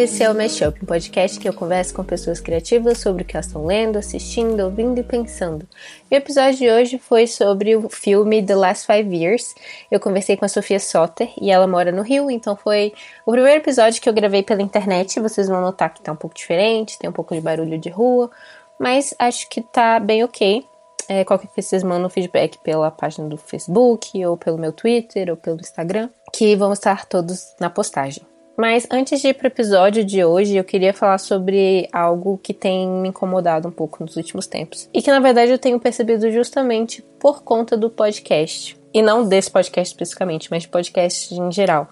Esse 0.00 0.22
é 0.22 0.30
o 0.30 0.34
Mashup, 0.34 0.82
um 0.82 0.86
podcast 0.86 1.38
que 1.38 1.46
eu 1.46 1.52
converso 1.52 1.92
com 1.92 2.02
pessoas 2.02 2.40
criativas 2.40 2.96
sobre 2.96 3.22
o 3.22 3.26
que 3.26 3.36
elas 3.36 3.44
estão 3.44 3.66
lendo, 3.66 3.98
assistindo, 3.98 4.64
ouvindo 4.64 4.98
e 4.98 5.02
pensando. 5.02 5.68
E 6.10 6.14
o 6.14 6.16
episódio 6.16 6.56
de 6.56 6.70
hoje 6.70 6.98
foi 6.98 7.26
sobre 7.26 7.76
o 7.76 7.86
filme 7.90 8.42
The 8.42 8.56
Last 8.56 8.86
Five 8.86 9.14
Years. 9.14 9.54
Eu 9.90 10.00
conversei 10.00 10.38
com 10.38 10.46
a 10.46 10.48
Sofia 10.48 10.80
Soter 10.80 11.30
e 11.38 11.50
ela 11.50 11.66
mora 11.66 11.92
no 11.92 12.00
Rio, 12.00 12.30
então 12.30 12.56
foi 12.56 12.94
o 13.26 13.32
primeiro 13.32 13.60
episódio 13.60 14.00
que 14.00 14.08
eu 14.08 14.14
gravei 14.14 14.42
pela 14.42 14.62
internet. 14.62 15.20
Vocês 15.20 15.48
vão 15.48 15.60
notar 15.60 15.92
que 15.92 16.00
tá 16.00 16.12
um 16.12 16.16
pouco 16.16 16.34
diferente, 16.34 16.98
tem 16.98 17.10
um 17.10 17.12
pouco 17.12 17.34
de 17.34 17.42
barulho 17.42 17.76
de 17.76 17.90
rua, 17.90 18.30
mas 18.78 19.14
acho 19.18 19.50
que 19.50 19.60
tá 19.60 20.00
bem 20.00 20.24
ok. 20.24 20.64
É, 21.10 21.26
qualquer 21.26 21.48
coisa 21.48 21.68
vocês 21.68 21.82
mandam 21.82 22.08
feedback 22.08 22.56
pela 22.60 22.90
página 22.90 23.28
do 23.28 23.36
Facebook, 23.36 24.24
ou 24.24 24.38
pelo 24.38 24.56
meu 24.56 24.72
Twitter, 24.72 25.28
ou 25.28 25.36
pelo 25.36 25.60
Instagram, 25.60 26.08
que 26.32 26.56
vão 26.56 26.72
estar 26.72 27.04
todos 27.04 27.54
na 27.60 27.68
postagem. 27.68 28.29
Mas 28.56 28.86
antes 28.90 29.20
de 29.20 29.28
ir 29.28 29.34
para 29.34 29.46
o 29.46 29.48
episódio 29.48 30.04
de 30.04 30.24
hoje, 30.24 30.56
eu 30.56 30.64
queria 30.64 30.92
falar 30.92 31.18
sobre 31.18 31.88
algo 31.92 32.38
que 32.42 32.52
tem 32.52 32.86
me 32.88 33.08
incomodado 33.08 33.68
um 33.68 33.70
pouco 33.70 34.02
nos 34.04 34.16
últimos 34.16 34.46
tempos. 34.46 34.88
E 34.92 35.00
que 35.00 35.10
na 35.10 35.20
verdade 35.20 35.50
eu 35.52 35.58
tenho 35.58 35.80
percebido 35.80 36.30
justamente 36.30 37.02
por 37.18 37.42
conta 37.42 37.76
do 37.76 37.88
podcast. 37.88 38.78
E 38.92 39.00
não 39.00 39.26
desse 39.26 39.50
podcast 39.50 39.94
especificamente, 39.94 40.50
mas 40.50 40.64
de 40.64 40.68
podcast 40.68 41.32
em 41.32 41.52
geral. 41.52 41.88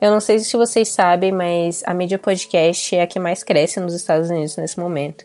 Eu 0.00 0.10
não 0.10 0.20
sei 0.20 0.38
se 0.38 0.54
vocês 0.54 0.88
sabem, 0.88 1.32
mas 1.32 1.82
a 1.86 1.94
mídia 1.94 2.18
podcast 2.18 2.94
é 2.94 3.02
a 3.02 3.06
que 3.06 3.18
mais 3.18 3.42
cresce 3.42 3.80
nos 3.80 3.94
Estados 3.94 4.28
Unidos 4.28 4.56
nesse 4.56 4.78
momento. 4.78 5.24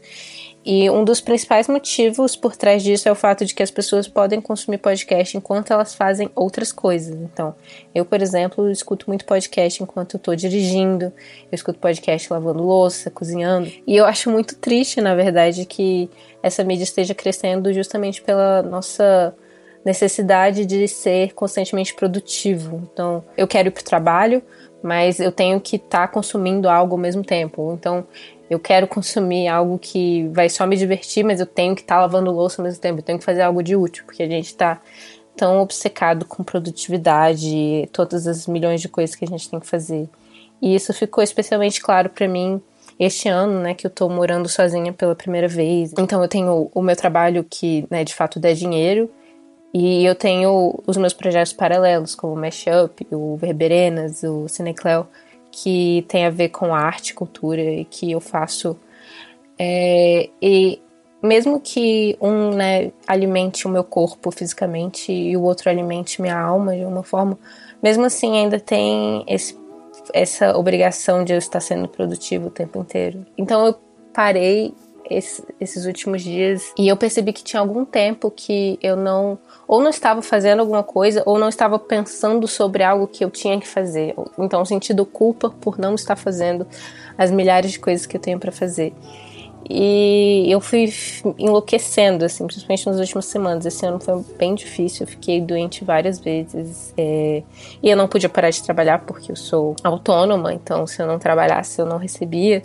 E 0.70 0.90
um 0.90 1.06
dos 1.06 1.22
principais 1.22 1.70
motivos 1.70 2.36
por 2.36 2.54
trás 2.54 2.84
disso 2.84 3.08
é 3.08 3.12
o 3.12 3.16
fato 3.16 3.46
de 3.46 3.56
que 3.56 3.64
as 3.64 3.72
pessoas 3.72 4.06
podem 4.06 4.42
consumir 4.42 4.80
podcast 4.80 5.38
enquanto 5.38 5.72
elas 5.72 5.96
fazem 5.96 6.30
outras 6.36 6.74
coisas. 6.74 7.16
Então, 7.16 7.56
eu, 7.96 8.04
por 8.04 8.22
exemplo, 8.22 8.70
escuto 8.70 9.06
muito 9.08 9.24
podcast 9.24 9.82
enquanto 9.82 10.16
eu 10.16 10.20
tô 10.20 10.36
dirigindo, 10.36 11.06
eu 11.06 11.54
escuto 11.54 11.80
podcast 11.80 12.34
lavando 12.34 12.62
louça, 12.62 13.10
cozinhando. 13.10 13.72
E 13.88 13.96
eu 13.96 14.06
acho 14.06 14.30
muito 14.30 14.58
triste, 14.58 15.00
na 15.00 15.16
verdade, 15.16 15.64
que 15.64 16.10
essa 16.44 16.66
mídia 16.66 16.84
esteja 16.84 17.16
crescendo 17.16 17.72
justamente 17.72 18.22
pela 18.22 18.62
nossa 18.62 19.34
necessidade 19.86 20.66
de 20.66 20.86
ser 20.86 21.34
constantemente 21.34 21.96
produtivo. 21.96 22.86
Então, 22.92 23.24
eu 23.38 23.48
quero 23.48 23.70
ir 23.70 23.72
pro 23.72 23.86
trabalho, 23.86 24.44
mas 24.84 25.22
eu 25.22 25.32
tenho 25.32 25.62
que 25.62 25.78
estar 25.78 26.08
tá 26.08 26.08
consumindo 26.10 26.68
algo 26.68 26.96
ao 26.96 27.00
mesmo 27.00 27.24
tempo. 27.24 27.74
Então, 27.74 28.06
eu 28.50 28.60
quero 28.60 28.88
consumir 28.88 29.48
algo 29.48 29.78
que 29.78 30.28
vai 30.30 30.50
só 30.50 30.66
me 30.66 30.78
divertir, 30.78 31.24
mas 31.24 31.40
eu 31.40 31.46
tenho 31.46 31.76
que 31.76 31.82
estar 31.82 31.96
tá 31.96 32.02
lavando 32.02 32.32
louça 32.32 32.62
ao 32.62 32.66
mesmo 32.66 32.82
tempo, 32.82 33.00
eu 33.00 33.04
tenho 33.04 33.20
que 33.20 33.26
fazer 33.26 33.42
algo 33.42 33.62
de 33.62 33.76
útil, 33.76 34.04
porque 34.06 34.24
a 34.24 34.28
gente 34.28 34.48
está 34.48 34.82
tão 35.36 35.62
obcecado 35.62 36.26
com 36.26 36.44
produtividade, 36.44 37.88
todas 37.92 38.26
as 38.26 38.48
milhões 38.48 38.82
de 38.82 38.90
coisas 38.90 39.16
que 39.16 39.26
a 39.26 39.28
gente 39.28 39.50
tem 39.50 39.60
que 39.60 39.68
fazer. 39.68 40.10
E 40.62 40.74
isso 40.74 40.94
ficou 40.94 41.24
especialmente 41.24 41.82
claro 41.82 42.10
para 42.10 42.28
mim 42.28 42.62
este 43.00 43.30
ano, 43.30 43.60
né, 43.60 43.76
que 43.76 43.86
eu 43.86 43.92
tô 43.92 44.10
morando 44.10 44.50
sozinha 44.50 44.92
pela 44.92 45.16
primeira 45.16 45.48
vez. 45.48 45.94
Então 45.98 46.22
eu 46.22 46.28
tenho 46.28 46.72
o 46.74 46.82
meu 46.82 46.96
trabalho 46.96 47.46
que, 47.48 47.86
né, 47.92 48.04
de 48.04 48.16
fato 48.16 48.40
dá 48.40 48.52
dinheiro, 48.54 49.10
e 49.74 50.04
eu 50.04 50.16
tenho 50.16 50.82
os 50.88 50.98
meus 50.98 51.14
projetos 51.14 51.54
paralelos, 51.54 52.16
como 52.16 52.34
o 52.34 52.38
Mashup, 52.38 53.06
o 53.12 53.38
Verberenas, 53.38 54.24
o 54.24 54.48
Cinecleo, 54.48 55.06
que 55.60 56.06
tem 56.08 56.24
a 56.24 56.30
ver 56.30 56.50
com 56.50 56.74
arte, 56.74 57.16
cultura 57.16 57.62
e 57.62 57.84
que 57.84 58.12
eu 58.12 58.20
faço. 58.20 58.78
É, 59.58 60.30
e 60.40 60.80
mesmo 61.22 61.60
que 61.60 62.16
um 62.22 62.52
né, 62.52 62.92
alimente 63.08 63.66
o 63.66 63.70
meu 63.70 63.84
corpo 63.84 64.30
fisicamente 64.30 65.12
e 65.12 65.36
o 65.36 65.42
outro 65.42 65.68
alimente 65.68 66.22
minha 66.22 66.40
alma 66.40 66.76
de 66.76 66.86
uma 66.86 67.02
forma, 67.02 67.40
mesmo 67.82 68.06
assim 68.06 68.38
ainda 68.38 68.60
tem 68.60 69.24
esse, 69.28 69.58
essa 70.14 70.56
obrigação 70.56 71.24
de 71.24 71.34
eu 71.34 71.40
estar 71.40 71.60
sendo 71.60 71.88
produtivo 71.88 72.50
o 72.50 72.52
tempo 72.52 72.78
inteiro. 72.78 73.26
Então 73.36 73.66
eu 73.66 73.76
parei 74.14 74.76
esse, 75.10 75.44
esses 75.60 75.86
últimos 75.86 76.22
dias 76.22 76.72
e 76.78 76.88
eu 76.88 76.98
percebi 76.98 77.34
que 77.34 77.44
tinha 77.44 77.60
algum 77.60 77.86
tempo 77.86 78.32
que 78.32 78.78
eu 78.82 78.96
não 78.96 79.38
ou 79.68 79.82
não 79.82 79.90
estava 79.90 80.22
fazendo 80.22 80.60
alguma 80.60 80.84
coisa 80.84 81.24
ou 81.26 81.38
não 81.38 81.50
estava 81.50 81.78
pensando 81.78 82.48
sobre 82.48 82.84
algo 82.84 83.08
que 83.08 83.24
eu 83.24 83.30
tinha 83.30 83.60
que 83.60 83.68
fazer. 83.68 84.16
Então 84.38 84.64
sentindo 84.64 85.06
culpa 85.06 85.50
por 85.50 85.78
não 85.78 85.96
estar 85.96 86.16
fazendo 86.16 86.66
as 87.18 87.32
milhares 87.32 87.72
de 87.72 87.80
coisas 87.80 88.06
que 88.06 88.16
eu 88.16 88.22
tenho 88.22 88.40
para 88.40 88.52
fazer. 88.52 88.94
E 89.70 90.46
eu 90.50 90.62
fui 90.62 90.94
enlouquecendo, 91.38 92.24
assim, 92.24 92.46
principalmente 92.48 92.88
nas 92.88 93.00
últimas 93.00 93.26
semanas. 93.26 93.66
Esse 93.66 93.86
ano 93.86 94.00
foi 94.00 94.24
bem 94.38 94.56
difícil, 94.56 95.06
eu 95.06 95.08
fiquei 95.08 95.42
doente 95.42 95.84
várias 95.84 96.20
vezes. 96.20 96.94
É... 96.98 97.44
E 97.84 97.90
eu 97.90 97.98
não 97.98 98.08
podia 98.08 98.30
parar 98.30 98.50
de 98.50 98.64
trabalhar 98.64 99.00
porque 99.00 99.32
eu 99.32 99.36
sou 99.36 99.76
autônoma, 99.84 100.54
então 100.54 100.88
se 100.88 101.02
eu 101.02 101.08
não 101.08 101.20
trabalhasse 101.20 101.82
eu 101.82 101.86
não 101.86 101.98
recebia. 101.98 102.62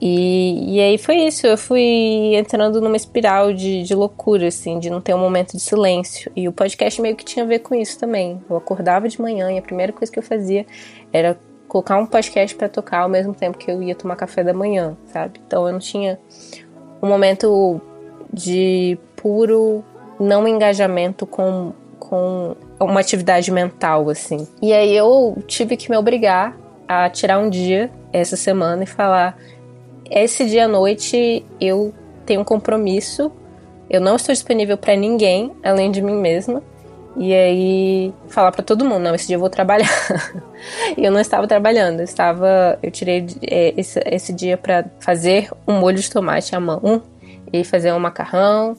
E, 0.00 0.76
e 0.76 0.80
aí 0.80 0.98
foi 0.98 1.16
isso, 1.16 1.46
eu 1.46 1.58
fui 1.58 2.34
entrando 2.34 2.80
numa 2.80 2.96
espiral 2.96 3.52
de, 3.52 3.82
de 3.82 3.94
loucura, 3.94 4.48
assim, 4.48 4.78
de 4.78 4.90
não 4.90 5.00
ter 5.00 5.14
um 5.14 5.18
momento 5.18 5.52
de 5.52 5.60
silêncio. 5.60 6.30
E 6.36 6.48
o 6.48 6.52
podcast 6.52 7.00
meio 7.00 7.16
que 7.16 7.24
tinha 7.24 7.44
a 7.44 7.48
ver 7.48 7.60
com 7.60 7.74
isso 7.74 7.98
também. 7.98 8.40
Eu 8.48 8.56
acordava 8.56 9.08
de 9.08 9.20
manhã 9.20 9.50
e 9.52 9.58
a 9.58 9.62
primeira 9.62 9.92
coisa 9.92 10.12
que 10.12 10.18
eu 10.18 10.22
fazia 10.22 10.64
era 11.12 11.38
colocar 11.66 11.98
um 11.98 12.06
podcast 12.06 12.56
para 12.56 12.68
tocar 12.68 13.00
ao 13.00 13.08
mesmo 13.08 13.34
tempo 13.34 13.58
que 13.58 13.70
eu 13.70 13.82
ia 13.82 13.94
tomar 13.94 14.16
café 14.16 14.42
da 14.42 14.54
manhã, 14.54 14.96
sabe? 15.12 15.40
Então 15.46 15.66
eu 15.66 15.72
não 15.72 15.78
tinha 15.78 16.18
um 17.02 17.08
momento 17.08 17.80
de 18.32 18.98
puro 19.16 19.84
não 20.18 20.48
engajamento 20.48 21.26
com, 21.26 21.72
com 21.98 22.56
uma 22.80 23.00
atividade 23.00 23.50
mental, 23.50 24.08
assim. 24.08 24.46
E 24.60 24.72
aí 24.72 24.96
eu 24.96 25.36
tive 25.46 25.76
que 25.76 25.90
me 25.90 25.96
obrigar 25.96 26.56
a 26.86 27.10
tirar 27.10 27.38
um 27.38 27.50
dia 27.50 27.90
essa 28.12 28.36
semana 28.36 28.84
e 28.84 28.86
falar 28.86 29.36
esse 30.10 30.46
dia 30.46 30.64
à 30.64 30.68
noite 30.68 31.44
eu 31.60 31.92
tenho 32.24 32.40
um 32.40 32.44
compromisso, 32.44 33.32
eu 33.88 34.00
não 34.00 34.16
estou 34.16 34.32
disponível 34.32 34.76
para 34.76 34.94
ninguém 34.94 35.52
além 35.62 35.90
de 35.90 36.02
mim 36.02 36.14
mesma. 36.14 36.62
E 37.16 37.34
aí 37.34 38.14
falar 38.28 38.52
para 38.52 38.62
todo 38.62 38.84
mundo, 38.84 39.00
não, 39.00 39.14
esse 39.14 39.26
dia 39.26 39.36
eu 39.36 39.40
vou 39.40 39.50
trabalhar. 39.50 39.90
e 40.96 41.04
eu 41.04 41.10
não 41.10 41.20
estava 41.20 41.46
trabalhando, 41.48 42.00
eu 42.00 42.04
estava, 42.04 42.78
eu 42.82 42.90
tirei 42.90 43.26
é, 43.42 43.74
esse, 43.76 44.00
esse 44.06 44.32
dia 44.32 44.56
para 44.56 44.84
fazer 45.00 45.50
um 45.66 45.80
molho 45.80 45.96
de 45.96 46.10
tomate 46.10 46.54
à 46.54 46.60
mão 46.60 47.02
e 47.52 47.64
fazer 47.64 47.92
um 47.92 47.98
macarrão 47.98 48.76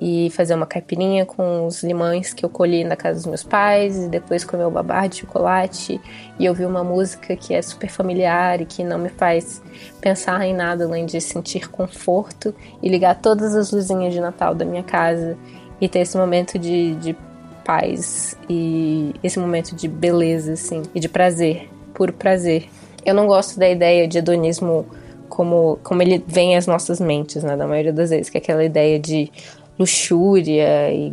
e 0.00 0.28
fazer 0.30 0.54
uma 0.54 0.66
caipirinha 0.66 1.24
com 1.24 1.66
os 1.66 1.82
limões 1.82 2.34
que 2.34 2.44
eu 2.44 2.50
colhi 2.50 2.84
na 2.84 2.96
casa 2.96 3.16
dos 3.16 3.26
meus 3.26 3.42
pais 3.42 3.96
e 3.96 4.08
depois 4.08 4.44
comer 4.44 4.64
o 4.64 4.70
babar 4.70 5.08
de 5.08 5.20
chocolate 5.20 6.00
e 6.38 6.48
ouvir 6.48 6.66
uma 6.66 6.84
música 6.84 7.34
que 7.34 7.54
é 7.54 7.62
super 7.62 7.88
familiar 7.88 8.60
e 8.60 8.66
que 8.66 8.84
não 8.84 8.98
me 8.98 9.08
faz 9.08 9.62
pensar 10.00 10.44
em 10.44 10.54
nada 10.54 10.84
além 10.84 11.06
de 11.06 11.20
sentir 11.20 11.70
conforto 11.70 12.54
e 12.82 12.88
ligar 12.88 13.14
todas 13.20 13.54
as 13.54 13.70
luzinhas 13.70 14.12
de 14.12 14.20
Natal 14.20 14.54
da 14.54 14.64
minha 14.64 14.82
casa 14.82 15.36
e 15.80 15.88
ter 15.88 16.00
esse 16.00 16.16
momento 16.16 16.58
de, 16.58 16.94
de 16.96 17.16
paz 17.64 18.36
e 18.48 19.14
esse 19.22 19.38
momento 19.38 19.74
de 19.74 19.88
beleza 19.88 20.52
assim 20.52 20.82
e 20.94 21.00
de 21.00 21.08
prazer, 21.08 21.68
puro 21.94 22.12
prazer. 22.12 22.68
Eu 23.04 23.14
não 23.14 23.26
gosto 23.26 23.58
da 23.58 23.68
ideia 23.68 24.06
de 24.06 24.18
hedonismo 24.18 24.86
como, 25.28 25.78
como 25.82 26.02
ele 26.02 26.22
vem 26.26 26.56
às 26.56 26.66
nossas 26.66 27.00
mentes, 27.00 27.42
né, 27.42 27.56
maioria 27.56 27.92
das 27.92 28.10
vezes, 28.10 28.30
que 28.30 28.38
é 28.38 28.40
aquela 28.40 28.64
ideia 28.64 28.98
de 28.98 29.30
luxúria 29.78 30.90
e, 30.92 31.12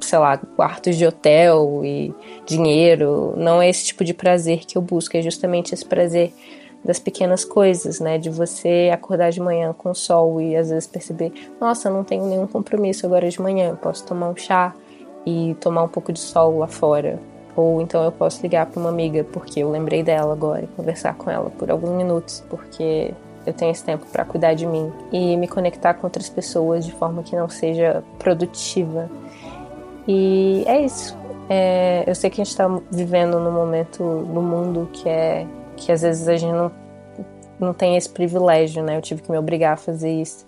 sei 0.00 0.18
lá, 0.18 0.36
quartos 0.36 0.96
de 0.96 1.06
hotel 1.06 1.82
e 1.84 2.14
dinheiro. 2.44 3.34
Não 3.36 3.62
é 3.62 3.68
esse 3.68 3.86
tipo 3.86 4.04
de 4.04 4.12
prazer 4.12 4.60
que 4.60 4.76
eu 4.76 4.82
busco, 4.82 5.16
é 5.16 5.22
justamente 5.22 5.72
esse 5.72 5.84
prazer 5.84 6.32
das 6.84 6.98
pequenas 6.98 7.44
coisas, 7.44 8.00
né? 8.00 8.18
De 8.18 8.28
você 8.28 8.90
acordar 8.92 9.30
de 9.30 9.40
manhã 9.40 9.72
com 9.72 9.90
o 9.90 9.94
sol 9.94 10.40
e 10.40 10.56
às 10.56 10.70
vezes 10.70 10.86
perceber, 10.86 11.32
nossa, 11.60 11.88
não 11.88 12.02
tenho 12.02 12.26
nenhum 12.26 12.46
compromisso 12.46 13.06
agora 13.06 13.28
de 13.28 13.40
manhã, 13.40 13.70
eu 13.70 13.76
posso 13.76 14.04
tomar 14.04 14.28
um 14.28 14.36
chá 14.36 14.74
e 15.24 15.54
tomar 15.60 15.84
um 15.84 15.88
pouco 15.88 16.12
de 16.12 16.18
sol 16.18 16.58
lá 16.58 16.66
fora. 16.66 17.20
Ou 17.54 17.80
então 17.82 18.02
eu 18.02 18.10
posso 18.10 18.42
ligar 18.42 18.66
para 18.66 18.80
uma 18.80 18.88
amiga 18.88 19.24
porque 19.24 19.60
eu 19.60 19.70
lembrei 19.70 20.02
dela 20.02 20.32
agora 20.32 20.64
e 20.64 20.66
conversar 20.68 21.14
com 21.14 21.30
ela 21.30 21.50
por 21.50 21.70
alguns 21.70 21.90
minutos, 21.90 22.42
porque 22.48 23.12
eu 23.46 23.52
tenho 23.52 23.72
esse 23.72 23.84
tempo 23.84 24.06
para 24.06 24.24
cuidar 24.24 24.54
de 24.54 24.66
mim 24.66 24.92
e 25.10 25.36
me 25.36 25.48
conectar 25.48 25.94
com 25.94 26.06
outras 26.06 26.28
pessoas 26.28 26.84
de 26.84 26.92
forma 26.92 27.22
que 27.22 27.34
não 27.34 27.48
seja 27.48 28.02
produtiva. 28.18 29.10
E 30.06 30.64
é 30.66 30.80
isso. 30.80 31.16
É, 31.48 32.04
eu 32.06 32.14
sei 32.14 32.30
que 32.30 32.40
a 32.40 32.44
gente 32.44 32.52
está 32.52 32.66
vivendo 32.90 33.38
num 33.40 33.52
momento 33.52 34.02
no 34.02 34.42
mundo 34.42 34.88
que 34.92 35.08
é 35.08 35.46
que 35.76 35.90
às 35.90 36.02
vezes 36.02 36.28
a 36.28 36.36
gente 36.36 36.52
não, 36.52 36.70
não 37.58 37.74
tem 37.74 37.96
esse 37.96 38.08
privilégio, 38.08 38.82
né? 38.82 38.96
Eu 38.96 39.02
tive 39.02 39.22
que 39.22 39.30
me 39.30 39.38
obrigar 39.38 39.74
a 39.74 39.76
fazer 39.76 40.12
isso. 40.12 40.46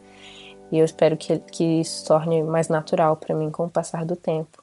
E 0.70 0.78
eu 0.78 0.84
espero 0.84 1.16
que, 1.16 1.38
que 1.38 1.80
isso 1.80 2.06
torne 2.06 2.42
mais 2.42 2.68
natural 2.68 3.16
para 3.16 3.34
mim 3.34 3.50
com 3.50 3.64
o 3.64 3.70
passar 3.70 4.04
do 4.04 4.16
tempo. 4.16 4.62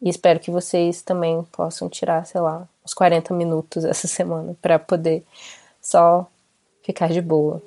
E 0.00 0.08
espero 0.08 0.40
que 0.40 0.50
vocês 0.50 1.02
também 1.02 1.42
possam 1.52 1.88
tirar, 1.88 2.24
sei 2.26 2.40
lá, 2.40 2.66
uns 2.84 2.94
40 2.94 3.34
minutos 3.34 3.84
essa 3.84 4.08
semana 4.08 4.56
para 4.60 4.78
poder 4.78 5.22
só 5.80 6.26
ficar 6.82 7.08
de 7.08 7.20
boa. 7.20 7.62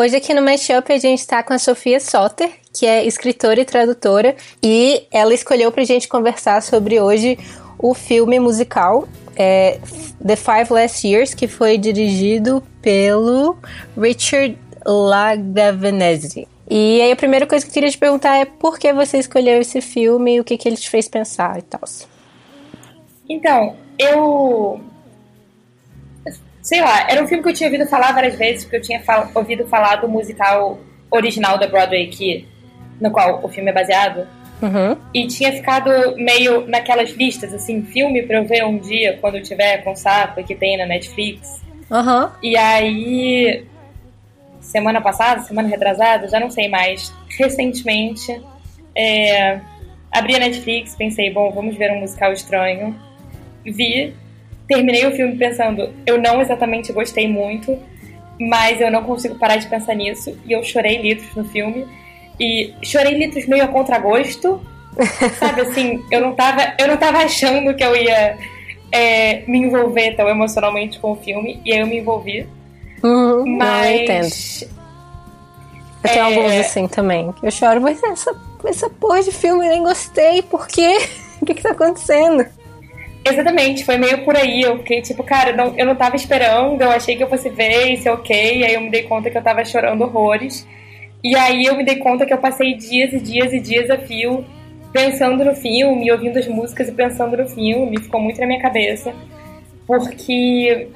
Hoje 0.00 0.14
aqui 0.14 0.32
no 0.32 0.40
Mashup 0.40 0.92
a 0.92 0.98
gente 0.98 1.18
está 1.18 1.42
com 1.42 1.52
a 1.52 1.58
Sofia 1.58 1.98
Soter, 1.98 2.52
que 2.72 2.86
é 2.86 3.04
escritora 3.04 3.60
e 3.60 3.64
tradutora, 3.64 4.36
e 4.62 5.02
ela 5.10 5.34
escolheu 5.34 5.72
pra 5.72 5.82
gente 5.82 6.06
conversar 6.06 6.62
sobre 6.62 7.00
hoje 7.00 7.36
o 7.80 7.92
filme 7.94 8.38
musical 8.38 9.08
é, 9.34 9.80
The 10.24 10.36
Five 10.36 10.72
Last 10.72 11.04
Years, 11.04 11.34
que 11.34 11.48
foi 11.48 11.76
dirigido 11.76 12.62
pelo 12.80 13.56
Richard 14.00 14.56
Lagavesey. 14.86 16.46
E 16.70 17.02
aí 17.02 17.10
a 17.10 17.16
primeira 17.16 17.44
coisa 17.44 17.64
que 17.64 17.70
eu 17.70 17.74
queria 17.74 17.90
te 17.90 17.98
perguntar 17.98 18.36
é 18.36 18.44
por 18.44 18.78
que 18.78 18.92
você 18.92 19.18
escolheu 19.18 19.60
esse 19.60 19.80
filme 19.80 20.36
e 20.36 20.40
o 20.40 20.44
que, 20.44 20.56
que 20.56 20.68
ele 20.68 20.76
te 20.76 20.88
fez 20.88 21.08
pensar 21.08 21.58
e 21.58 21.62
tal. 21.62 21.82
Então, 23.28 23.76
eu. 23.98 24.80
Sei 26.68 26.82
lá, 26.82 27.10
era 27.10 27.24
um 27.24 27.26
filme 27.26 27.42
que 27.42 27.48
eu 27.48 27.54
tinha 27.54 27.66
ouvido 27.66 27.88
falar 27.88 28.12
várias 28.12 28.34
vezes, 28.34 28.62
porque 28.62 28.76
eu 28.76 28.82
tinha 28.82 29.00
fal 29.00 29.30
ouvido 29.34 29.66
falar 29.68 29.96
do 29.96 30.06
musical 30.06 30.78
original 31.10 31.56
da 31.56 31.66
Broadway, 31.66 32.08
que, 32.08 32.46
no 33.00 33.10
qual 33.10 33.42
o 33.42 33.48
filme 33.48 33.70
é 33.70 33.72
baseado. 33.72 34.28
Uhum. 34.60 34.94
E 35.14 35.26
tinha 35.28 35.50
ficado 35.50 35.88
meio 36.18 36.66
naquelas 36.66 37.08
listas, 37.12 37.54
assim, 37.54 37.82
filme 37.84 38.22
pra 38.22 38.36
eu 38.36 38.44
ver 38.44 38.66
um 38.66 38.76
dia 38.76 39.16
quando 39.18 39.36
eu 39.36 39.42
tiver 39.42 39.78
com 39.78 39.96
sapo 39.96 40.44
que 40.44 40.54
tem 40.54 40.76
na 40.76 40.84
Netflix. 40.84 41.62
Uhum. 41.90 42.28
E 42.42 42.54
aí, 42.54 43.64
semana 44.60 45.00
passada, 45.00 45.40
semana 45.40 45.68
retrasada, 45.68 46.28
já 46.28 46.38
não 46.38 46.50
sei 46.50 46.68
mais, 46.68 47.10
recentemente, 47.38 48.42
é, 48.94 49.58
abri 50.12 50.36
a 50.36 50.38
Netflix, 50.38 50.94
pensei, 50.94 51.32
bom, 51.32 51.50
vamos 51.50 51.78
ver 51.78 51.90
um 51.92 52.00
musical 52.00 52.30
estranho. 52.30 52.94
Vi, 53.64 54.12
terminei 54.68 55.06
o 55.06 55.12
filme 55.12 55.36
pensando, 55.36 55.92
eu 56.06 56.20
não 56.20 56.40
exatamente 56.40 56.92
gostei 56.92 57.26
muito, 57.26 57.78
mas 58.38 58.80
eu 58.80 58.90
não 58.90 59.02
consigo 59.02 59.36
parar 59.36 59.56
de 59.56 59.66
pensar 59.66 59.94
nisso, 59.94 60.38
e 60.46 60.52
eu 60.52 60.62
chorei 60.62 61.00
litros 61.00 61.34
no 61.34 61.44
filme. 61.44 61.86
E 62.38 62.72
chorei 62.82 63.14
litros 63.18 63.46
meio 63.46 63.64
a 63.64 63.68
contragosto. 63.68 64.60
Sabe 65.38 65.62
assim, 65.62 66.04
eu 66.10 66.20
não 66.20 66.34
tava, 66.34 66.74
eu 66.78 66.86
não 66.86 66.96
tava 66.96 67.18
achando 67.18 67.74
que 67.74 67.82
eu 67.82 67.96
ia 67.96 68.36
é, 68.92 69.42
me 69.46 69.58
envolver 69.58 70.14
tão 70.14 70.28
emocionalmente 70.28 70.98
com 71.00 71.12
o 71.12 71.16
filme, 71.16 71.60
e 71.64 71.72
aí 71.72 71.80
eu 71.80 71.86
me 71.86 71.98
envolvi. 71.98 72.46
Uhum, 73.02 73.56
Mas. 73.56 73.88
Eu 73.90 74.02
entendo. 74.02 74.78
Eu 76.04 76.10
tenho 76.10 76.24
É. 76.24 76.36
alguns 76.36 76.52
assim 76.52 76.86
também. 76.88 77.34
Eu 77.42 77.50
choro, 77.50 77.80
mas 77.80 78.00
essa, 78.02 78.34
essa 78.64 78.88
porra 78.88 79.22
de 79.22 79.32
filme 79.32 79.66
eu 79.66 79.70
nem 79.70 79.82
gostei, 79.82 80.42
por 80.42 80.66
quê? 80.68 80.98
O 81.40 81.46
que 81.46 81.54
que 81.54 81.62
tá 81.62 81.70
acontecendo? 81.70 82.44
Exatamente, 83.30 83.84
foi 83.84 83.98
meio 83.98 84.24
por 84.24 84.36
aí. 84.36 84.62
Eu 84.62 84.78
fiquei 84.78 85.02
tipo, 85.02 85.22
cara, 85.22 85.54
não, 85.54 85.76
eu 85.76 85.86
não 85.86 85.94
tava 85.94 86.16
esperando, 86.16 86.80
eu 86.80 86.90
achei 86.90 87.16
que 87.16 87.22
eu 87.22 87.28
fosse 87.28 87.50
ver 87.50 87.92
e 87.92 87.96
ser 87.96 88.10
ok, 88.10 88.64
aí 88.64 88.74
eu 88.74 88.80
me 88.80 88.90
dei 88.90 89.02
conta 89.02 89.30
que 89.30 89.36
eu 89.36 89.42
tava 89.42 89.64
chorando 89.64 90.02
horrores. 90.02 90.66
E 91.22 91.36
aí 91.36 91.64
eu 91.64 91.76
me 91.76 91.84
dei 91.84 91.96
conta 91.96 92.24
que 92.24 92.32
eu 92.32 92.38
passei 92.38 92.74
dias 92.74 93.12
e 93.12 93.20
dias 93.20 93.52
e 93.52 93.60
dias 93.60 93.90
a 93.90 93.98
fio 93.98 94.44
pensando 94.92 95.44
no 95.44 95.54
filme, 95.54 96.10
ouvindo 96.10 96.38
as 96.38 96.46
músicas 96.46 96.88
e 96.88 96.92
pensando 96.92 97.36
no 97.36 97.46
filme, 97.48 98.00
ficou 98.00 98.20
muito 98.20 98.40
na 98.40 98.46
minha 98.46 98.60
cabeça. 98.60 99.12
Porque 99.86 100.88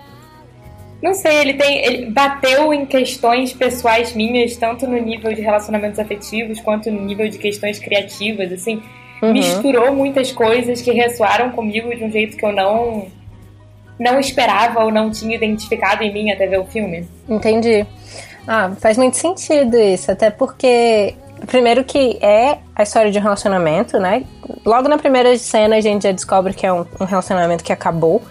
não 1.02 1.14
sei, 1.14 1.40
ele 1.40 1.54
tem. 1.54 1.84
Ele 1.84 2.10
bateu 2.10 2.72
em 2.72 2.86
questões 2.86 3.52
pessoais 3.52 4.14
minhas, 4.14 4.56
tanto 4.56 4.86
no 4.86 4.96
nível 4.98 5.32
de 5.32 5.40
relacionamentos 5.40 5.98
afetivos 5.98 6.60
quanto 6.60 6.90
no 6.90 7.02
nível 7.04 7.28
de 7.28 7.38
questões 7.38 7.80
criativas, 7.80 8.52
assim. 8.52 8.80
Uhum. 9.22 9.32
Misturou 9.32 9.94
muitas 9.94 10.32
coisas 10.32 10.82
que 10.82 10.90
ressoaram 10.90 11.50
comigo 11.52 11.94
de 11.94 12.02
um 12.04 12.10
jeito 12.10 12.36
que 12.36 12.44
eu 12.44 12.52
não 12.52 13.06
não 13.98 14.18
esperava 14.18 14.82
ou 14.84 14.90
não 14.90 15.10
tinha 15.10 15.36
identificado 15.36 16.02
em 16.02 16.12
mim 16.12 16.32
até 16.32 16.46
ver 16.46 16.58
o 16.58 16.64
filme. 16.64 17.06
Entendi. 17.28 17.86
Ah, 18.48 18.72
faz 18.80 18.98
muito 18.98 19.16
sentido 19.16 19.76
isso, 19.78 20.10
até 20.10 20.28
porque. 20.30 21.14
Primeiro 21.46 21.82
que 21.82 22.18
é 22.20 22.58
a 22.74 22.84
história 22.84 23.10
de 23.10 23.18
um 23.18 23.22
relacionamento, 23.22 23.98
né? 23.98 24.24
Logo 24.64 24.88
na 24.88 24.96
primeira 24.96 25.36
cena 25.38 25.74
a 25.76 25.80
gente 25.80 26.02
já 26.04 26.12
descobre 26.12 26.54
que 26.54 26.64
é 26.64 26.72
um, 26.72 26.84
um 27.00 27.04
relacionamento 27.04 27.64
que 27.64 27.72
acabou. 27.72 28.22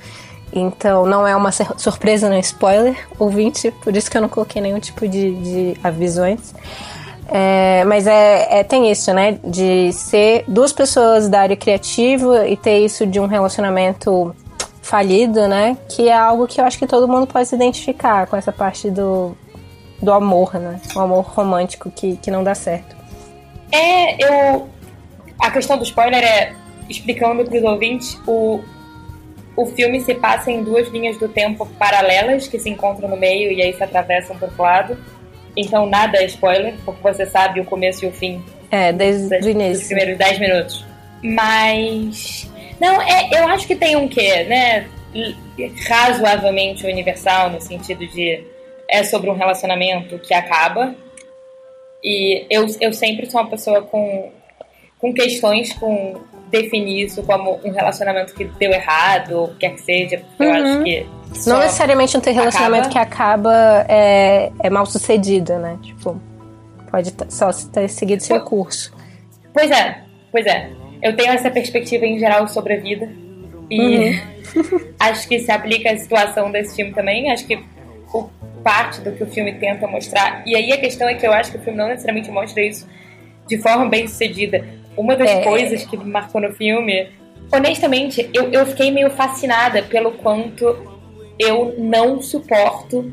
Então 0.54 1.06
não 1.06 1.28
é 1.28 1.36
uma 1.36 1.52
sur- 1.52 1.74
surpresa, 1.78 2.30
não 2.30 2.36
é 2.38 2.40
spoiler, 2.40 2.96
ouvinte, 3.20 3.70
por 3.84 3.96
isso 3.96 4.10
que 4.10 4.16
eu 4.18 4.22
não 4.22 4.30
coloquei 4.30 4.62
nenhum 4.62 4.80
tipo 4.80 5.08
de, 5.10 5.34
de 5.36 5.78
avisões. 5.84 6.54
É, 7.33 7.86
mas 7.86 8.07
é, 8.07 8.60
é- 8.60 8.63
tem 8.63 8.92
isso, 8.92 9.13
né? 9.13 9.39
De 9.42 9.94
ser 9.94 10.44
duas 10.48 10.74
pessoas 10.74 11.30
da 11.30 11.39
área 11.39 11.56
criativa 11.56 12.45
e 12.45 12.57
ter 12.57 12.80
isso 12.80 13.07
de 13.07 13.22
um 13.22 13.25
relacionamento 13.25 14.36
falido, 14.81 15.48
né? 15.48 15.78
Que 15.88 16.10
é 16.10 16.13
algo 16.13 16.45
que 16.45 16.60
eu 16.60 16.66
acho 16.66 16.78
que 16.78 16.86
todo 16.86 17.07
mundo 17.07 17.25
pode 17.25 17.48
se 17.48 17.56
identificar 17.56 18.28
com 18.28 18.36
essa 18.36 18.51
parte 18.51 18.92
do, 18.92 19.38
do 20.01 20.12
amor, 20.12 20.56
né? 20.56 20.81
O 20.94 21.00
amor 21.00 21.24
romântico 21.24 21.89
que, 21.89 22.18
que 22.18 22.30
não 22.30 22.44
dá 22.44 22.54
certo. 22.54 22.98
É, 23.72 24.51
eu. 24.51 24.68
A 25.39 25.50
questão 25.50 25.78
do 25.78 25.83
spoiler 25.83 26.22
é, 26.22 26.54
explicando 26.89 27.45
para 27.45 27.57
os 27.57 27.63
ouvintes, 27.63 28.19
o, 28.28 28.60
o 29.56 29.66
filme 29.68 30.01
se 30.01 30.13
passa 30.13 30.51
em 30.51 30.63
duas 30.63 30.89
linhas 30.89 31.18
do 31.18 31.30
tempo 31.30 31.66
paralelas 31.80 32.48
que 32.48 32.60
se 32.60 32.69
encontram 32.69 33.07
no 33.10 33.16
meio 33.16 33.51
e 33.54 33.62
aí 33.62 33.74
se 33.74 33.81
atravessam 33.81 34.36
por 34.38 34.50
outro 34.50 34.62
lado. 34.62 34.98
Então 35.56 35.86
nada 35.86 36.18
é 36.18 36.25
spoiler, 36.25 36.74
porque 36.86 37.01
você 37.01 37.25
sabe 37.25 37.59
o 37.59 37.65
começo 37.65 38.06
e 38.06 38.07
o 38.07 38.12
fim 38.12 38.44
É, 38.69 38.92
desde 38.94 39.30
dos 39.38 39.45
o 39.45 39.50
início. 39.50 39.86
primeiros 39.88 40.18
10 40.18 40.39
minutos. 40.39 40.86
Mas. 41.24 42.50
Não, 42.80 43.01
é, 43.01 43.30
eu 43.33 43.48
acho 43.50 43.68
que 43.68 43.75
tem 43.75 43.95
um 43.95 44.07
quê, 44.07 44.44
né? 44.45 44.88
Razoavelmente 45.88 46.86
universal, 46.86 47.50
no 47.50 47.62
sentido 47.62 48.07
de. 48.07 48.44
É 48.89 49.03
sobre 49.03 49.30
um 49.30 49.36
relacionamento 49.36 50.18
que 50.19 50.33
acaba. 50.33 50.95
E 52.04 52.45
eu, 52.50 52.65
eu 52.80 52.92
sempre 52.92 53.30
sou 53.30 53.42
uma 53.42 53.50
pessoa 53.50 53.81
com, 53.83 54.31
com 55.00 55.13
questões 55.13 55.71
com 55.74 56.19
definir 56.51 57.06
isso 57.06 57.24
como 57.24 57.59
um 57.63 57.71
relacionamento 57.71 58.33
que 58.33 58.45
deu 58.45 58.71
errado, 58.71 59.31
ou 59.33 59.48
quer 59.59 59.71
que 59.71 59.81
seja, 59.81 60.18
porque 60.19 60.44
eu 60.44 60.50
Uhum. 60.50 60.56
acho 60.56 60.83
que. 60.83 61.07
Não 61.48 61.59
necessariamente 61.59 62.18
um 62.18 62.19
ter 62.19 62.31
relacionamento 62.31 62.89
acaba. 62.89 63.06
que 63.06 63.13
acaba 63.13 63.86
é, 63.88 64.51
é 64.62 64.69
mal 64.69 64.86
sucedido, 64.86 65.57
né? 65.59 65.77
Tipo, 65.81 66.21
pode 66.92 67.13
só 67.30 67.50
ter 67.71 67.88
seguido 67.88 68.21
seu 68.21 68.42
curso. 68.42 68.92
Pois 69.54 69.71
é, 69.71 70.02
pois 70.31 70.45
é. 70.45 70.69
Eu 71.02 71.16
tenho 71.16 71.31
essa 71.31 71.49
perspectiva 71.49 72.06
em 72.06 72.19
geral 72.19 72.47
sobre 72.49 72.73
a 72.73 72.80
vida. 72.80 73.09
E 73.69 74.19
acho 74.99 75.28
que 75.28 75.40
se 75.40 75.49
aplica 75.52 75.92
à 75.92 75.97
situação 75.97 76.52
desse 76.52 76.76
filme 76.76 76.94
também. 76.94 77.31
Acho 77.31 77.47
que 77.47 77.64
o, 78.14 78.30
parte 78.61 79.02
do 79.02 79.11
que 79.14 79.23
o 79.23 79.28
filme 79.28 79.54
tenta 79.54 79.87
mostrar. 79.87 80.44
E 80.45 80.56
aí 80.56 80.71
a 80.73 80.78
questão 80.78 81.07
é 81.07 81.16
que 81.16 81.26
eu 81.26 81.31
acho 81.33 81.52
que 81.52 81.57
o 81.57 81.61
filme 81.61 81.78
não 81.78 81.87
necessariamente 81.87 82.30
mostra 82.30 82.61
isso 82.61 82.87
de 83.47 83.57
forma 83.57 83.87
bem 83.87 84.07
sucedida. 84.07 84.64
Uma 84.98 85.16
das 85.16 85.30
É. 85.30 85.42
coisas 85.44 85.83
que 85.86 85.98
me 85.98 86.06
marcou 86.06 86.42
no 86.42 86.52
filme. 86.54 87.07
Honestamente, 87.52 88.30
eu, 88.33 88.50
eu 88.52 88.66
fiquei 88.66 88.92
meio 88.92 89.10
fascinada 89.12 89.81
pelo 89.83 90.12
quanto 90.12 90.76
eu 91.40 91.76
não 91.78 92.21
suporto 92.21 93.12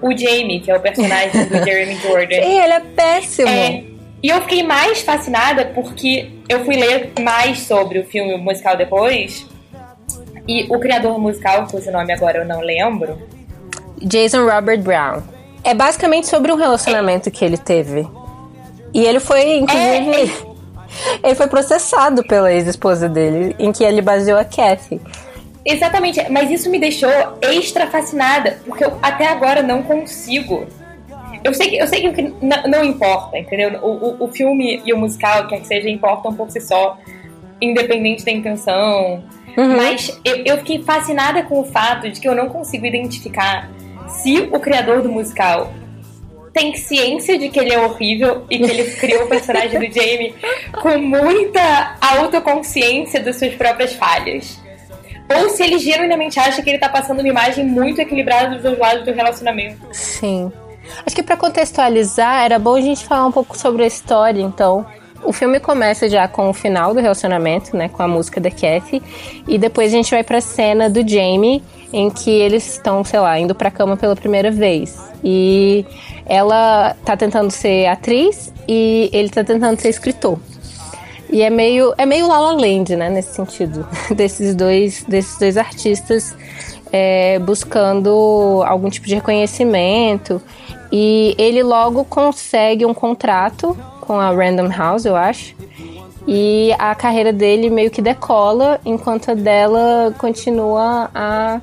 o 0.00 0.16
Jamie, 0.16 0.60
que 0.60 0.70
é 0.70 0.76
o 0.76 0.80
personagem 0.80 1.46
do 1.46 1.58
Jeremy 1.64 1.96
Jordan. 1.96 2.36
E 2.36 2.58
ele 2.58 2.72
é 2.72 2.80
péssimo. 2.80 3.48
É, 3.48 3.84
e 4.22 4.28
eu 4.28 4.40
fiquei 4.42 4.62
mais 4.62 5.00
fascinada 5.02 5.64
porque 5.66 6.30
eu 6.48 6.64
fui 6.64 6.76
ler 6.76 7.12
mais 7.20 7.60
sobre 7.60 7.98
o 7.98 8.04
filme 8.04 8.36
musical 8.36 8.76
depois. 8.76 9.46
E 10.46 10.64
o 10.68 10.78
criador 10.78 11.18
musical, 11.20 11.66
cujo 11.70 11.90
nome 11.90 12.12
agora 12.12 12.38
eu 12.38 12.44
não 12.44 12.60
lembro, 12.60 13.16
Jason 14.02 14.44
Robert 14.48 14.80
Brown. 14.80 15.22
É 15.64 15.74
basicamente 15.74 16.26
sobre 16.26 16.50
um 16.52 16.56
relacionamento 16.56 17.30
que 17.30 17.44
ele 17.44 17.56
teve. 17.56 18.06
E 18.92 19.04
ele 19.06 19.20
foi, 19.20 19.58
inclusive. 19.58 20.51
Ele 21.22 21.34
foi 21.34 21.46
processado 21.46 22.22
pela 22.24 22.52
ex-esposa 22.52 23.08
dele, 23.08 23.54
em 23.58 23.72
que 23.72 23.84
ele 23.84 24.02
baseou 24.02 24.38
a 24.38 24.44
Kathy. 24.44 25.00
Exatamente, 25.64 26.20
mas 26.30 26.50
isso 26.50 26.68
me 26.68 26.78
deixou 26.78 27.10
extra 27.40 27.86
fascinada, 27.86 28.58
porque 28.66 28.84
eu 28.84 28.98
até 29.00 29.28
agora 29.28 29.62
não 29.62 29.82
consigo. 29.82 30.66
Eu 31.44 31.54
sei 31.54 31.70
que, 31.70 31.76
eu 31.76 31.86
sei 31.86 32.12
que 32.12 32.20
n- 32.20 32.34
não 32.68 32.84
importa, 32.84 33.38
entendeu? 33.38 33.78
O, 33.82 33.88
o, 33.88 34.24
o 34.24 34.28
filme 34.28 34.82
e 34.84 34.92
o 34.92 34.98
musical, 34.98 35.46
quer 35.46 35.60
que 35.60 35.66
seja, 35.66 35.88
importam 35.88 36.34
por 36.34 36.50
si 36.50 36.60
só, 36.60 36.98
independente 37.60 38.24
da 38.24 38.32
intenção. 38.32 39.22
Uhum. 39.56 39.76
Mas 39.76 40.18
eu, 40.24 40.42
eu 40.44 40.58
fiquei 40.58 40.82
fascinada 40.82 41.42
com 41.44 41.60
o 41.60 41.64
fato 41.64 42.10
de 42.10 42.20
que 42.20 42.28
eu 42.28 42.34
não 42.34 42.48
consigo 42.48 42.84
identificar 42.86 43.70
se 44.08 44.48
o 44.52 44.58
criador 44.58 45.02
do 45.02 45.10
musical 45.10 45.72
tem 46.52 46.74
ciência 46.74 47.38
de 47.38 47.48
que 47.48 47.58
ele 47.58 47.72
é 47.72 47.80
horrível 47.80 48.44
e 48.50 48.58
que 48.58 48.70
ele 48.70 48.90
criou 48.92 49.24
o 49.24 49.28
personagem 49.28 49.78
do 49.78 49.94
Jamie 49.94 50.34
com 50.80 50.98
muita 50.98 51.96
autoconsciência 52.00 53.20
das 53.20 53.38
suas 53.38 53.54
próprias 53.54 53.94
falhas. 53.94 54.60
Ou 55.34 55.48
se 55.48 55.62
ele 55.62 55.78
genuinamente 55.78 56.38
acha 56.38 56.62
que 56.62 56.68
ele 56.68 56.78
tá 56.78 56.88
passando 56.88 57.20
uma 57.20 57.28
imagem 57.28 57.64
muito 57.64 58.00
equilibrada 58.00 58.50
dos 58.50 58.62
dois 58.62 58.78
lados 58.78 59.04
do 59.04 59.12
relacionamento. 59.12 59.80
Sim. 59.92 60.52
Acho 61.06 61.16
que 61.16 61.22
pra 61.22 61.36
contextualizar, 61.36 62.44
era 62.44 62.58
bom 62.58 62.76
a 62.76 62.80
gente 62.80 63.04
falar 63.04 63.26
um 63.26 63.32
pouco 63.32 63.56
sobre 63.56 63.84
a 63.84 63.86
história, 63.86 64.42
então. 64.42 64.84
O 65.24 65.32
filme 65.32 65.60
começa 65.60 66.08
já 66.08 66.26
com 66.26 66.50
o 66.50 66.52
final 66.52 66.92
do 66.92 67.00
relacionamento, 67.00 67.76
né, 67.76 67.88
com 67.88 68.02
a 68.02 68.08
música 68.08 68.40
da 68.40 68.50
Kathy, 68.50 69.00
e 69.46 69.56
depois 69.56 69.92
a 69.92 69.96
gente 69.96 70.10
vai 70.10 70.24
pra 70.24 70.40
cena 70.40 70.90
do 70.90 71.08
Jamie 71.08 71.62
em 71.92 72.10
que 72.10 72.30
eles 72.30 72.72
estão, 72.72 73.04
sei 73.04 73.20
lá, 73.20 73.38
indo 73.38 73.54
pra 73.54 73.70
cama 73.70 73.96
pela 73.96 74.16
primeira 74.16 74.50
vez. 74.50 74.98
E 75.22 75.84
ela 76.26 76.96
tá 77.04 77.16
tentando 77.16 77.50
ser 77.50 77.86
atriz 77.86 78.52
e 78.66 79.10
ele 79.12 79.28
tá 79.28 79.44
tentando 79.44 79.80
ser 79.80 79.88
escritor. 79.88 80.38
E 81.30 81.42
é 81.42 81.50
meio, 81.50 81.94
é 81.96 82.04
meio 82.04 82.28
La 82.28 82.38
La 82.38 82.52
Land, 82.52 82.94
né, 82.96 83.08
nesse 83.08 83.34
sentido, 83.34 83.86
desses 84.14 84.54
dois, 84.54 85.04
desses 85.04 85.38
dois 85.38 85.56
artistas 85.56 86.36
é, 86.92 87.38
buscando 87.38 88.62
algum 88.66 88.90
tipo 88.90 89.06
de 89.06 89.14
reconhecimento. 89.14 90.42
E 90.92 91.34
ele 91.38 91.62
logo 91.62 92.04
consegue 92.04 92.84
um 92.84 92.92
contrato 92.92 93.76
com 94.02 94.20
a 94.20 94.30
Random 94.30 94.68
House, 94.68 95.06
eu 95.06 95.16
acho. 95.16 95.56
E 96.28 96.72
a 96.78 96.94
carreira 96.94 97.32
dele 97.32 97.70
meio 97.70 97.90
que 97.90 98.02
decola, 98.02 98.78
enquanto 98.84 99.30
a 99.30 99.34
dela 99.34 100.14
continua 100.18 101.10
a 101.14 101.60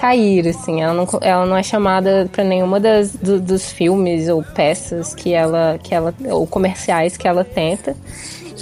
cair, 0.00 0.48
assim. 0.48 0.82
Ela 0.82 0.94
não, 0.94 1.06
ela 1.20 1.46
não 1.46 1.56
é 1.56 1.62
chamada 1.62 2.28
para 2.32 2.42
nenhuma 2.42 2.80
das, 2.80 3.14
do, 3.14 3.38
dos 3.38 3.70
filmes 3.70 4.28
ou 4.28 4.42
peças 4.42 5.14
que 5.14 5.34
ela, 5.34 5.78
que 5.82 5.94
ela, 5.94 6.14
ou 6.30 6.46
comerciais 6.46 7.16
que 7.16 7.28
ela 7.28 7.44
tenta. 7.44 7.94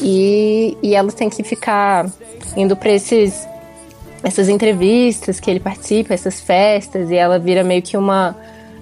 E, 0.03 0.77
e 0.83 0.95
ela 0.95 1.13
tem 1.13 1.31
que 1.31 1.43
ficar 1.43 2.07
indo 2.57 2.77
para 2.77 2.91
esses 2.91 3.47
essas 4.21 4.49
entrevistas 4.49 5.39
que 5.39 5.49
ele 5.49 5.61
participa, 5.61 6.13
essas 6.13 6.41
festas, 6.41 7.09
e 7.09 7.15
ela 7.15 7.39
vira 7.39 7.63
meio 7.63 7.83
que 7.83 7.97
uma 7.97 8.37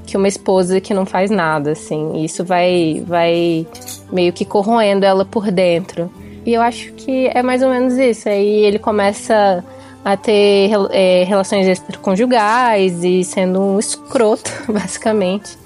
que 0.06 0.16
uma 0.16 0.28
esposa 0.28 0.80
que 0.80 0.94
não 0.94 1.04
faz 1.04 1.30
nada, 1.30 1.72
assim. 1.72 2.24
Isso 2.24 2.44
vai 2.44 3.02
vai 3.06 3.66
meio 4.10 4.32
que 4.32 4.44
corroendo 4.44 5.04
ela 5.04 5.24
por 5.24 5.50
dentro. 5.50 6.10
E 6.44 6.54
eu 6.54 6.62
acho 6.62 6.92
que 6.92 7.26
é 7.26 7.42
mais 7.42 7.62
ou 7.62 7.68
menos 7.68 7.98
isso. 7.98 8.28
Aí 8.28 8.64
ele 8.64 8.78
começa 8.78 9.64
a 10.06 10.16
ter 10.16 10.70
é, 10.92 11.24
relações 11.24 11.66
extraconjugais 11.66 13.02
e 13.02 13.24
sendo 13.24 13.60
um 13.60 13.76
escroto, 13.76 14.52
basicamente. 14.72 15.58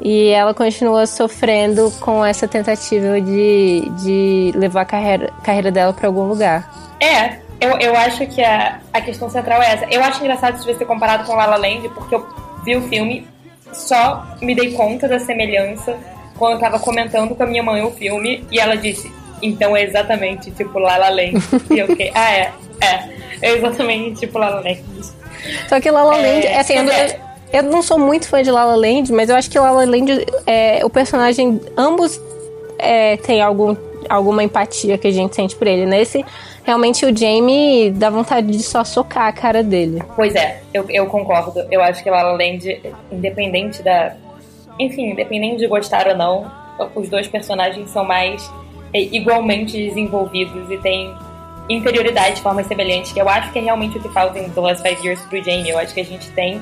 E 0.00 0.28
ela 0.28 0.54
continua 0.54 1.04
sofrendo 1.04 1.92
com 2.00 2.24
essa 2.24 2.48
tentativa 2.48 3.20
de, 3.20 3.82
de 4.02 4.52
levar 4.56 4.80
a 4.80 4.84
carreira, 4.86 5.30
carreira 5.42 5.70
dela 5.70 5.92
para 5.92 6.06
algum 6.06 6.22
lugar. 6.22 6.96
É, 6.98 7.40
eu, 7.60 7.78
eu 7.78 7.94
acho 7.94 8.26
que 8.26 8.42
a, 8.42 8.80
a 8.90 9.02
questão 9.02 9.28
central 9.28 9.60
é 9.60 9.74
essa. 9.74 9.86
Eu 9.90 10.02
acho 10.02 10.18
engraçado 10.20 10.56
isso 10.56 10.78
ser 10.78 10.86
comparado 10.86 11.24
com 11.24 11.34
La 11.34 11.44
La 11.44 11.56
Land, 11.56 11.86
porque 11.90 12.14
eu 12.14 12.26
vi 12.64 12.76
o 12.76 12.88
filme, 12.88 13.28
só 13.70 14.26
me 14.40 14.54
dei 14.54 14.72
conta 14.72 15.06
da 15.06 15.18
semelhança 15.18 15.94
quando 16.38 16.54
eu 16.54 16.58
tava 16.58 16.78
comentando 16.78 17.34
com 17.34 17.42
a 17.42 17.46
minha 17.46 17.62
mãe 17.62 17.82
o 17.82 17.90
filme, 17.90 18.46
e 18.50 18.58
ela 18.58 18.78
disse, 18.78 19.12
então 19.42 19.76
é 19.76 19.82
exatamente 19.82 20.50
tipo 20.52 20.78
La 20.78 20.96
La 20.96 21.10
Land. 21.10 21.34
e 21.70 21.78
eu 21.78 21.86
fiquei, 21.86 22.10
ah, 22.14 22.32
é, 22.32 22.52
é, 22.80 23.13
é 23.40 23.52
exatamente 23.52 24.20
tipo 24.20 24.38
La 24.38 24.50
La 24.50 24.60
Land. 24.60 24.82
Só 25.68 25.80
que 25.80 25.90
La 25.90 26.02
La 26.02 26.16
Land, 26.16 26.46
é, 26.46 26.58
assim, 26.58 26.74
eu, 26.74 26.90
é. 26.90 27.20
eu 27.52 27.62
não 27.62 27.82
sou 27.82 27.98
muito 27.98 28.28
fã 28.28 28.42
de 28.42 28.50
La 28.50 28.64
La 28.64 28.76
Land, 28.76 29.12
mas 29.12 29.28
eu 29.28 29.36
acho 29.36 29.50
que 29.50 29.58
La 29.58 29.70
La 29.70 29.84
Land, 29.84 30.26
é, 30.46 30.84
o 30.84 30.90
personagem, 30.90 31.60
ambos 31.76 32.20
é, 32.78 33.16
tem 33.18 33.42
algum, 33.42 33.76
alguma 34.08 34.42
empatia 34.42 34.98
que 34.98 35.06
a 35.06 35.10
gente 35.10 35.34
sente 35.34 35.54
por 35.56 35.66
ele. 35.66 35.86
Nesse, 35.86 36.24
realmente 36.64 37.04
o 37.04 37.16
Jamie 37.16 37.90
dá 37.90 38.10
vontade 38.10 38.46
de 38.46 38.62
só 38.62 38.84
socar 38.84 39.26
a 39.28 39.32
cara 39.32 39.62
dele. 39.62 40.02
Pois 40.16 40.34
é, 40.34 40.62
eu, 40.72 40.86
eu 40.88 41.06
concordo. 41.06 41.64
Eu 41.70 41.82
acho 41.82 42.02
que 42.02 42.10
La 42.10 42.22
La 42.22 42.32
Land, 42.32 42.80
independente 43.12 43.82
da... 43.82 44.16
Enfim, 44.78 45.10
independente 45.10 45.58
de 45.58 45.68
gostar 45.68 46.08
ou 46.08 46.16
não, 46.16 46.50
os 46.94 47.08
dois 47.08 47.28
personagens 47.28 47.90
são 47.90 48.04
mais 48.04 48.50
é, 48.92 49.00
igualmente 49.00 49.76
desenvolvidos 49.76 50.70
e 50.70 50.78
têm 50.78 51.14
interioridade 51.68 52.36
de 52.36 52.42
formas 52.42 52.66
semelhantes, 52.66 53.12
que 53.12 53.20
eu 53.20 53.28
acho 53.28 53.52
que 53.52 53.58
é 53.58 53.62
realmente 53.62 53.98
o 53.98 54.00
que 54.00 54.08
falta 54.08 54.38
em 54.38 54.48
The 54.50 54.60
Last 54.60 54.82
Five 54.82 55.06
Years 55.06 55.20
pro 55.22 55.42
Jamie. 55.42 55.70
Eu 55.70 55.78
acho 55.78 55.94
que 55.94 56.00
a 56.00 56.04
gente 56.04 56.30
tem 56.30 56.60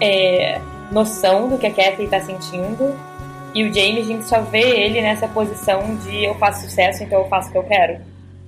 é, 0.00 0.60
noção 0.90 1.48
do 1.48 1.58
que 1.58 1.66
a 1.66 1.70
Kathy 1.70 2.06
tá 2.06 2.20
sentindo, 2.20 2.94
e 3.54 3.64
o 3.64 3.74
Jamie, 3.74 4.00
a 4.00 4.04
gente 4.04 4.24
só 4.24 4.40
vê 4.40 4.60
ele 4.60 5.00
nessa 5.00 5.26
posição 5.26 5.96
de 5.96 6.24
eu 6.24 6.34
faço 6.36 6.62
sucesso, 6.62 7.02
então 7.02 7.20
eu 7.20 7.28
faço 7.28 7.48
o 7.48 7.52
que 7.52 7.58
eu 7.58 7.64
quero. 7.64 7.94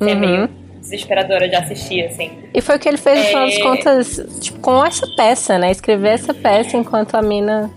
É 0.00 0.04
uhum. 0.04 0.10
É 0.10 0.14
meio 0.14 0.48
desesperadora 0.80 1.48
de 1.48 1.54
assistir, 1.54 2.04
assim. 2.04 2.32
E 2.52 2.60
foi 2.60 2.76
o 2.76 2.78
que 2.78 2.88
ele 2.88 2.98
fez, 2.98 3.18
no 3.20 3.24
final 3.26 3.46
das 3.46 3.56
é. 3.56 3.62
contas, 3.62 4.40
tipo, 4.40 4.58
com 4.60 4.84
essa 4.84 5.06
peça, 5.16 5.58
né? 5.58 5.70
Escrever 5.70 6.10
essa 6.10 6.34
peça 6.34 6.76
enquanto 6.76 7.14
a 7.14 7.22
mina. 7.22 7.70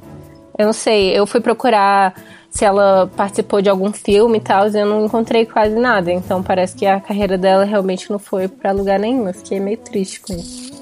Eu 0.57 0.65
não 0.67 0.73
sei, 0.73 1.17
eu 1.17 1.27
fui 1.27 1.39
procurar 1.39 2.15
se 2.55 2.63
ela 2.63 3.11
participou 3.17 3.61
de 3.61 3.69
algum 3.69 3.91
filme 3.91 4.37
e 4.37 4.41
tal, 4.41 4.67
eu 4.67 4.85
não 4.85 5.05
encontrei 5.05 5.45
quase 5.45 5.75
nada. 5.75 6.09
Então 6.09 6.41
parece 6.41 6.73
que 6.73 6.85
a 6.85 7.01
carreira 7.01 7.37
dela 7.37 7.65
realmente 7.65 8.09
não 8.09 8.17
foi 8.17 8.47
para 8.47 8.71
lugar 8.71 8.97
nenhum. 8.97 9.27
Eu 9.27 9.33
fiquei 9.33 9.59
meio 9.59 9.77
triste 9.77 10.21
com 10.21 10.33
isso. 10.33 10.73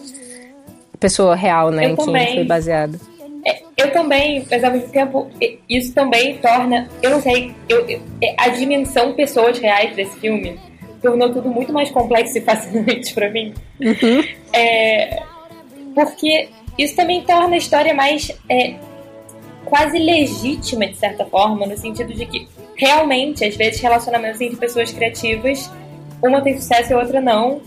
Pessoa 0.99 1.35
real, 1.35 1.71
né, 1.71 1.87
eu 1.87 1.89
em 1.89 1.95
também. 1.95 2.25
quem 2.27 2.35
foi 2.35 2.43
baseada. 2.43 2.99
É, 3.43 3.63
eu 3.75 3.91
também, 3.91 4.45
mas 4.49 4.63
ao 4.63 4.71
mesmo 4.71 4.89
tempo, 4.89 5.27
isso 5.67 5.93
também 5.95 6.37
torna, 6.37 6.87
eu 7.01 7.09
não 7.09 7.19
sei, 7.19 7.53
eu, 7.67 7.85
eu, 7.89 7.99
é, 8.21 8.35
a 8.37 8.49
dimensão 8.49 9.11
pessoas 9.13 9.57
reais 9.57 9.95
desse 9.95 10.17
filme 10.19 10.57
tornou 11.01 11.29
tudo 11.33 11.49
muito 11.49 11.73
mais 11.73 11.89
complexo 11.89 12.37
e 12.37 12.41
fascinante 12.41 13.13
para 13.15 13.31
mim. 13.31 13.51
Uhum. 13.81 14.23
É, 14.53 15.23
porque 15.95 16.49
isso 16.77 16.95
também 16.95 17.23
torna 17.23 17.55
a 17.55 17.57
história 17.57 17.93
mais 17.95 18.31
é, 18.47 18.75
quase 19.65 19.97
legítima, 19.97 20.87
de 20.87 20.95
certa 20.95 21.25
forma, 21.25 21.65
no 21.65 21.77
sentido 21.77 22.13
de 22.13 22.25
que 22.25 22.47
realmente, 22.75 23.45
às 23.45 23.55
vezes, 23.55 23.79
relacionamentos 23.81 24.41
entre 24.41 24.57
pessoas 24.57 24.91
criativas, 24.91 25.71
uma 26.21 26.41
tem 26.41 26.59
sucesso 26.59 26.91
e 26.91 26.93
a 26.93 26.99
outra 26.99 27.21
não. 27.21 27.61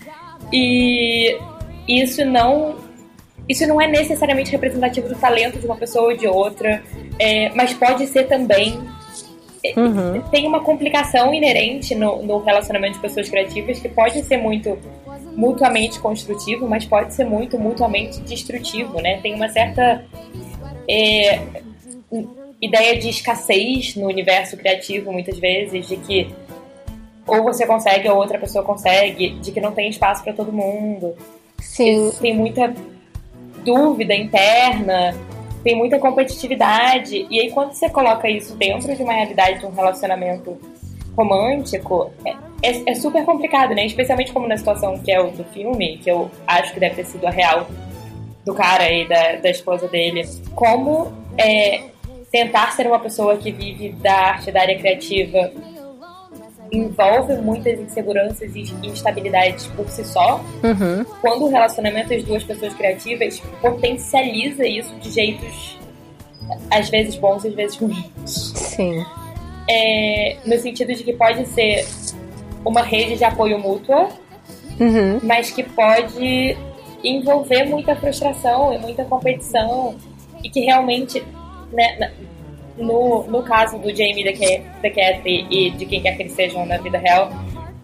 E 0.52 1.36
isso 1.88 2.24
não. 2.24 2.76
Isso 3.48 3.64
não 3.66 3.80
é 3.80 3.86
necessariamente 3.86 4.50
representativo 4.50 5.08
do 5.08 5.14
talento 5.14 5.58
de 5.58 5.66
uma 5.66 5.76
pessoa 5.76 6.10
ou 6.10 6.16
de 6.16 6.26
outra, 6.26 6.82
é, 7.18 7.50
mas 7.54 7.72
pode 7.72 8.06
ser 8.08 8.24
também. 8.24 8.80
Uhum. 9.76 10.20
Tem 10.30 10.46
uma 10.46 10.60
complicação 10.60 11.32
inerente 11.34 11.94
no, 11.94 12.22
no 12.22 12.38
relacionamento 12.38 12.94
de 12.94 13.00
pessoas 13.00 13.28
criativas 13.28 13.78
que 13.78 13.88
pode 13.88 14.22
ser 14.22 14.36
muito 14.36 14.78
mutuamente 15.36 16.00
construtivo, 16.00 16.68
mas 16.68 16.84
pode 16.84 17.14
ser 17.14 17.24
muito 17.24 17.58
mutuamente 17.58 18.20
destrutivo, 18.20 19.00
né? 19.00 19.18
Tem 19.20 19.34
uma 19.34 19.48
certa 19.48 20.04
é, 20.88 21.40
ideia 22.60 22.98
de 22.98 23.08
escassez 23.08 23.96
no 23.96 24.06
universo 24.06 24.56
criativo, 24.56 25.12
muitas 25.12 25.38
vezes, 25.38 25.86
de 25.86 25.96
que 25.96 26.34
ou 27.26 27.42
você 27.42 27.66
consegue 27.66 28.08
ou 28.08 28.16
outra 28.16 28.38
pessoa 28.38 28.64
consegue, 28.64 29.30
de 29.30 29.50
que 29.50 29.60
não 29.60 29.72
tem 29.72 29.88
espaço 29.88 30.22
para 30.22 30.32
todo 30.32 30.52
mundo. 30.52 31.14
Sim. 31.58 32.12
Tem 32.20 32.34
muita 32.34 32.72
dúvida 33.64 34.14
interna, 34.14 35.12
tem 35.64 35.74
muita 35.74 35.98
competitividade. 35.98 37.26
E 37.28 37.40
aí, 37.40 37.50
quando 37.50 37.72
você 37.72 37.90
coloca 37.90 38.30
isso 38.30 38.54
dentro 38.56 38.94
de 38.94 39.02
uma 39.02 39.12
realidade 39.12 39.58
de 39.58 39.66
um 39.66 39.72
relacionamento 39.72 40.56
romântico, 41.16 42.12
é, 42.24 42.30
é, 42.62 42.90
é, 42.90 42.94
super 42.94 43.24
complicado, 43.24 43.74
né? 43.74 43.84
Especialmente 43.84 44.32
como 44.32 44.46
na 44.46 44.56
situação 44.56 44.98
que 44.98 45.10
é 45.10 45.20
o 45.20 45.30
do 45.30 45.42
filme, 45.44 45.98
que 45.98 46.10
eu 46.10 46.30
acho 46.46 46.72
que 46.72 46.78
deve 46.78 46.94
ter 46.94 47.06
sido 47.06 47.26
a 47.26 47.30
real 47.30 47.66
do 48.44 48.54
cara 48.54 48.88
e 48.92 49.08
da, 49.08 49.36
da 49.36 49.50
esposa 49.50 49.88
dele. 49.88 50.22
Como 50.54 51.12
é, 51.36 51.82
tentar 52.30 52.72
ser 52.72 52.86
uma 52.86 52.98
pessoa 52.98 53.36
que 53.36 53.50
vive 53.50 53.90
da 53.92 54.14
arte, 54.14 54.50
da 54.52 54.60
área 54.60 54.78
criativa, 54.78 55.52
envolve 56.70 57.34
muitas 57.36 57.78
inseguranças 57.78 58.54
e 58.54 58.62
instabilidades 58.82 59.66
por 59.68 59.88
si 59.88 60.04
só. 60.04 60.40
Uhum. 60.62 61.04
Quando 61.20 61.44
o 61.44 61.48
relacionamento 61.48 62.08
das 62.08 62.22
duas 62.24 62.42
pessoas 62.42 62.74
criativas 62.74 63.40
potencializa 63.60 64.66
isso 64.66 64.94
de 64.96 65.10
jeitos 65.10 65.78
às 66.70 66.88
vezes 66.88 67.16
bons, 67.16 67.44
às 67.44 67.54
vezes 67.54 67.76
ruins. 67.76 68.06
Sim. 68.24 69.04
É, 69.68 70.36
no 70.44 70.56
sentido 70.58 70.94
de 70.94 71.02
que 71.02 71.12
pode 71.12 71.46
ser 71.46 71.86
uma 72.64 72.82
rede 72.82 73.16
de 73.16 73.24
apoio 73.24 73.58
mútua, 73.58 74.08
uhum. 74.78 75.20
mas 75.22 75.50
que 75.50 75.62
pode 75.62 76.56
envolver 77.02 77.64
muita 77.64 77.94
frustração 77.96 78.72
e 78.72 78.78
muita 78.78 79.04
competição 79.04 79.96
e 80.42 80.48
que 80.48 80.60
realmente 80.60 81.22
né, 81.72 82.12
no, 82.76 83.24
no 83.24 83.42
caso 83.42 83.78
do 83.78 83.90
Jamie, 83.90 84.24
da 84.24 84.90
Kathy 84.90 85.46
e 85.50 85.70
de 85.70 85.86
quem 85.86 86.02
quer 86.02 86.16
que 86.16 86.22
eles 86.22 86.32
sejam 86.32 86.66
na 86.66 86.76
vida 86.78 86.98
real, 86.98 87.30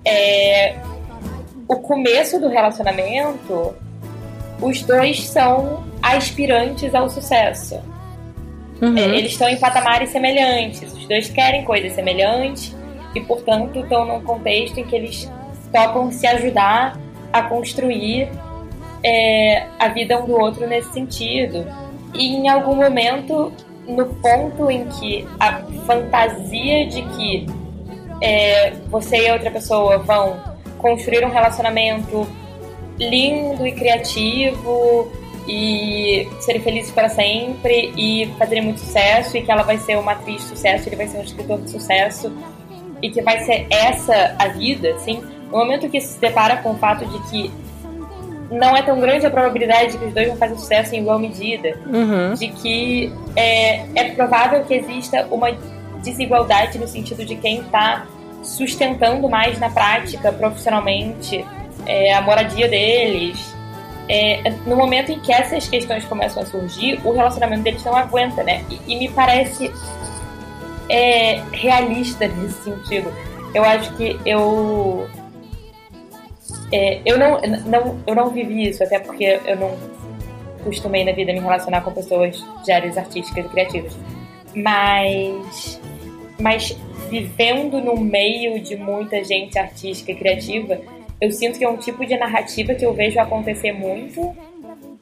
é, 0.05 0.75
o 1.69 1.77
começo 1.77 2.39
do 2.39 2.49
relacionamento, 2.49 3.75
os 4.61 4.83
dois 4.83 5.25
são 5.25 5.85
aspirantes 6.03 6.95
ao 6.95 7.09
sucesso. 7.09 7.81
Uhum. 8.81 8.97
É, 8.97 9.17
eles 9.17 9.33
estão 9.33 9.49
em 9.49 9.57
patamares 9.59 10.11
semelhantes, 10.11 10.93
os 10.93 11.07
dois 11.07 11.29
querem 11.29 11.65
coisas 11.65 11.93
semelhantes 11.93 12.75
e, 13.15 13.21
portanto, 13.21 13.79
estão 13.79 14.05
num 14.05 14.23
contexto 14.23 14.79
em 14.79 14.85
que 14.85 14.97
eles 14.97 15.31
topam 15.73 16.11
se 16.11 16.27
ajudar 16.27 16.99
a 17.33 17.43
construir 17.43 18.29
é, 19.03 19.67
a 19.79 19.89
vida 19.89 20.21
um 20.21 20.27
do 20.27 20.39
outro 20.39 20.67
nesse 20.67 20.93
sentido. 20.93 21.65
E 22.13 22.37
em 22.37 22.49
algum 22.49 22.75
momento 22.75 23.53
no 23.87 24.07
ponto 24.07 24.71
em 24.71 24.87
que 24.87 25.27
a 25.41 25.61
fantasia 25.87 26.87
de 26.87 27.03
que 27.03 27.47
é, 28.21 28.71
você 28.89 29.29
e 29.29 29.33
outra 29.33 29.51
pessoa 29.51 29.99
vão 29.99 30.41
construir 30.79 31.25
um 31.25 31.31
relacionamento 31.31 32.27
lindo 32.99 33.67
e 33.67 33.73
criativo 33.73 35.11
e 35.47 36.29
serem 36.41 36.63
felizes 36.63 36.93
para 36.93 37.09
sempre 37.09 37.93
e 37.97 38.27
fazerem 38.39 38.63
muito 38.63 38.81
sucesso 38.81 39.37
e 39.37 39.43
que 39.43 39.51
ela 39.51 39.63
vai 39.63 39.79
ser 39.79 39.99
uma 39.99 40.13
atriz 40.13 40.43
de 40.43 40.49
sucesso, 40.49 40.89
ele 40.89 40.97
vai 40.97 41.09
ser 41.09 41.19
um 41.19 41.23
escritor 41.23 41.61
de 41.61 41.71
sucesso 41.71 42.33
e 43.01 43.11
que 43.11 43.21
vai 43.21 43.41
ser 43.41 43.67
essa 43.69 44.37
a 44.39 44.49
vida, 44.49 44.91
assim, 44.95 45.21
no 45.51 45.59
momento 45.59 45.89
que 45.89 46.01
se 46.01 46.21
depara 46.21 46.59
com 46.59 46.71
o 46.71 46.77
fato 46.77 47.05
de 47.05 47.19
que 47.31 47.51
não 48.53 48.77
é 48.77 48.83
tão 48.83 49.01
grande 49.01 49.25
a 49.27 49.31
probabilidade 49.31 49.93
de 49.93 49.99
que 49.99 50.05
os 50.05 50.15
dois 50.15 50.29
vão 50.29 50.37
fazer 50.37 50.55
sucesso 50.57 50.95
em 50.95 51.01
igual 51.01 51.19
medida, 51.19 51.79
uhum. 51.87 52.35
de 52.35 52.49
que 52.49 53.13
é, 53.35 53.87
é 53.95 54.11
provável 54.13 54.63
que 54.65 54.75
exista 54.75 55.27
uma 55.31 55.51
desigualdade 56.03 56.79
no 56.79 56.87
sentido 56.87 57.25
de 57.25 57.35
quem 57.37 57.61
está 57.61 58.07
sustentando 58.43 59.29
mais 59.29 59.59
na 59.59 59.71
prática, 59.71 60.33
profissionalmente, 60.33 61.45
é, 61.87 62.13
a 62.13 62.21
moradia 62.21 62.69
deles. 62.69 63.55
É, 64.09 64.43
no 64.67 64.77
momento 64.77 65.13
em 65.13 65.21
que 65.21 65.33
essas 65.33 65.69
questões 65.69 66.05
começam 66.05 66.43
a 66.43 66.47
surgir, 66.47 67.01
o 67.05 67.13
relacionamento 67.13 67.63
deles 67.63 67.83
não 67.85 67.97
aguenta, 67.97 68.43
né? 68.43 68.65
E, 68.69 68.81
e 68.93 68.97
me 68.99 69.09
parece 69.09 69.73
é, 70.89 71.41
realista 71.53 72.27
nesse 72.27 72.65
sentido. 72.65 73.13
Eu 73.55 73.65
acho 73.65 73.93
que 73.95 74.19
eu 74.27 75.09
é, 76.73 77.01
eu 77.05 77.19
não, 77.19 77.41
não 77.67 77.99
eu 78.07 78.15
não 78.15 78.31
vivi 78.31 78.69
isso 78.69 78.83
até 78.83 78.99
porque 78.99 79.41
eu 79.45 79.57
não 79.57 79.77
costumei 80.65 81.05
na 81.05 81.13
vida 81.13 81.33
me 81.33 81.41
relacionar 81.41 81.83
com 81.83 81.93
pessoas 81.93 82.43
de 82.65 82.73
áreas 82.73 82.97
artísticas 82.97 83.45
e 83.45 83.49
criativas, 83.49 83.97
mas 84.55 85.81
mas 86.41 86.77
vivendo 87.11 87.81
no 87.81 87.97
meio 87.97 88.59
de 88.61 88.75
muita 88.75 89.23
gente 89.23 89.59
artística 89.59 90.13
e 90.13 90.15
criativa, 90.15 90.81
eu 91.21 91.31
sinto 91.31 91.59
que 91.59 91.65
é 91.65 91.69
um 91.69 91.77
tipo 91.77 92.05
de 92.07 92.17
narrativa 92.17 92.75
que 92.75 92.85
eu 92.85 92.95
vejo 92.95 93.21
acontecer 93.21 93.73
muito 93.73 94.35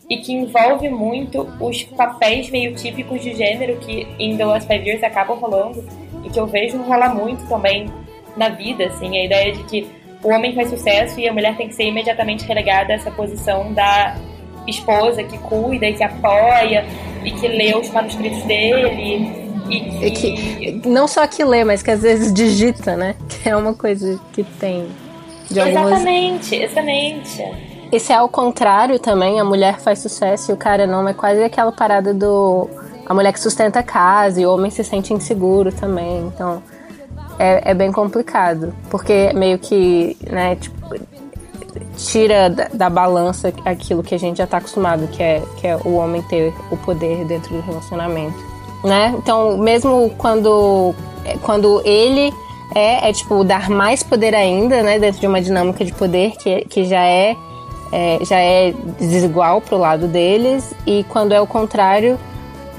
e 0.09 0.19
que 0.19 0.33
envolve 0.33 0.89
muito 0.89 1.49
os 1.61 1.85
papéis 1.85 2.51
meio 2.51 2.75
típicos 2.75 3.23
de 3.23 3.35
gênero 3.35 3.77
que 3.79 4.09
em 4.19 4.37
The 4.37 4.45
Last 4.45 4.67
Five 4.67 4.87
Years 4.87 5.05
acabam 5.05 5.39
rolando 5.39 5.85
e 6.25 6.31
que 6.31 6.39
eu 6.39 6.47
vejo 6.47 6.83
rolar 6.83 7.15
muito 7.15 7.49
também 7.49 7.89
na 8.37 8.49
vida, 8.49 8.87
assim, 8.87 9.17
a 9.17 9.25
ideia 9.25 9.53
de 9.53 9.63
que 9.65 10.00
o 10.23 10.29
homem 10.29 10.55
faz 10.55 10.71
sucesso 10.71 11.19
e 11.19 11.29
a 11.29 11.33
mulher 11.33 11.57
tem 11.57 11.69
que 11.69 11.75
ser 11.75 11.85
imediatamente 11.85 12.45
relegada 12.45 12.93
a 12.93 12.97
essa 12.97 13.11
posição 13.11 13.73
da 13.73 14.17
esposa 14.67 15.23
que 15.25 15.39
cuida 15.39 15.87
e 15.87 15.95
que 15.95 16.05
apoia 16.05 16.85
e 17.25 17.31
que 17.31 17.49
lê 17.49 17.75
os 17.75 17.91
manuscritos 17.91 18.43
dele 18.45 19.51
e 19.69 20.11
que... 20.11 20.27
e 20.27 20.81
que 20.81 20.89
não 20.89 21.07
só 21.07 21.27
que 21.27 21.45
lê, 21.45 21.65
mas 21.65 21.83
que 21.83 21.91
às 21.91 22.03
vezes 22.03 22.33
digita, 22.33 22.97
né? 22.97 23.15
Que 23.29 23.49
é 23.49 23.57
uma 23.57 23.75
coisa 23.75 24.21
que 24.33 24.43
tem 24.43 24.89
de 25.51 25.61
algumas... 25.61 25.93
Exatamente, 25.93 26.55
exatamente. 26.57 27.45
Esse 27.91 28.13
é 28.13 28.17
ao 28.17 28.29
contrário 28.29 28.99
também, 28.99 29.41
a 29.41 29.45
mulher 29.45 29.81
faz 29.81 29.99
sucesso 29.99 30.51
e 30.51 30.55
o 30.55 30.57
cara 30.57 30.87
não, 30.87 31.09
é 31.09 31.15
quase 31.15 31.43
aquela 31.43 31.73
parada 31.73 32.15
do 32.15 32.69
a 33.05 33.15
mulher 33.15 33.33
que 33.33 33.41
sustenta 33.41 33.81
a 33.81 33.83
casa 33.83 34.41
e 34.41 34.47
o 34.47 34.55
homem 34.55 34.71
se 34.71 34.85
sente 34.85 35.13
inseguro 35.13 35.73
também. 35.73 36.31
Então 36.33 36.63
é, 37.41 37.71
é 37.71 37.75
bem 37.75 37.91
complicado, 37.91 38.75
porque 38.91 39.33
meio 39.33 39.59
que, 39.59 40.15
né, 40.29 40.57
tipo, 40.57 40.77
tira 41.97 42.51
da, 42.51 42.69
da, 42.69 42.91
balança 42.91 43.51
aquilo 43.65 44.03
que 44.03 44.15
a 44.15 44.19
gente 44.19 44.37
já 44.37 44.45
está 44.45 44.59
acostumado, 44.59 45.09
que 45.09 45.23
é, 45.23 45.43
que 45.57 45.67
é 45.67 45.75
o 45.77 45.95
homem 45.95 46.21
ter 46.21 46.53
o 46.71 46.77
poder 46.77 47.25
dentro 47.25 47.57
do 47.57 47.63
relacionamento, 47.63 48.37
né? 48.85 49.15
Então, 49.17 49.57
mesmo 49.57 50.11
quando, 50.19 50.95
quando 51.41 51.81
ele 51.87 52.31
é, 52.75 53.09
é 53.09 53.13
tipo 53.13 53.43
dar 53.43 53.71
mais 53.71 54.03
poder 54.03 54.35
ainda, 54.35 54.83
né, 54.83 54.99
dentro 54.99 55.19
de 55.19 55.27
uma 55.27 55.41
dinâmica 55.41 55.83
de 55.83 55.95
poder 55.95 56.33
que, 56.33 56.67
que 56.67 56.85
já 56.85 57.07
é, 57.07 57.35
é 57.91 58.19
já 58.23 58.39
é 58.39 58.75
desigual 58.99 59.63
pro 59.63 59.79
lado 59.79 60.07
deles 60.07 60.75
e 60.87 61.05
quando 61.05 61.33
é 61.33 61.41
o 61.41 61.47
contrário, 61.47 62.19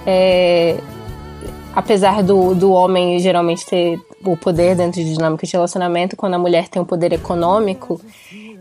é, 0.06 0.78
apesar 1.76 2.22
do, 2.22 2.54
do 2.54 2.72
homem 2.72 3.18
geralmente 3.18 3.66
ter 3.66 4.00
o 4.26 4.38
poder 4.38 4.76
dentro 4.76 5.04
de 5.04 5.14
dinâmica 5.14 5.46
de 5.46 5.54
relacionamento, 5.54 6.16
quando 6.16 6.34
a 6.34 6.40
mulher 6.40 6.68
tem 6.68 6.82
um 6.82 6.86
poder 6.86 7.14
econômico, 7.14 8.02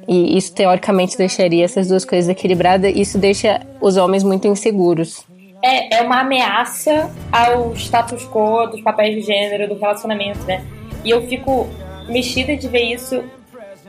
e 0.08 0.36
isso 0.36 0.54
teoricamente 0.54 1.16
deixaria 1.16 1.64
essas 1.64 1.88
duas 1.88 2.04
coisas 2.04 2.28
equilibradas, 2.28 2.92
isso 2.94 3.18
deixa 3.18 3.60
os 3.80 3.96
homens 3.96 4.22
muito 4.22 4.48
inseguros. 4.48 5.24
É, 5.62 5.98
é 5.98 6.02
uma 6.02 6.20
ameaça 6.20 7.10
ao 7.30 7.74
status 7.74 8.26
quo 8.26 8.66
dos 8.66 8.80
papéis 8.80 9.14
de 9.14 9.22
gênero 9.22 9.68
do 9.68 9.78
relacionamento, 9.78 10.42
né? 10.44 10.64
E 11.04 11.10
eu 11.10 11.26
fico 11.28 11.68
mexida 12.08 12.56
de 12.56 12.66
ver 12.66 12.94
isso 12.94 13.22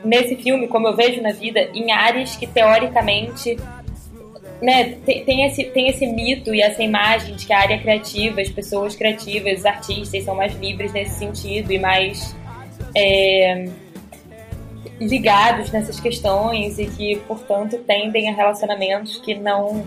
nesse 0.04 0.36
filme, 0.36 0.68
como 0.68 0.88
eu 0.88 0.96
vejo 0.96 1.22
na 1.22 1.32
vida, 1.32 1.70
em 1.74 1.92
áreas 1.92 2.36
que 2.36 2.46
teoricamente 2.46 3.58
né, 4.62 4.96
tem, 5.06 5.44
esse, 5.44 5.64
tem 5.66 5.90
esse 5.90 6.06
mito 6.06 6.54
e 6.54 6.62
essa 6.62 6.84
imagem 6.84 7.36
de 7.36 7.48
que 7.48 7.54
a 7.54 7.60
área 7.60 7.80
criativa, 7.80 8.42
as 8.42 8.50
pessoas 8.50 8.96
criativas, 8.96 9.60
os 9.60 9.66
artistas 9.66 10.24
são 10.24 10.36
mais 10.36 10.54
livres 10.60 10.94
nesse 10.94 11.18
sentido 11.18 11.72
e 11.72 11.80
mais 11.80 12.36
é, 12.96 13.68
ligados 15.00 15.72
nessas 15.72 16.00
questões 16.00 16.78
e 16.78 16.86
que, 16.86 17.16
portanto, 17.28 17.80
tendem 17.80 18.30
a 18.30 18.34
relacionamentos 18.34 19.18
que 19.18 19.34
não, 19.34 19.84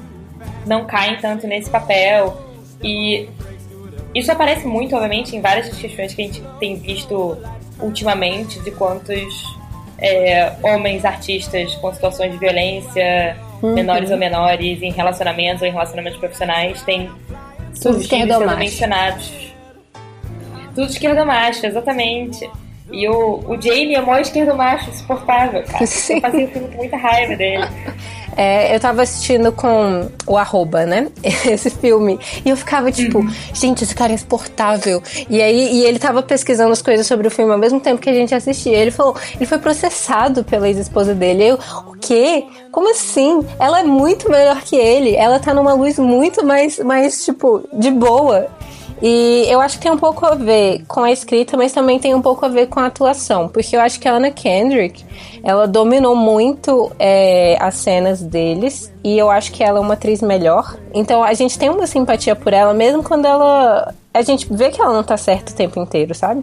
não 0.66 0.84
caem 0.84 1.16
tanto 1.18 1.46
nesse 1.46 1.70
papel. 1.70 2.36
E 2.82 3.28
isso 4.12 4.30
aparece 4.32 4.66
muito, 4.66 4.94
obviamente, 4.96 5.36
em 5.36 5.40
várias 5.40 5.68
das 5.68 5.78
questões 5.78 6.14
que 6.14 6.22
a 6.22 6.24
gente 6.24 6.42
tem 6.58 6.76
visto 6.76 7.38
ultimamente, 7.80 8.58
de 8.60 8.72
quantos 8.72 9.56
é, 9.98 10.52
homens 10.62 11.04
artistas 11.04 11.74
com 11.76 11.92
situações 11.92 12.32
de 12.32 12.38
violência, 12.38 13.36
uhum. 13.64 13.74
menores 13.74 14.10
ou 14.10 14.16
menores, 14.16 14.82
em 14.82 14.90
relacionamentos 14.90 15.62
ou 15.62 15.68
em 15.68 15.70
relacionamentos 15.70 16.18
profissionais, 16.18 16.82
têm 16.82 17.10
surgido 17.72 18.08
sendo 18.08 18.56
mencionados. 18.56 19.54
Tudo 20.74 20.90
esquerdomacho, 20.90 21.66
exatamente. 21.66 22.48
E 22.92 23.08
o, 23.08 23.40
o 23.46 23.60
Jamie 23.60 23.94
é 23.94 24.00
o 24.00 24.06
maior 24.06 24.20
esquerdomacho 24.20 24.90
insuportável, 24.90 25.64
cara. 25.64 25.86
Sim. 25.86 26.16
Eu 26.16 26.20
fazia 26.20 26.48
com 26.48 26.76
muita 26.76 26.96
raiva 26.96 27.36
dele. 27.36 27.64
É, 28.36 28.74
eu 28.74 28.80
tava 28.80 29.02
assistindo 29.02 29.52
com 29.52 30.08
o 30.26 30.36
arroba, 30.36 30.84
né? 30.84 31.08
Esse 31.22 31.70
filme. 31.70 32.18
E 32.44 32.50
eu 32.50 32.56
ficava 32.56 32.90
tipo, 32.90 33.18
uhum. 33.18 33.30
gente, 33.52 33.84
esse 33.84 33.94
cara 33.94 34.12
é 34.12 34.14
insuportável. 34.14 35.02
E 35.28 35.40
aí 35.40 35.74
e 35.74 35.84
ele 35.84 35.98
tava 35.98 36.22
pesquisando 36.22 36.72
as 36.72 36.82
coisas 36.82 37.06
sobre 37.06 37.28
o 37.28 37.30
filme 37.30 37.52
ao 37.52 37.58
mesmo 37.58 37.80
tempo 37.80 38.00
que 38.00 38.10
a 38.10 38.14
gente 38.14 38.34
assistia. 38.34 38.76
Ele 38.76 38.90
falou, 38.90 39.16
ele 39.36 39.46
foi 39.46 39.58
processado 39.58 40.44
pela 40.44 40.68
ex-esposa 40.68 41.14
dele. 41.14 41.44
Eu, 41.44 41.58
o 41.86 41.94
quê? 42.00 42.44
Como 42.70 42.90
assim? 42.90 43.44
Ela 43.58 43.80
é 43.80 43.84
muito 43.84 44.30
melhor 44.30 44.60
que 44.62 44.76
ele. 44.76 45.14
Ela 45.14 45.38
tá 45.38 45.54
numa 45.54 45.72
luz 45.74 45.98
muito 45.98 46.44
mais, 46.44 46.78
mais 46.78 47.24
tipo, 47.24 47.62
de 47.72 47.90
boa. 47.90 48.48
E 49.06 49.44
eu 49.50 49.60
acho 49.60 49.76
que 49.76 49.82
tem 49.82 49.92
um 49.92 49.98
pouco 49.98 50.24
a 50.24 50.34
ver 50.34 50.82
com 50.88 51.00
a 51.00 51.12
escrita, 51.12 51.58
mas 51.58 51.72
também 51.72 51.98
tem 51.98 52.14
um 52.14 52.22
pouco 52.22 52.42
a 52.46 52.48
ver 52.48 52.68
com 52.68 52.80
a 52.80 52.86
atuação. 52.86 53.48
Porque 53.48 53.76
eu 53.76 53.80
acho 53.82 54.00
que 54.00 54.08
a 54.08 54.14
Anna 54.14 54.30
Kendrick, 54.30 55.04
ela 55.42 55.68
dominou 55.68 56.16
muito 56.16 56.90
é, 56.98 57.54
as 57.60 57.74
cenas 57.74 58.22
deles. 58.22 58.90
E 59.04 59.18
eu 59.18 59.30
acho 59.30 59.52
que 59.52 59.62
ela 59.62 59.78
é 59.78 59.82
uma 59.82 59.92
atriz 59.92 60.22
melhor. 60.22 60.78
Então 60.94 61.22
a 61.22 61.34
gente 61.34 61.58
tem 61.58 61.68
uma 61.68 61.86
simpatia 61.86 62.34
por 62.34 62.54
ela, 62.54 62.72
mesmo 62.72 63.02
quando 63.02 63.26
ela. 63.26 63.92
A 64.14 64.22
gente 64.22 64.50
vê 64.50 64.70
que 64.70 64.80
ela 64.80 64.94
não 64.94 65.04
tá 65.04 65.18
certa 65.18 65.52
o 65.52 65.54
tempo 65.54 65.78
inteiro, 65.78 66.14
sabe? 66.14 66.42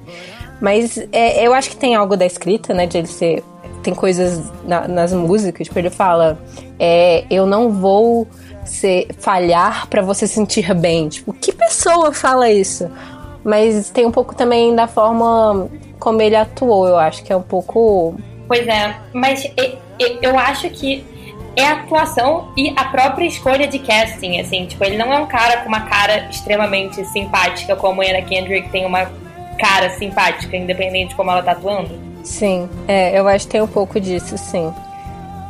Mas 0.62 1.00
é, 1.12 1.44
eu 1.44 1.56
acho 1.56 1.72
que 1.72 1.78
tem 1.78 1.96
algo 1.96 2.16
da 2.16 2.28
escrita, 2.28 2.76
né? 2.76 2.86
De 2.86 3.00
ele 3.00 3.08
ser. 3.08 3.44
Tem 3.82 3.96
coisas 3.96 4.40
na, 4.68 4.88
nas 4.88 5.12
músicas, 5.12 5.66
tipo, 5.66 5.80
ele 5.80 5.90
fala: 5.90 6.38
é, 6.78 7.26
Eu 7.28 7.48
não 7.48 7.72
vou 7.72 8.28
ser 8.66 9.08
falhar 9.20 9.88
para 9.88 10.02
você 10.02 10.28
se 10.28 10.36
sentir 10.36 10.74
bem. 10.74 11.10
Tipo, 11.10 11.34
que 11.34 11.52
pessoa 11.52 12.14
fala 12.14 12.50
isso? 12.50 12.90
Mas 13.44 13.90
tem 13.90 14.06
um 14.06 14.12
pouco 14.12 14.36
também 14.36 14.76
da 14.76 14.88
forma 14.88 15.70
como 16.00 16.22
ele 16.22 16.36
atuou, 16.36 16.88
eu 16.88 16.98
acho 16.98 17.24
que 17.24 17.32
é 17.32 17.36
um 17.36 17.42
pouco. 17.42 18.16
Pois 18.48 18.68
é, 18.68 18.96
mas 19.14 19.46
eu 20.22 20.38
acho 20.38 20.70
que 20.70 21.06
é 21.56 21.66
a 21.66 21.74
atuação 21.74 22.52
e 22.58 22.74
a 22.76 22.86
própria 22.86 23.26
escolha 23.26 23.68
de 23.68 23.80
casting, 23.80 24.40
assim, 24.40 24.66
tipo, 24.66 24.84
ele 24.84 24.98
não 24.98 25.14
é 25.14 25.20
um 25.20 25.28
cara 25.28 25.58
com 25.58 25.68
uma 25.68 25.82
cara 25.82 26.28
extremamente 26.30 27.04
simpática, 27.06 27.76
como 27.76 28.02
a 28.02 28.06
Anna 28.06 28.22
Kendrick 28.22 28.70
tem 28.70 28.86
uma 28.86 29.12
cara 29.60 29.92
simpática, 29.92 30.56
independente 30.56 31.10
de 31.10 31.16
como 31.16 31.30
ela 31.30 31.44
tá 31.44 31.52
atuando. 31.52 31.90
Sim, 32.24 32.70
é, 32.88 33.18
eu 33.18 33.28
acho 33.28 33.46
que 33.46 33.52
tem 33.52 33.62
um 33.62 33.68
pouco 33.68 34.00
disso, 34.00 34.38
sim 34.38 34.74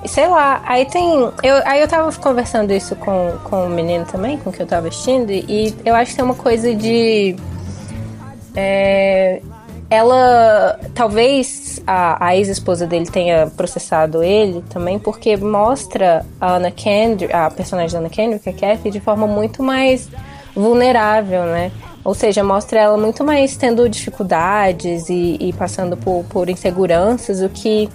sei 0.06 0.28
lá, 0.28 0.62
aí 0.66 0.86
tem. 0.86 1.30
Eu, 1.44 1.62
aí 1.66 1.82
eu 1.82 1.88
tava 1.88 2.12
conversando 2.14 2.72
isso 2.72 2.96
com, 2.96 3.34
com 3.44 3.66
o 3.66 3.70
menino 3.70 4.06
também, 4.06 4.38
com 4.38 4.52
que 4.52 4.62
eu 4.62 4.68
tava 4.68 4.84
vestindo, 4.84 5.32
e 5.32 5.76
eu 5.86 5.96
acho 5.96 6.12
que 6.12 6.18
tem 6.18 6.26
uma 6.26 6.36
coisa 6.36 6.74
de. 6.74 7.36
É, 8.56 9.42
ela. 9.90 10.80
Talvez 10.96 11.82
a, 11.86 12.26
a 12.26 12.36
ex-esposa 12.36 12.88
dele 12.88 13.06
tenha 13.06 13.48
processado 13.48 14.24
ele 14.24 14.64
também, 14.70 14.98
porque 14.98 15.38
mostra 15.38 16.26
a 16.40 16.56
Anna 16.56 16.72
Kendrick, 16.72 17.34
a 17.34 17.50
personagem 17.50 17.94
da 17.94 18.00
Anna 18.00 18.10
Kendrick, 18.10 18.50
a 18.50 18.54
Kathy, 18.54 18.90
de 18.90 19.00
forma 19.00 19.28
muito 19.28 19.62
mais 19.62 20.10
vulnerável, 20.56 21.44
né? 21.44 21.72
Ou 22.04 22.16
seja, 22.16 22.44
mostra 22.44 22.80
ela 22.80 22.98
muito 22.98 23.24
mais 23.24 23.56
tendo 23.56 23.88
dificuldades 23.88 25.08
e, 25.10 25.38
e 25.40 25.54
passando 25.54 25.96
por, 25.96 26.26
por 26.30 26.50
inseguranças, 26.50 27.42
o 27.42 27.50
que 27.50 27.90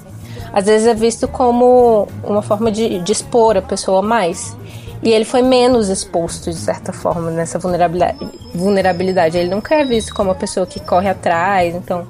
às 0.52 0.66
vezes 0.66 0.86
é 0.86 0.94
visto 0.94 1.28
como 1.28 2.08
uma 2.24 2.42
forma 2.42 2.70
de, 2.70 2.98
de 3.00 3.12
expor 3.12 3.56
a 3.56 3.62
pessoa 3.62 4.02
mais. 4.02 4.56
E 5.02 5.10
ele 5.10 5.24
foi 5.24 5.42
menos 5.42 5.88
exposto, 5.88 6.50
de 6.50 6.56
certa 6.56 6.92
forma, 6.92 7.30
nessa 7.30 7.58
vulnerabilidade. 7.58 9.36
Ele 9.38 9.54
nunca 9.54 9.74
é 9.74 9.84
visto 9.84 10.14
como 10.14 10.30
uma 10.30 10.34
pessoa 10.34 10.66
que 10.66 10.80
corre 10.80 11.08
atrás, 11.08 11.74
então. 11.74 12.06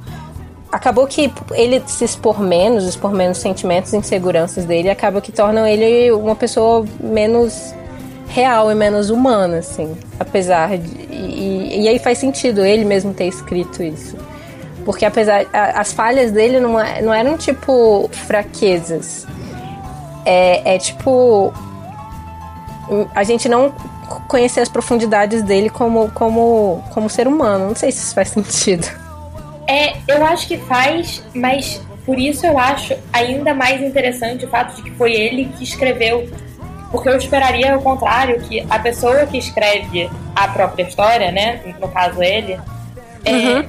Acabou 0.70 1.06
que 1.06 1.32
ele 1.52 1.82
se 1.86 2.04
expor 2.04 2.40
menos, 2.40 2.84
expor 2.84 3.12
menos 3.12 3.38
sentimentos 3.38 3.92
e 3.92 3.96
inseguranças 3.96 4.64
dele, 4.64 4.90
acaba 4.90 5.20
que 5.20 5.32
tornam 5.32 5.66
ele 5.66 6.10
uma 6.12 6.34
pessoa 6.34 6.84
menos 7.00 7.72
real 8.28 8.70
e 8.70 8.74
menos 8.74 9.10
humana, 9.10 9.58
assim. 9.58 9.96
Apesar 10.18 10.76
de. 10.76 10.88
E, 11.12 11.82
e 11.82 11.88
aí 11.88 11.98
faz 11.98 12.18
sentido 12.18 12.64
ele 12.64 12.84
mesmo 12.84 13.14
ter 13.14 13.26
escrito 13.26 13.82
isso. 13.82 14.16
Porque 14.86 15.04
apesar. 15.04 15.44
A, 15.52 15.80
as 15.80 15.92
falhas 15.92 16.30
dele 16.30 16.60
não, 16.60 16.80
é, 16.80 17.02
não 17.02 17.12
eram 17.12 17.36
tipo 17.36 18.08
fraquezas. 18.12 19.26
É, 20.24 20.76
é 20.76 20.78
tipo 20.78 21.52
a 23.12 23.24
gente 23.24 23.48
não 23.48 23.74
conhecer 24.28 24.60
as 24.60 24.68
profundidades 24.68 25.42
dele 25.42 25.68
como, 25.68 26.08
como, 26.12 26.84
como 26.94 27.10
ser 27.10 27.26
humano. 27.26 27.66
Não 27.66 27.74
sei 27.74 27.90
se 27.90 27.98
isso 27.98 28.14
faz 28.14 28.28
sentido. 28.30 28.86
É, 29.66 29.96
eu 30.06 30.24
acho 30.24 30.46
que 30.46 30.56
faz, 30.56 31.20
mas 31.34 31.82
por 32.04 32.16
isso 32.20 32.46
eu 32.46 32.56
acho 32.56 32.96
ainda 33.12 33.52
mais 33.52 33.82
interessante 33.82 34.44
o 34.44 34.48
fato 34.48 34.76
de 34.76 34.82
que 34.82 34.92
foi 34.92 35.12
ele 35.12 35.46
que 35.58 35.64
escreveu. 35.64 36.30
Porque 36.92 37.08
eu 37.08 37.16
esperaria 37.16 37.76
o 37.76 37.82
contrário, 37.82 38.40
que 38.42 38.64
a 38.70 38.78
pessoa 38.78 39.26
que 39.26 39.36
escreve 39.36 40.08
a 40.36 40.46
própria 40.46 40.84
história, 40.84 41.32
né? 41.32 41.60
No 41.80 41.88
caso 41.88 42.22
ele, 42.22 42.56
é, 43.24 43.32
uhum. 43.32 43.58
é, 43.58 43.68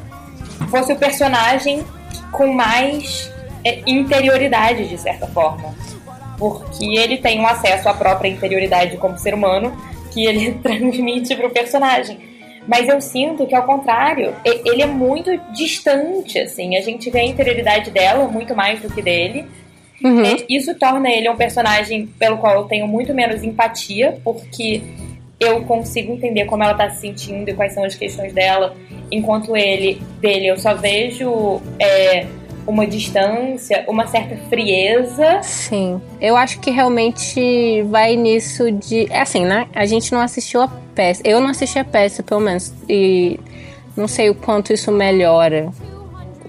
fosse 0.68 0.94
o 0.94 0.96
personagem 0.96 1.84
com 2.32 2.54
mais 2.54 3.32
é, 3.64 3.82
interioridade, 3.86 4.88
de 4.88 4.98
certa 4.98 5.28
forma 5.28 5.74
porque 6.38 6.86
ele 6.98 7.18
tem 7.18 7.40
um 7.40 7.48
acesso 7.48 7.90
à 7.90 7.94
própria 7.94 8.30
interioridade 8.30 8.96
como 8.98 9.18
ser 9.18 9.34
humano 9.34 9.76
que 10.14 10.26
ele 10.26 10.54
transmite 10.62 11.36
para 11.36 11.48
o 11.48 11.50
personagem. 11.50 12.20
Mas 12.68 12.90
eu 12.90 13.00
sinto 13.00 13.48
que, 13.48 13.56
ao 13.56 13.64
contrário, 13.64 14.36
ele 14.44 14.82
é 14.82 14.86
muito 14.86 15.32
distante, 15.54 16.38
assim. 16.38 16.76
A 16.76 16.82
gente 16.82 17.10
vê 17.10 17.22
a 17.22 17.26
interioridade 17.26 17.92
dela 17.92 18.28
muito 18.28 18.54
mais 18.54 18.82
do 18.82 18.94
que 18.94 19.02
dele. 19.02 19.46
Uhum. 20.04 20.36
Isso 20.50 20.76
torna 20.76 21.10
ele 21.10 21.30
um 21.30 21.36
personagem 21.38 22.08
pelo 22.20 22.38
qual 22.38 22.56
eu 22.56 22.64
tenho 22.66 22.86
muito 22.86 23.14
menos 23.14 23.42
empatia, 23.42 24.20
porque 24.22 24.82
eu 25.40 25.64
consigo 25.64 26.12
entender 26.12 26.44
como 26.44 26.62
ela 26.62 26.74
está 26.74 26.90
se 26.90 27.00
sentindo 27.00 27.50
e 27.50 27.54
quais 27.54 27.74
são 27.74 27.86
as 27.86 27.96
questões 27.96 28.34
dela, 28.34 28.76
enquanto 29.12 29.56
ele, 29.56 30.02
dele, 30.20 30.48
eu 30.48 30.58
só 30.58 30.74
vejo 30.74 31.62
é, 31.80 32.26
uma 32.68 32.86
distância, 32.86 33.86
uma 33.88 34.06
certa 34.08 34.36
frieza. 34.50 35.42
Sim. 35.42 36.02
Eu 36.20 36.36
acho 36.36 36.60
que 36.60 36.70
realmente 36.70 37.82
vai 37.84 38.16
nisso 38.16 38.72
de. 38.72 39.08
É 39.10 39.22
assim, 39.22 39.46
né? 39.46 39.68
A 39.74 39.86
gente 39.86 40.12
não 40.12 40.20
assistiu 40.20 40.62
a 40.62 40.68
peça. 40.94 41.22
Eu 41.26 41.40
não 41.40 41.50
assisti 41.50 41.80
a 41.80 41.86
peça, 41.86 42.22
pelo 42.22 42.42
menos. 42.42 42.74
E 42.90 43.40
não 43.96 44.08
sei 44.08 44.30
o 44.30 44.36
quanto 44.36 44.74
isso 44.74 44.92
melhora. 44.92 45.70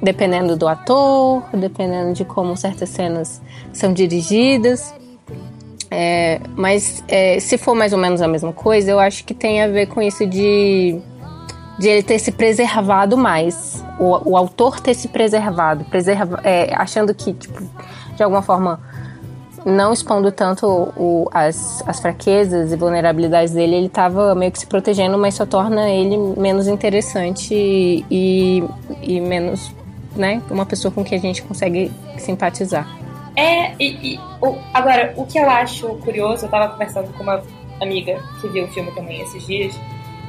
Dependendo 0.03 0.57
do 0.57 0.69
ator, 0.69 1.43
dependendo 1.53 2.13
de 2.13 2.25
como 2.25 2.57
certas 2.57 2.89
cenas 2.89 3.41
são 3.73 3.93
dirigidas. 3.93 4.95
É, 5.91 6.41
mas 6.55 7.03
é, 7.09 7.41
se 7.41 7.57
for 7.57 7.75
mais 7.75 7.93
ou 7.93 7.99
menos 7.99 8.21
a 8.21 8.29
mesma 8.29 8.53
coisa, 8.53 8.91
eu 8.91 8.99
acho 8.99 9.25
que 9.25 9.33
tem 9.33 9.63
a 9.63 9.69
ver 9.69 9.87
com 9.87 10.03
isso 10.03 10.27
de 10.27 11.01
de 11.79 11.89
ele 11.89 12.03
ter 12.03 12.19
se 12.19 12.33
preservado 12.33 13.17
mais. 13.17 13.85
O, 13.99 14.33
o 14.33 14.37
autor 14.37 14.81
ter 14.81 14.95
se 14.95 15.09
preservado, 15.09 15.85
preserva, 15.85 16.41
é, 16.43 16.75
achando 16.75 17.15
que, 17.15 17.33
tipo, 17.33 17.63
de 18.17 18.23
alguma 18.23 18.43
forma, 18.43 18.81
não 19.65 19.93
expondo 19.93 20.33
tanto 20.33 20.67
o, 20.67 21.29
as, 21.33 21.83
as 21.87 22.01
fraquezas 22.01 22.73
e 22.73 22.77
vulnerabilidades 22.77 23.53
dele, 23.53 23.77
ele 23.77 23.87
estava 23.87 24.35
meio 24.35 24.51
que 24.51 24.59
se 24.59 24.67
protegendo, 24.67 25.17
mas 25.19 25.35
só 25.35 25.47
torna 25.47 25.89
ele 25.89 26.17
menos 26.37 26.67
interessante 26.67 27.55
e, 27.55 28.65
e, 29.03 29.21
menos, 29.21 29.73
né, 30.17 30.43
uma 30.51 30.67
pessoa 30.67 30.91
com 30.93 31.05
que 31.05 31.15
a 31.15 31.19
gente 31.19 31.43
consegue 31.43 31.93
simpatizar. 32.19 32.89
É, 33.37 33.73
e, 33.79 34.15
e 34.15 34.21
o, 34.43 34.57
agora, 34.75 35.15
o 35.17 35.25
que 35.25 35.39
eu 35.39 35.49
acho 35.49 35.87
curioso, 35.99 36.45
eu 36.45 36.47
estava 36.47 36.69
conversando 36.73 37.13
com 37.13 37.23
uma 37.23 37.41
amiga 37.81 38.21
que 38.41 38.49
viu 38.49 38.65
o 38.65 38.69
filme 38.69 38.91
também 38.93 39.21
esses 39.23 39.47
dias, 39.47 39.79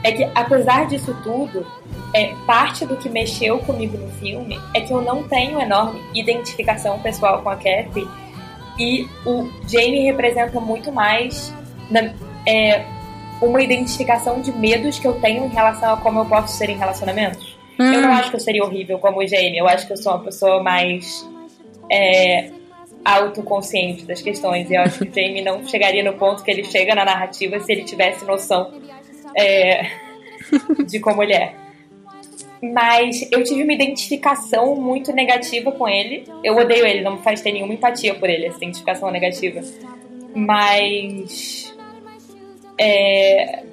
é 0.03 0.11
que, 0.11 0.23
apesar 0.35 0.87
disso 0.87 1.15
tudo, 1.23 1.65
é, 2.13 2.33
parte 2.45 2.85
do 2.85 2.95
que 2.95 3.09
mexeu 3.09 3.59
comigo 3.59 3.97
no 3.97 4.09
filme 4.13 4.59
é 4.73 4.81
que 4.81 4.91
eu 4.91 5.01
não 5.01 5.23
tenho 5.23 5.59
enorme 5.59 6.01
identificação 6.13 6.99
pessoal 6.99 7.41
com 7.41 7.49
a 7.49 7.55
Kathy 7.55 8.07
e 8.77 9.07
o 9.25 9.49
Jamie 9.67 10.05
representa 10.05 10.59
muito 10.59 10.91
mais 10.91 11.53
na, 11.89 12.13
é, 12.47 12.83
uma 13.41 13.61
identificação 13.61 14.41
de 14.41 14.51
medos 14.51 14.97
que 14.99 15.07
eu 15.07 15.19
tenho 15.19 15.45
em 15.45 15.49
relação 15.49 15.93
a 15.93 15.97
como 15.97 16.19
eu 16.19 16.25
posso 16.25 16.57
ser 16.57 16.69
em 16.69 16.77
relacionamentos. 16.77 17.57
Hum. 17.79 17.93
Eu 17.93 18.01
não 18.01 18.11
acho 18.13 18.29
que 18.29 18.35
eu 18.37 18.39
seria 18.39 18.63
horrível 18.63 18.99
como 18.99 19.19
o 19.19 19.27
Jamie, 19.27 19.57
eu 19.57 19.67
acho 19.67 19.85
que 19.85 19.93
eu 19.93 19.97
sou 19.97 20.13
uma 20.13 20.23
pessoa 20.23 20.63
mais 20.63 21.27
é, 21.91 22.51
autoconsciente 23.03 24.05
das 24.05 24.21
questões 24.21 24.69
e 24.69 24.75
eu 24.75 24.81
acho 24.81 24.99
que 24.99 25.09
o 25.09 25.13
Jamie 25.13 25.41
não 25.41 25.65
chegaria 25.65 26.03
no 26.03 26.13
ponto 26.13 26.43
que 26.43 26.51
ele 26.51 26.63
chega 26.63 26.95
na 26.95 27.05
narrativa 27.05 27.59
se 27.59 27.71
ele 27.71 27.83
tivesse 27.83 28.25
noção 28.25 28.71
é, 29.39 29.91
de 30.85 30.99
como 30.99 31.23
ele 31.23 31.33
é. 31.33 31.53
Mas 32.61 33.25
eu 33.31 33.41
tive 33.43 33.63
uma 33.63 33.73
identificação 33.73 34.75
muito 34.75 35.13
negativa 35.13 35.71
com 35.71 35.87
ele. 35.87 36.25
Eu 36.43 36.57
odeio 36.57 36.85
ele, 36.85 37.01
não 37.01 37.13
me 37.13 37.21
faz 37.21 37.41
ter 37.41 37.53
nenhuma 37.53 37.73
empatia 37.73 38.13
por 38.13 38.29
ele, 38.29 38.47
essa 38.47 38.57
identificação 38.57 39.09
negativa. 39.09 39.61
Mas. 40.35 41.73
É, 42.77 43.63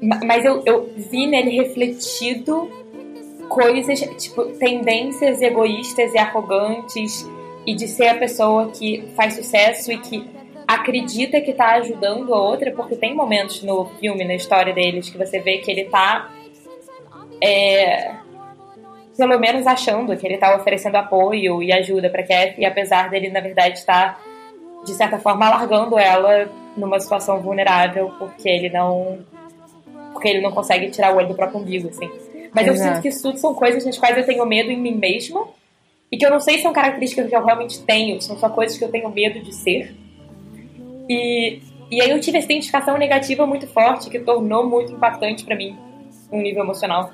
mas 0.00 0.44
eu, 0.44 0.62
eu 0.64 0.90
vi 0.96 1.26
nele 1.26 1.50
refletido 1.50 2.70
coisas, 3.48 4.00
tipo, 4.22 4.44
tendências 4.58 5.42
egoístas 5.42 6.14
e 6.14 6.18
arrogantes 6.18 7.28
e 7.66 7.74
de 7.74 7.86
ser 7.88 8.08
a 8.08 8.14
pessoa 8.14 8.70
que 8.70 9.04
faz 9.16 9.34
sucesso 9.34 9.92
e 9.92 9.98
que 9.98 10.24
acredita 10.74 11.40
que 11.40 11.52
tá 11.52 11.72
ajudando 11.72 12.32
a 12.32 12.40
outra, 12.40 12.70
porque 12.70 12.94
tem 12.94 13.12
momentos 13.12 13.60
no 13.62 13.86
filme, 13.98 14.24
na 14.24 14.34
história 14.34 14.72
deles, 14.72 15.10
que 15.10 15.18
você 15.18 15.40
vê 15.40 15.58
que 15.58 15.68
ele 15.68 15.84
tá. 15.86 16.30
É, 17.42 18.14
pelo 19.16 19.38
menos 19.38 19.66
achando 19.66 20.16
que 20.16 20.24
ele 20.24 20.38
tá 20.38 20.54
oferecendo 20.54 20.94
apoio 20.94 21.60
e 21.60 21.72
ajuda 21.72 22.08
pra 22.08 22.22
Kathy, 22.22 22.64
apesar 22.64 23.10
dele, 23.10 23.30
na 23.30 23.40
verdade, 23.40 23.78
estar, 23.78 24.14
tá, 24.14 24.20
de 24.84 24.92
certa 24.92 25.18
forma, 25.18 25.46
alargando 25.46 25.98
ela 25.98 26.48
numa 26.76 27.00
situação 27.00 27.40
vulnerável, 27.40 28.12
porque 28.18 28.48
ele 28.48 28.68
não. 28.70 29.18
Porque 30.12 30.28
ele 30.28 30.40
não 30.40 30.52
consegue 30.52 30.88
tirar 30.90 31.12
o 31.12 31.16
olho 31.16 31.28
do 31.28 31.34
próprio 31.34 31.60
umbigo, 31.60 31.88
assim. 31.88 32.08
Mas 32.54 32.66
Exato. 32.66 32.70
eu 32.70 32.76
sinto 32.76 33.02
que 33.02 33.08
isso 33.08 33.22
tudo 33.22 33.38
são 33.38 33.54
coisas 33.54 33.84
nas 33.84 33.98
quais 33.98 34.16
eu 34.16 34.24
tenho 34.24 34.46
medo 34.46 34.70
em 34.70 34.78
mim 34.80 34.94
mesma. 34.94 35.48
E 36.12 36.16
que 36.16 36.26
eu 36.26 36.30
não 36.30 36.40
sei 36.40 36.56
se 36.56 36.62
são 36.62 36.72
características 36.72 37.28
que 37.28 37.34
eu 37.34 37.44
realmente 37.44 37.82
tenho, 37.82 38.20
são 38.20 38.36
só 38.36 38.48
coisas 38.48 38.76
que 38.76 38.84
eu 38.84 38.90
tenho 38.90 39.08
medo 39.10 39.40
de 39.40 39.54
ser. 39.54 39.94
E, 41.10 41.60
e 41.90 42.00
aí 42.00 42.08
eu 42.08 42.20
tive 42.20 42.38
essa 42.38 42.46
identificação 42.46 42.96
negativa 42.96 43.44
muito 43.44 43.66
forte 43.66 44.08
que 44.08 44.20
tornou 44.20 44.64
muito 44.64 44.92
impactante 44.92 45.44
para 45.44 45.56
mim, 45.56 45.76
um 46.30 46.40
nível 46.40 46.62
emocional. 46.62 47.10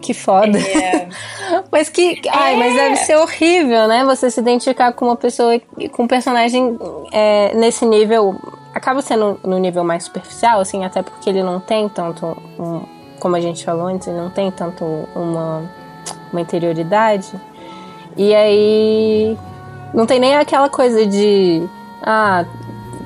Que 0.00 0.12
foda. 0.12 0.58
É... 0.58 1.08
mas 1.70 1.88
que. 1.88 2.20
Ai, 2.28 2.54
é... 2.54 2.56
mas 2.56 2.74
deve 2.74 2.96
ser 2.96 3.16
horrível, 3.18 3.86
né? 3.86 4.04
Você 4.04 4.32
se 4.32 4.40
identificar 4.40 4.92
com 4.94 5.04
uma 5.04 5.16
pessoa, 5.16 5.60
com 5.92 6.02
um 6.02 6.08
personagem 6.08 6.76
é, 7.12 7.54
nesse 7.54 7.86
nível. 7.86 8.34
Acaba 8.74 9.00
sendo 9.00 9.38
no 9.44 9.58
nível 9.58 9.84
mais 9.84 10.04
superficial, 10.04 10.58
assim, 10.58 10.84
até 10.84 11.02
porque 11.02 11.30
ele 11.30 11.42
não 11.42 11.60
tem 11.60 11.88
tanto. 11.88 12.36
Um, 12.58 12.82
como 13.20 13.36
a 13.36 13.40
gente 13.40 13.64
falou 13.64 13.86
antes, 13.86 14.08
ele 14.08 14.16
não 14.16 14.30
tem 14.30 14.50
tanto 14.50 14.84
uma, 15.14 15.70
uma 16.32 16.40
interioridade. 16.40 17.30
E 18.16 18.34
aí. 18.34 19.38
Não 19.94 20.06
tem 20.06 20.18
nem 20.18 20.34
aquela 20.34 20.70
coisa 20.70 21.06
de 21.06 21.68
ah, 22.02 22.44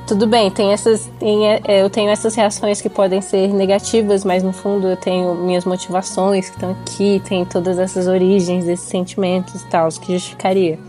tudo 0.07 0.25
bem, 0.25 0.49
tem 0.49 0.71
essas, 0.71 1.05
tem, 1.19 1.49
é, 1.49 1.61
eu 1.67 1.89
tenho 1.89 2.09
essas 2.09 2.33
reações 2.33 2.81
que 2.81 2.89
podem 2.89 3.21
ser 3.21 3.49
negativas, 3.53 4.23
mas 4.23 4.41
no 4.41 4.53
fundo 4.53 4.87
eu 4.87 4.95
tenho 4.95 5.35
minhas 5.35 5.65
motivações 5.65 6.49
que 6.49 6.55
estão 6.55 6.71
aqui, 6.71 7.21
tem 7.27 7.43
todas 7.43 7.77
essas 7.77 8.07
origens 8.07 8.65
desses 8.65 8.87
sentimentos 8.87 9.61
e 9.61 9.65
tal, 9.67 9.89
que 9.89 10.13
justificaria. 10.13 10.79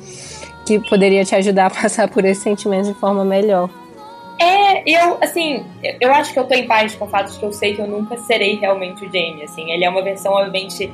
Que 0.65 0.79
poderia 0.89 1.25
te 1.25 1.35
ajudar 1.35 1.67
a 1.67 1.71
passar 1.83 2.09
por 2.09 2.25
esses 2.25 2.43
sentimentos 2.43 2.89
de 2.89 2.95
forma 2.95 3.25
melhor. 3.25 3.69
É, 4.41 4.89
eu, 4.89 5.19
assim, 5.21 5.65
eu 6.01 6.15
acho 6.15 6.33
que 6.33 6.39
eu 6.39 6.45
tô 6.45 6.55
em 6.55 6.67
paz 6.67 6.95
com 6.95 7.05
o 7.05 7.09
fato 7.09 7.33
de 7.33 7.39
que 7.39 7.45
eu 7.45 7.53
sei 7.53 7.75
que 7.75 7.83
eu 7.83 7.89
nunca 7.89 8.17
serei 8.19 8.55
realmente 8.55 9.05
o 9.05 9.07
Jamie, 9.07 9.43
assim. 9.43 9.69
Ele 9.73 9.85
é 9.85 9.91
uma 9.91 10.03
versão, 10.03 10.33
obviamente, 10.33 10.93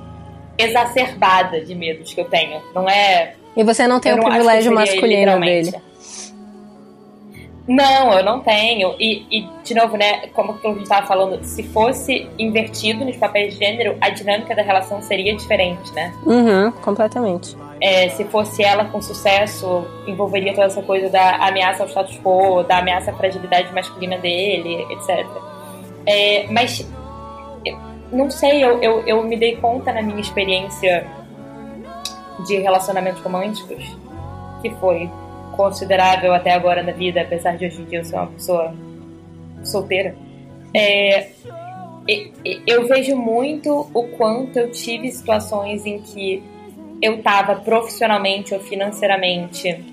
exacerbada 0.57 1.61
de 1.61 1.74
medos 1.74 2.14
que 2.14 2.20
eu 2.20 2.24
tenho. 2.24 2.62
Não 2.74 2.88
é. 2.88 3.35
E 3.55 3.62
você 3.62 3.87
não 3.87 4.00
tem 4.00 4.14
o 4.14 4.24
privilégio 4.24 4.72
masculino 4.72 5.38
dele. 5.40 5.74
Não, 7.66 8.12
eu 8.12 8.22
não 8.22 8.40
tenho. 8.40 8.94
E, 8.98 9.27
e, 9.31 9.48
de 9.62 9.74
novo, 9.74 9.96
né, 9.96 10.27
como 10.35 10.53
a 10.62 10.68
gente 10.68 10.83
estava 10.83 11.07
falando, 11.07 11.42
se 11.42 11.62
fosse 11.62 12.29
invertido 12.38 13.05
nos 13.05 13.16
papéis 13.16 13.55
de 13.55 13.64
gênero, 13.64 13.96
a 14.00 14.11
dinâmica 14.11 14.55
da 14.55 14.62
relação 14.62 15.00
seria 15.00 15.35
diferente, 15.35 15.90
né? 15.94 16.12
Uhum, 16.27 16.70
completamente. 16.83 17.57
é, 17.81 18.09
se 18.11 18.24
fosse 18.24 18.62
ela 18.62 18.85
com 18.87 19.00
sucesso, 19.03 19.87
envolveria 20.07 20.55
toda 20.55 20.66
essa 20.66 20.83
coisa 20.83 21.09
da 21.11 21.37
ameaça 21.37 21.83
ao 21.83 21.88
status 21.88 22.18
quo, 22.22 22.62
da 22.62 22.79
ameaça 22.79 23.11
à 23.11 23.14
fragilidade 23.14 23.72
masculina 23.72 24.16
dele, 24.18 24.87
etc. 24.90 25.27
É, 26.07 26.46
mas, 26.50 26.87
não 28.12 28.31
sei, 28.31 28.62
eu, 28.62 28.79
eu, 28.83 29.00
eu 29.07 29.22
me 29.22 29.37
dei 29.37 29.57
conta 29.57 29.92
na 29.92 30.03
minha 30.03 30.20
experiência 30.20 31.07
de 32.46 32.57
relacionamentos 32.57 33.22
românticos, 33.22 33.96
que 34.62 34.70
foi 34.77 35.11
considerável 35.57 36.35
até 36.35 36.53
agora 36.53 36.83
na 36.83 36.93
vida, 36.93 37.21
apesar 37.21 37.57
de 37.57 37.67
hoje 37.67 37.83
em 37.83 37.85
dia 37.85 38.01
eu 38.01 38.05
ser 38.05 38.17
uma 38.17 38.27
pessoa 38.27 38.75
solteira. 39.62 40.14
É, 40.75 41.31
eu 42.67 42.87
vejo 42.87 43.17
muito 43.17 43.88
o 43.95 44.09
quanto 44.09 44.59
eu 44.59 44.71
tive 44.71 45.11
situações 45.11 45.87
em 45.87 46.01
que 46.01 46.43
eu 47.01 47.17
estava 47.17 47.57
profissionalmente 47.57 48.55
ou 48.55 48.61
financeiramente 48.61 49.85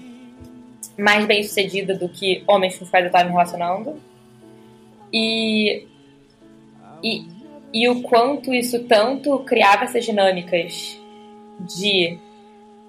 mais 0.97 1.25
bem 1.25 1.41
sucedida 1.43 1.95
do 1.95 2.09
que 2.09 2.43
homens 2.47 2.77
com 2.77 2.83
os 2.83 2.89
quais 2.89 3.05
eu 3.05 3.07
estava 3.07 3.25
me 3.25 3.31
relacionando. 3.31 3.99
E, 5.11 5.87
e, 7.03 7.25
e 7.73 7.89
o 7.89 8.01
quanto 8.01 8.53
isso 8.53 8.83
tanto 8.83 9.39
criava 9.39 9.85
essas 9.85 10.05
dinâmicas 10.05 10.99
de 11.59 12.17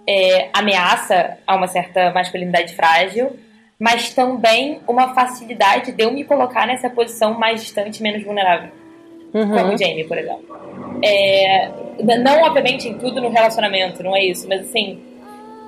é, 0.08 0.48
ameaça 0.52 1.38
a 1.46 1.56
uma 1.56 1.66
certa 1.66 2.10
masculinidade 2.12 2.74
frágil, 2.74 3.36
mas 3.78 4.14
também 4.14 4.80
uma 4.86 5.14
facilidade 5.14 5.92
de 5.92 6.02
eu 6.02 6.12
me 6.12 6.24
colocar 6.24 6.66
nessa 6.66 6.88
posição 6.88 7.38
mais 7.38 7.62
distante, 7.62 8.02
menos 8.02 8.22
vulnerável. 8.22 8.70
Uhum. 9.34 9.48
Como 9.48 9.74
o 9.74 9.78
Jamie, 9.78 10.04
por 10.04 10.18
exemplo. 10.18 10.44
É, 11.02 11.70
não, 12.18 12.42
obviamente, 12.42 12.88
em 12.88 12.98
tudo 12.98 13.20
no 13.20 13.28
relacionamento, 13.28 14.02
não 14.02 14.14
é 14.14 14.24
isso, 14.24 14.46
mas 14.48 14.60
assim, 14.62 15.00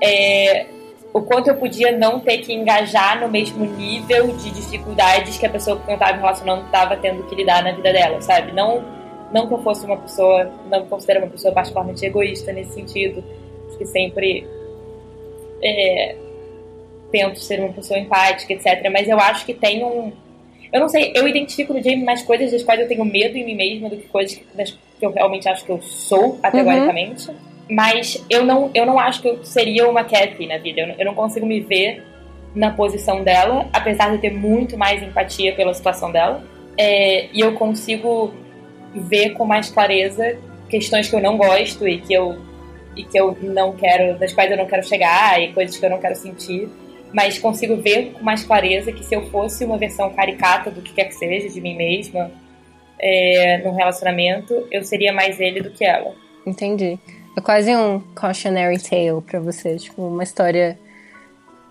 é, 0.03 0.67
o 1.13 1.23
quanto 1.23 1.49
eu 1.49 1.57
podia 1.57 1.97
não 1.97 2.21
ter 2.21 2.39
que 2.39 2.53
engajar 2.53 3.21
no 3.21 3.29
mesmo 3.29 3.65
nível 3.65 4.29
de 4.37 4.51
dificuldades 4.51 5.39
que 5.39 5.47
a 5.47 5.51
pessoa 5.51 5.77
com 5.77 5.85
quem 5.85 5.95
eu 5.95 5.97
estava 5.97 6.13
me 6.15 6.19
relacionando 6.19 6.67
estava 6.67 6.97
tendo 6.97 7.23
que 7.25 7.35
lidar 7.35 7.63
na 7.63 7.73
vida 7.73 7.93
dela, 7.93 8.21
sabe? 8.21 8.53
Não, 8.53 8.85
não 9.33 9.47
que 9.47 9.55
eu 9.55 9.63
fosse 9.63 9.87
uma 9.87 9.97
pessoa, 9.97 10.51
não 10.71 10.83
me 10.83 10.89
considero 10.89 11.21
uma 11.21 11.31
pessoa 11.31 11.55
particularmente 11.55 12.05
egoísta 12.05 12.53
nesse 12.53 12.75
sentido, 12.75 13.25
que 13.75 13.85
sempre 13.87 14.47
é, 15.63 16.17
tento 17.11 17.39
ser 17.39 17.61
uma 17.61 17.73
pessoa 17.73 17.99
empática, 17.99 18.53
etc. 18.53 18.91
Mas 18.93 19.09
eu 19.09 19.19
acho 19.19 19.47
que 19.47 19.55
tem 19.55 19.85
um. 19.85 20.13
Eu 20.73 20.81
não 20.81 20.89
sei, 20.89 21.13
eu 21.15 21.29
identifico 21.29 21.73
no 21.73 21.83
Jamie 21.83 22.05
mais 22.05 22.23
coisas 22.23 22.51
das 22.51 22.63
quais 22.63 22.81
eu 22.81 22.89
tenho 22.89 23.05
medo 23.05 23.37
em 23.37 23.45
mim 23.45 23.55
mesma 23.55 23.89
do 23.89 23.97
que 23.97 24.09
coisas 24.09 24.37
que, 24.37 24.45
das, 24.57 24.73
que 24.73 25.07
eu 25.07 25.13
realmente 25.13 25.49
acho 25.49 25.65
que 25.65 25.71
eu 25.71 25.81
sou, 25.81 26.37
categoricamente. 26.39 27.31
Uhum. 27.31 27.37
Mas 27.71 28.25
eu 28.29 28.45
não, 28.45 28.71
eu 28.75 28.85
não 28.85 28.99
acho 28.99 29.23
que 29.23 29.29
eu 29.29 29.45
seria 29.45 29.89
uma 29.89 30.05
Kathy 30.05 30.47
na 30.47 30.59
vida. 30.59 30.81
Eu 30.81 30.89
não, 30.89 30.95
eu 30.99 31.05
não 31.07 31.15
consigo 31.15 31.47
me 31.47 31.61
ver 31.61 32.03
na 32.55 32.71
posição 32.71 33.23
dela, 33.23 33.69
apesar 33.73 34.11
de 34.11 34.19
ter 34.19 34.33
muito 34.33 34.77
mais 34.77 35.03
empatia 35.03 35.55
pela 35.55 35.73
situação 35.73 36.11
dela. 36.11 36.45
É, 36.77 37.29
e 37.33 37.41
eu 37.41 37.55
consigo 37.55 38.35
ver 38.95 39.31
com 39.31 39.45
mais 39.45 39.71
clareza 39.71 40.37
questões 40.69 41.09
que 41.09 41.15
eu 41.15 41.21
não 41.21 41.37
gosto 41.37 41.87
e 41.87 41.99
que 41.99 42.13
eu 42.13 42.37
e 42.97 43.05
que 43.05 43.19
eu 43.19 43.37
não 43.43 43.73
quero, 43.73 44.19
das 44.19 44.33
quais 44.33 44.51
eu 44.51 44.57
não 44.57 44.67
quero 44.67 44.87
chegar 44.87 45.41
e 45.41 45.53
coisas 45.53 45.77
que 45.77 45.85
eu 45.85 45.91
não 45.91 45.99
quero 45.99 46.17
sentir, 46.17 46.69
mas 47.13 47.39
consigo 47.39 47.77
ver 47.77 48.13
com 48.13 48.25
mais 48.25 48.45
clareza 48.45 48.93
que 48.93 49.05
se 49.05 49.15
eu 49.15 49.27
fosse 49.31 49.65
uma 49.65 49.79
versão 49.79 50.11
caricata 50.11 50.71
do 50.71 50.83
que 50.83 50.93
quer 50.93 51.05
que 51.05 51.15
seja 51.15 51.49
de 51.49 51.61
mim 51.61 51.77
mesma 51.77 52.31
é, 52.99 53.59
num 53.59 53.75
relacionamento, 53.75 54.67
eu 54.71 54.83
seria 54.85 55.13
mais 55.13 55.41
ele 55.41 55.61
do 55.61 55.71
que 55.71 55.85
ela. 55.85 56.13
Entendi. 56.47 56.99
É 57.37 57.41
quase 57.41 57.75
um 57.75 58.01
cautionary 58.15 58.79
tale 58.79 59.21
para 59.21 59.41
você, 59.41 59.77
tipo 59.77 60.07
uma 60.07 60.23
história 60.23 60.79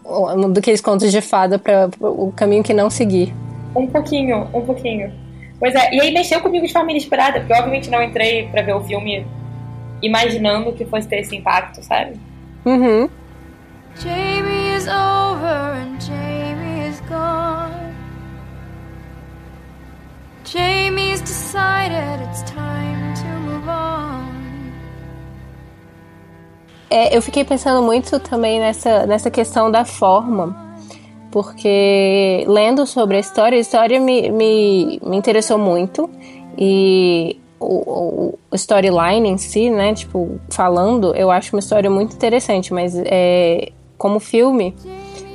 um 0.06 0.52
daqueles 0.52 0.82
contos 0.82 1.12
de 1.12 1.22
fada 1.22 1.58
para 1.58 1.90
o 2.02 2.32
caminho 2.34 2.64
que 2.64 2.74
não 2.74 2.90
seguir. 2.90 3.34
Um 3.76 3.88
pouquinho, 3.88 4.50
um 4.54 4.62
pouquinho. 4.62 5.12
Pois 5.60 5.74
é, 5.76 5.94
e 5.94 6.02
aí 6.02 6.14
mexeu 6.14 6.42
comigo 6.42 6.66
de 6.68 6.74
forma 6.74 6.92
inesperada, 6.92 7.40
porque 7.40 7.54
obviamente 7.54 7.90
não 7.90 8.04
entrei 8.04 8.48
para 8.48 8.62
ver 8.62 8.74
o 8.74 8.84
filme 8.84 9.26
imaginando 10.04 10.74
que 10.74 10.86
fosse 10.86 11.08
ter 11.08 11.22
esse 11.22 11.36
impacto, 11.36 11.82
sabe? 11.82 12.20
Uhum. 12.66 13.10
Jamie 13.96 14.76
is 14.76 14.88
over 14.88 15.76
and 15.76 16.00
Jamie 16.00 16.90
is 16.90 17.00
gone. 17.08 17.94
Jamie's 20.44 21.22
decided 21.22 22.22
it's 22.30 22.44
time 22.44 23.14
to 23.16 23.26
move 23.46 23.68
on. 23.70 24.24
É, 26.90 27.16
eu 27.16 27.22
fiquei 27.22 27.44
pensando 27.44 27.82
muito 27.82 28.20
também 28.20 28.60
nessa, 28.60 29.06
nessa 29.06 29.32
questão 29.32 29.72
da 29.72 29.84
forma, 29.86 30.76
porque 31.32 32.44
lendo 32.48 32.86
sobre 32.86 33.18
a 33.18 33.20
história, 33.20 33.58
a 33.58 33.62
história 33.62 34.00
me, 34.00 34.30
me, 34.30 35.00
me 35.04 35.18
interessou 35.18 35.58
muito 35.58 36.10
e 36.58 37.40
o, 37.64 38.40
o 38.52 38.56
storyline 38.56 39.30
em 39.30 39.38
si, 39.38 39.70
né? 39.70 39.94
Tipo, 39.94 40.40
falando, 40.50 41.16
eu 41.16 41.32
acho 41.32 41.56
uma 41.56 41.60
história 41.60 41.90
muito 41.90 42.16
interessante, 42.16 42.74
mas 42.74 42.94
é, 43.06 43.72
como 43.98 44.20
filme, 44.20 44.76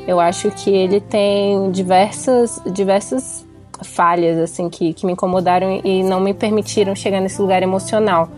eu 0.06 0.20
acho 0.20 0.50
que 0.50 0.70
ele 0.70 1.00
tem 1.00 1.70
diversas, 1.70 2.60
diversas 2.72 3.46
falhas, 3.82 4.38
assim, 4.38 4.68
que, 4.68 4.92
que 4.92 5.06
me 5.06 5.12
incomodaram 5.12 5.80
e 5.84 6.02
não 6.02 6.20
me 6.20 6.34
permitiram 6.34 6.94
chegar 6.94 7.20
nesse 7.20 7.40
lugar 7.40 7.62
emocional. 7.62 8.28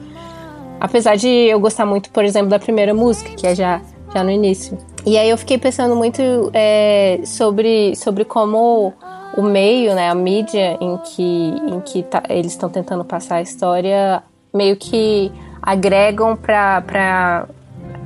Apesar 0.81 1.17
de 1.17 1.29
eu 1.29 1.61
gostar 1.61 1.85
muito, 1.85 2.11
por 2.11 2.25
exemplo, 2.25 2.49
da 2.49 2.59
primeira 2.59 2.95
música, 2.95 3.31
que 3.35 3.47
é 3.47 3.55
já, 3.55 3.81
já 4.15 4.25
no 4.25 4.31
início. 4.31 4.79
E 5.05 5.17
aí 5.17 5.29
eu 5.31 5.37
fiquei 5.37 5.59
pensando 5.59 5.95
muito 5.97 6.23
é, 6.53 7.21
sobre, 7.25 7.95
sobre 7.97 8.25
como 8.25 8.93
o 9.37 9.43
meio, 9.43 9.95
né, 9.95 10.09
a 10.09 10.15
mídia 10.15 10.77
em 10.81 10.97
que, 10.99 11.23
em 11.23 11.81
que 11.81 12.03
tá, 12.03 12.23
eles 12.29 12.53
estão 12.53 12.69
tentando 12.69 13.05
passar 13.05 13.37
a 13.37 13.43
história, 13.43 14.23
meio 14.53 14.77
que 14.77 15.31
agregam 15.63 16.37
para 16.37 17.47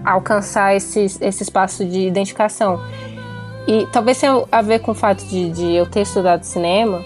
alcançar 0.04 0.76
esse, 0.76 1.00
esse 1.00 1.42
espaço 1.42 1.84
de 1.84 2.06
identificação. 2.06 2.80
E 3.66 3.86
talvez 3.92 4.20
tenha 4.20 4.44
a 4.52 4.60
ver 4.60 4.80
com 4.80 4.90
o 4.92 4.94
fato 4.94 5.24
de, 5.26 5.50
de 5.50 5.74
eu 5.74 5.86
ter 5.86 6.02
estudado 6.02 6.44
cinema, 6.44 7.02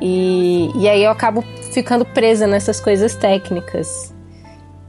e, 0.00 0.70
e 0.74 0.88
aí 0.88 1.04
eu 1.04 1.10
acabo 1.10 1.42
ficando 1.72 2.04
presa 2.04 2.46
nessas 2.46 2.80
coisas 2.80 3.14
técnicas. 3.14 4.14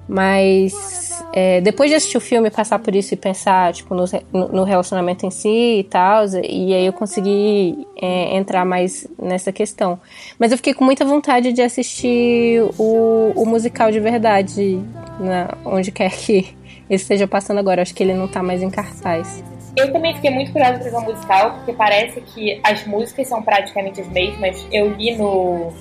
Mas 0.08 1.07
é, 1.40 1.62
depois 1.62 1.88
de 1.88 1.96
assistir 1.96 2.18
o 2.18 2.20
filme, 2.20 2.50
passar 2.50 2.80
por 2.80 2.96
isso 2.96 3.14
e 3.14 3.18
pensar 3.18 3.72
tipo, 3.72 3.94
no, 3.94 4.06
no 4.48 4.64
relacionamento 4.64 5.24
em 5.24 5.30
si 5.30 5.78
e 5.78 5.84
tal, 5.84 6.26
e 6.44 6.74
aí 6.74 6.84
eu 6.84 6.92
consegui 6.92 7.88
é, 8.02 8.36
entrar 8.36 8.66
mais 8.66 9.08
nessa 9.22 9.52
questão. 9.52 10.00
Mas 10.40 10.52
eu 10.52 10.58
fiquei 10.58 10.74
com 10.74 10.84
muita 10.84 11.06
vontade 11.06 11.54
de 11.54 11.62
assistir 11.62 12.64
o, 12.80 13.34
o 13.36 13.46
musical 13.46 13.92
de 13.92 14.00
verdade, 14.00 14.82
na, 15.20 15.56
onde 15.64 15.92
quer 15.92 16.10
que 16.10 16.56
ele 16.90 16.96
esteja 16.96 17.28
passando 17.28 17.60
agora. 17.60 17.84
Acho 17.84 17.94
que 17.94 18.02
ele 18.02 18.16
não 18.16 18.26
está 18.26 18.42
mais 18.42 18.64
em 18.64 18.72
cartaz. 18.72 19.44
Eu 19.76 19.94
também 19.94 20.16
fiquei 20.16 20.32
muito 20.32 20.52
curiosa 20.52 20.80
para 20.80 20.90
ver 20.90 20.96
o 20.96 21.02
musical, 21.02 21.52
porque 21.58 21.74
parece 21.74 22.20
que 22.20 22.60
as 22.64 22.84
músicas 22.88 23.28
são 23.28 23.44
praticamente 23.44 24.02
as 24.02 24.08
mesmas. 24.08 24.66
Eu 24.72 24.92
li 24.96 25.16
no 25.16 25.72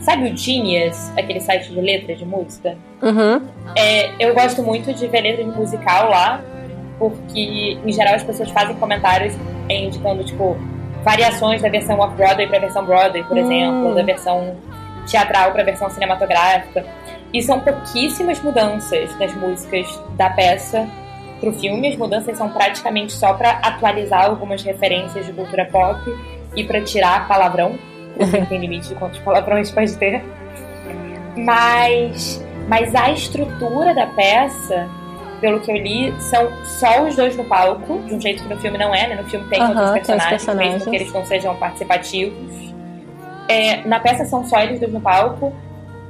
Sabe 0.00 0.30
o 0.30 0.36
Genius, 0.36 1.10
aquele 1.16 1.40
site 1.40 1.70
de 1.70 1.80
letras 1.80 2.18
de 2.18 2.24
música? 2.24 2.76
Uhum. 3.02 3.42
É, 3.76 4.10
eu 4.18 4.34
gosto 4.34 4.62
muito 4.62 4.92
de 4.94 5.06
ver 5.06 5.22
letras 5.22 5.46
de 5.46 5.58
musical 5.58 6.08
lá, 6.08 6.40
porque 6.98 7.78
em 7.84 7.92
geral 7.92 8.14
as 8.14 8.22
pessoas 8.22 8.50
fazem 8.50 8.76
comentários 8.76 9.34
indicando, 9.68 10.24
tipo, 10.24 10.56
variações 11.04 11.60
da 11.62 11.68
versão 11.68 11.98
off-Broadway 11.98 12.46
para 12.46 12.56
a 12.58 12.60
versão 12.60 12.84
Broadway, 12.84 13.24
por 13.24 13.36
hum. 13.36 13.40
exemplo, 13.40 13.94
da 13.94 14.02
versão 14.02 14.56
teatral 15.06 15.52
para 15.52 15.62
a 15.62 15.64
versão 15.64 15.90
cinematográfica. 15.90 16.84
E 17.32 17.42
são 17.42 17.60
pouquíssimas 17.60 18.40
mudanças 18.42 19.18
nas 19.18 19.34
músicas 19.34 19.86
da 20.16 20.30
peça 20.30 20.88
para 21.40 21.50
o 21.50 21.52
filme. 21.52 21.88
As 21.88 21.96
mudanças 21.96 22.36
são 22.38 22.48
praticamente 22.48 23.12
só 23.12 23.34
para 23.34 23.50
atualizar 23.62 24.24
algumas 24.24 24.62
referências 24.62 25.26
de 25.26 25.32
cultura 25.32 25.66
pop 25.66 26.00
e 26.56 26.64
para 26.64 26.80
tirar 26.82 27.28
palavrão 27.28 27.78
não 28.18 28.46
tem 28.46 28.60
limite 28.60 28.88
de 28.88 28.94
quantos 28.94 29.18
palavrões 29.20 29.70
pode 29.70 29.96
ter. 29.96 30.22
Mas, 31.36 32.44
mas 32.68 32.94
a 32.94 33.10
estrutura 33.10 33.94
da 33.94 34.06
peça, 34.06 34.88
pelo 35.40 35.60
que 35.60 35.70
eu 35.70 35.76
li, 35.76 36.14
são 36.20 36.50
só 36.64 37.04
os 37.04 37.14
dois 37.16 37.36
no 37.36 37.44
palco, 37.44 38.00
de 38.00 38.14
um 38.14 38.20
jeito 38.20 38.42
que 38.42 38.52
no 38.52 38.60
filme 38.60 38.76
não 38.76 38.94
é, 38.94 39.06
né? 39.08 39.14
No 39.14 39.28
filme 39.28 39.46
tem 39.48 39.60
uhum, 39.60 39.68
outros 39.68 39.90
personagens, 39.90 40.30
personagens, 40.30 40.74
mesmo 40.74 40.90
que 40.90 40.96
eles 40.96 41.12
não 41.12 41.24
sejam 41.24 41.54
participativos. 41.56 42.74
É, 43.48 43.86
na 43.86 44.00
peça 44.00 44.24
são 44.24 44.44
só 44.44 44.60
eles 44.60 44.80
dois 44.80 44.92
no 44.92 45.00
palco, 45.00 45.52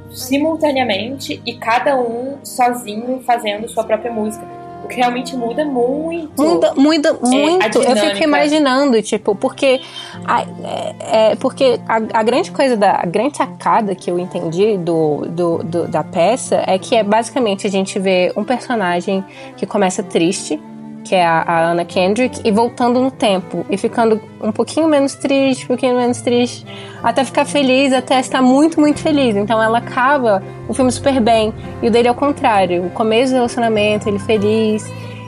simultaneamente, 0.09 1.41
e 1.45 1.53
cada 1.53 1.95
um 1.95 2.39
sozinho 2.43 3.21
fazendo 3.21 3.69
sua 3.69 3.83
própria 3.83 4.11
música. 4.11 4.58
Realmente 4.89 5.35
muda 5.35 5.63
muito. 5.65 6.41
Muda, 6.41 6.73
muda 6.75 7.13
muito. 7.13 7.81
É, 7.81 7.91
eu 7.91 7.95
fico 7.95 8.23
imaginando, 8.23 9.01
tipo, 9.01 9.35
porque 9.35 9.81
a, 10.25 10.41
é, 10.41 10.95
é, 11.31 11.35
porque 11.35 11.79
a, 11.87 12.19
a, 12.19 12.23
grande 12.23 12.51
coisa 12.51 12.75
da 12.75 12.99
a 13.01 13.05
grande 13.05 13.37
sacada 13.37 13.95
que 13.95 14.09
eu 14.09 14.19
entendi 14.19 14.77
do, 14.77 15.25
do, 15.27 15.57
do, 15.63 15.87
da 15.87 16.03
peça 16.03 16.63
é 16.67 16.77
que 16.77 16.95
é 16.95 17.03
basicamente 17.03 17.67
a 17.67 17.69
gente 17.69 17.99
vê 17.99 18.31
um 18.35 18.43
personagem 18.43 19.23
que 19.55 19.65
começa 19.65 20.03
triste 20.03 20.59
que 21.09 21.15
é 21.15 21.25
a, 21.25 21.41
a 21.41 21.71
Anna 21.71 21.83
Kendrick, 21.83 22.39
e 22.45 22.51
voltando 22.51 23.01
no 23.01 23.09
tempo 23.09 23.65
e 23.67 23.77
ficando 23.77 24.21
um 24.39 24.51
pouquinho 24.51 24.87
menos 24.87 25.15
triste, 25.15 25.63
um 25.63 25.69
pouquinho 25.69 25.97
menos 25.97 26.21
triste, 26.21 26.63
até 27.03 27.25
ficar 27.25 27.45
feliz, 27.45 27.91
até 27.91 28.19
estar 28.19 28.43
muito, 28.43 28.79
muito 28.79 28.99
feliz. 28.99 29.35
Então 29.35 29.61
ela 29.61 29.79
acaba 29.79 30.43
o 30.67 30.73
filme 30.73 30.91
super 30.91 31.19
bem. 31.19 31.51
E 31.81 31.87
o 31.87 31.91
dele 31.91 32.07
é 32.07 32.11
o 32.11 32.15
contrário. 32.15 32.85
O 32.85 32.91
começo 32.91 33.31
do 33.31 33.37
relacionamento, 33.37 34.07
ele 34.07 34.19
feliz 34.19 34.85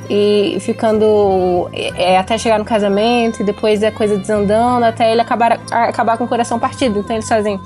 e 0.07 0.57
ficando 0.59 1.67
é, 1.73 2.15
até 2.15 2.37
chegar 2.37 2.59
no 2.59 2.65
casamento 2.65 3.41
e 3.41 3.43
depois 3.43 3.83
a 3.83 3.91
coisa 3.91 4.19
desandando 4.19 4.85
até 4.85 5.11
ele 5.11 5.21
acabar, 5.21 5.59
acabar 5.71 6.15
com 6.15 6.25
o 6.25 6.27
coração 6.27 6.59
partido. 6.59 6.99
Então 6.99 7.15
eles 7.15 7.27
fazem 7.27 7.59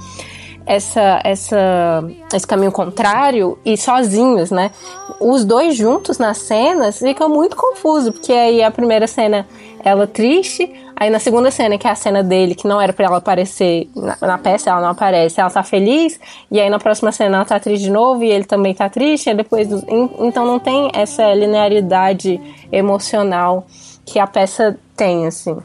essa, 0.65 1.21
essa, 1.23 2.04
esse 2.34 2.47
caminho 2.47 2.71
contrário 2.71 3.58
e 3.63 3.78
sozinhos, 3.78 4.49
né? 4.51 4.71
Os 5.19 5.45
dois 5.45 5.75
juntos 5.75 6.17
nas 6.17 6.39
cenas 6.39 6.99
fica 6.99 7.28
muito 7.28 7.56
confuso, 7.56 8.12
porque 8.12 8.34
aí 8.34 8.63
a 8.63 8.71
primeira 8.71 9.08
cena 9.08 9.47
ela 9.84 10.08
triste, 10.08 10.73
aí 10.95 11.12
na 11.12 11.19
segunda 11.19 11.51
cena, 11.51 11.78
que 11.78 11.88
é 11.88 11.91
a 11.91 11.95
cena 11.95 12.23
dele, 12.23 12.56
que 12.56 12.67
não 12.67 12.82
era 12.82 12.91
para 12.91 13.06
ela 13.06 13.17
aparecer 13.17 13.88
na, 13.95 14.17
na, 14.19 14.38
peça, 14.39 14.71
ela 14.71 14.82
não 14.82 14.89
aparece, 14.89 15.39
ela 15.39 15.51
tá 15.51 15.62
feliz, 15.62 16.19
e 16.49 16.60
aí 16.60 16.69
na 16.71 16.80
próxima 16.80 17.12
cena 17.12 17.38
ela 17.38 17.45
tá 17.45 17.60
triste 17.60 17.84
de 17.84 17.91
novo 17.91 18.23
e 18.23 18.32
ele 18.32 18.45
também 18.45 18.73
tá 18.73 18.89
triste, 18.89 19.30
e 19.30 19.34
depois 19.36 19.67
do, 19.67 19.84
então 20.19 20.43
não 20.43 20.58
tem 20.58 20.89
essa 20.91 21.32
linearidade 21.36 22.41
emocional 22.71 23.67
que 24.04 24.17
a 24.17 24.25
peça 24.25 24.78
tem, 24.95 25.28
assim. 25.28 25.56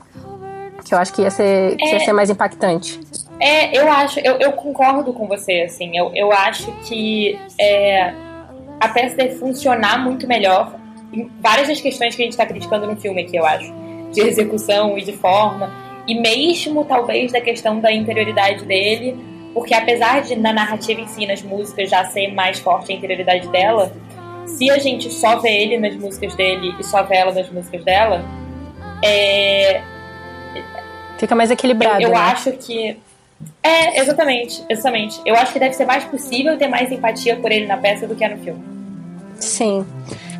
Que 0.84 0.94
eu 0.94 0.98
acho 0.98 1.12
que 1.12 1.22
ia 1.22 1.30
ser, 1.30 1.76
que 1.76 1.84
ia 1.84 1.96
é. 1.96 2.00
ser 2.00 2.12
mais 2.12 2.28
impactante. 2.28 3.00
É, 3.40 3.76
eu 3.76 3.90
acho, 3.90 4.20
eu, 4.20 4.36
eu 4.38 4.52
concordo 4.52 5.12
com 5.12 5.26
você, 5.26 5.62
assim. 5.62 5.96
Eu, 5.96 6.12
eu 6.14 6.30
acho 6.30 6.70
que 6.86 7.38
é, 7.58 8.12
a 8.78 8.88
peça 8.88 9.16
deve 9.16 9.36
funcionar 9.36 9.98
muito 9.98 10.26
melhor 10.26 10.78
em 11.12 11.28
várias 11.40 11.68
das 11.68 11.80
questões 11.80 12.14
que 12.14 12.22
a 12.22 12.24
gente 12.24 12.32
está 12.32 12.44
criticando 12.44 12.86
no 12.86 12.96
filme 12.96 13.22
aqui, 13.22 13.36
eu 13.36 13.46
acho. 13.46 13.72
De 14.12 14.20
execução 14.20 14.98
e 14.98 15.02
de 15.02 15.12
forma. 15.12 15.72
E 16.06 16.14
mesmo, 16.20 16.84
talvez, 16.84 17.32
da 17.32 17.40
questão 17.40 17.80
da 17.80 17.90
interioridade 17.92 18.64
dele. 18.64 19.16
Porque 19.54 19.74
apesar 19.74 20.22
de 20.22 20.36
na 20.36 20.52
narrativa 20.52 21.00
em 21.00 21.08
si, 21.08 21.26
nas 21.26 21.42
músicas, 21.42 21.88
já 21.90 22.04
ser 22.04 22.32
mais 22.32 22.58
forte 22.60 22.92
a 22.92 22.94
interioridade 22.94 23.48
dela, 23.48 23.92
se 24.46 24.70
a 24.70 24.78
gente 24.78 25.10
só 25.10 25.38
vê 25.38 25.62
ele 25.62 25.78
nas 25.78 25.96
músicas 25.96 26.34
dele 26.34 26.74
e 26.78 26.84
só 26.84 27.02
vê 27.02 27.16
ela 27.16 27.32
nas 27.32 27.50
músicas 27.50 27.84
dela, 27.84 28.24
é... 29.02 29.80
Fica 31.18 31.34
mais 31.34 31.50
equilibrado. 31.50 32.00
Eu, 32.00 32.08
eu 32.08 32.14
né? 32.14 32.18
acho 32.18 32.52
que 32.52 32.96
é, 33.62 34.00
exatamente, 34.00 34.64
exatamente. 34.68 35.20
Eu 35.24 35.34
acho 35.34 35.52
que 35.52 35.58
deve 35.58 35.74
ser 35.74 35.84
mais 35.84 36.04
possível 36.04 36.56
ter 36.56 36.68
mais 36.68 36.90
empatia 36.90 37.36
por 37.36 37.52
ele 37.52 37.66
na 37.66 37.76
peça 37.76 38.06
do 38.06 38.14
que 38.14 38.26
no 38.26 38.38
filme. 38.38 38.62
Sim. 39.38 39.86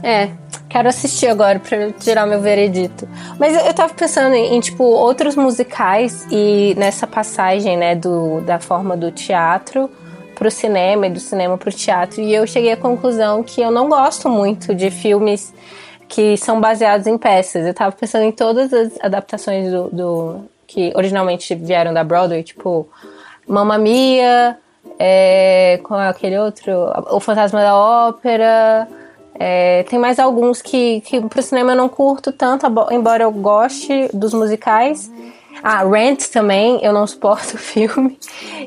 É, 0.02 0.30
quero 0.68 0.88
assistir 0.88 1.26
agora 1.26 1.58
pra 1.58 1.90
tirar 1.92 2.26
meu 2.26 2.40
veredito. 2.40 3.08
Mas 3.38 3.54
eu, 3.54 3.60
eu 3.66 3.74
tava 3.74 3.92
pensando 3.92 4.34
em, 4.34 4.54
em, 4.54 4.60
tipo, 4.60 4.84
outros 4.84 5.36
musicais 5.36 6.26
e 6.30 6.74
nessa 6.78 7.06
passagem, 7.06 7.76
né, 7.76 7.94
do, 7.94 8.40
da 8.40 8.58
forma 8.58 8.96
do 8.96 9.10
teatro 9.10 9.90
pro 10.34 10.50
cinema 10.50 11.06
e 11.06 11.10
do 11.10 11.20
cinema 11.20 11.58
pro 11.58 11.70
teatro. 11.70 12.22
E 12.22 12.34
eu 12.34 12.46
cheguei 12.46 12.72
à 12.72 12.76
conclusão 12.76 13.42
que 13.42 13.60
eu 13.60 13.70
não 13.70 13.88
gosto 13.90 14.28
muito 14.28 14.74
de 14.74 14.90
filmes 14.90 15.52
que 16.08 16.36
são 16.38 16.58
baseados 16.58 17.06
em 17.06 17.18
peças. 17.18 17.66
Eu 17.66 17.74
tava 17.74 17.92
pensando 17.92 18.24
em 18.24 18.32
todas 18.32 18.72
as 18.72 18.98
adaptações 19.02 19.70
do, 19.70 19.90
do 19.90 20.44
que 20.70 20.92
originalmente 20.94 21.52
vieram 21.54 21.92
da 21.92 22.04
Broadway, 22.04 22.44
tipo 22.44 22.88
Mamma 23.46 23.76
Mia, 23.76 24.56
é, 24.98 25.80
qual 25.82 26.00
é 26.00 26.08
aquele 26.08 26.38
outro? 26.38 26.72
O 27.10 27.18
Fantasma 27.18 27.60
da 27.60 27.76
Ópera. 27.76 28.88
É, 29.34 29.84
tem 29.84 29.98
mais 29.98 30.18
alguns 30.18 30.60
que, 30.60 31.00
que 31.00 31.20
pro 31.20 31.42
cinema 31.42 31.72
eu 31.72 31.76
não 31.76 31.88
curto 31.88 32.30
tanto, 32.30 32.66
embora 32.90 33.24
eu 33.24 33.32
goste 33.32 34.08
dos 34.12 34.34
musicais. 34.34 35.10
Ah, 35.62 35.82
Rent 35.82 36.28
também, 36.28 36.78
eu 36.82 36.92
não 36.92 37.06
suporto 37.06 37.54
o 37.56 37.58
filme. 37.58 38.18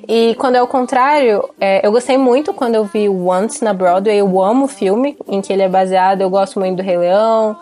E 0.08 0.36
quando 0.36 0.56
é 0.56 0.62
o 0.62 0.68
contrário, 0.68 1.48
é, 1.60 1.86
eu 1.86 1.92
gostei 1.92 2.18
muito 2.18 2.54
quando 2.54 2.76
eu 2.76 2.86
vi 2.86 3.08
Once 3.08 3.63
na 3.63 3.74
Broadway. 3.74 4.18
Eu 4.18 4.42
amo 4.42 4.66
o 4.66 4.68
filme 4.68 5.18
em 5.28 5.42
que 5.42 5.54
ele 5.54 5.62
é 5.62 5.70
baseado. 5.70 6.22
Eu 6.22 6.30
gosto 6.30 6.60
muito 6.60 6.78
do 6.78 6.84
Rei 6.84 6.98
Leão. 6.98 7.58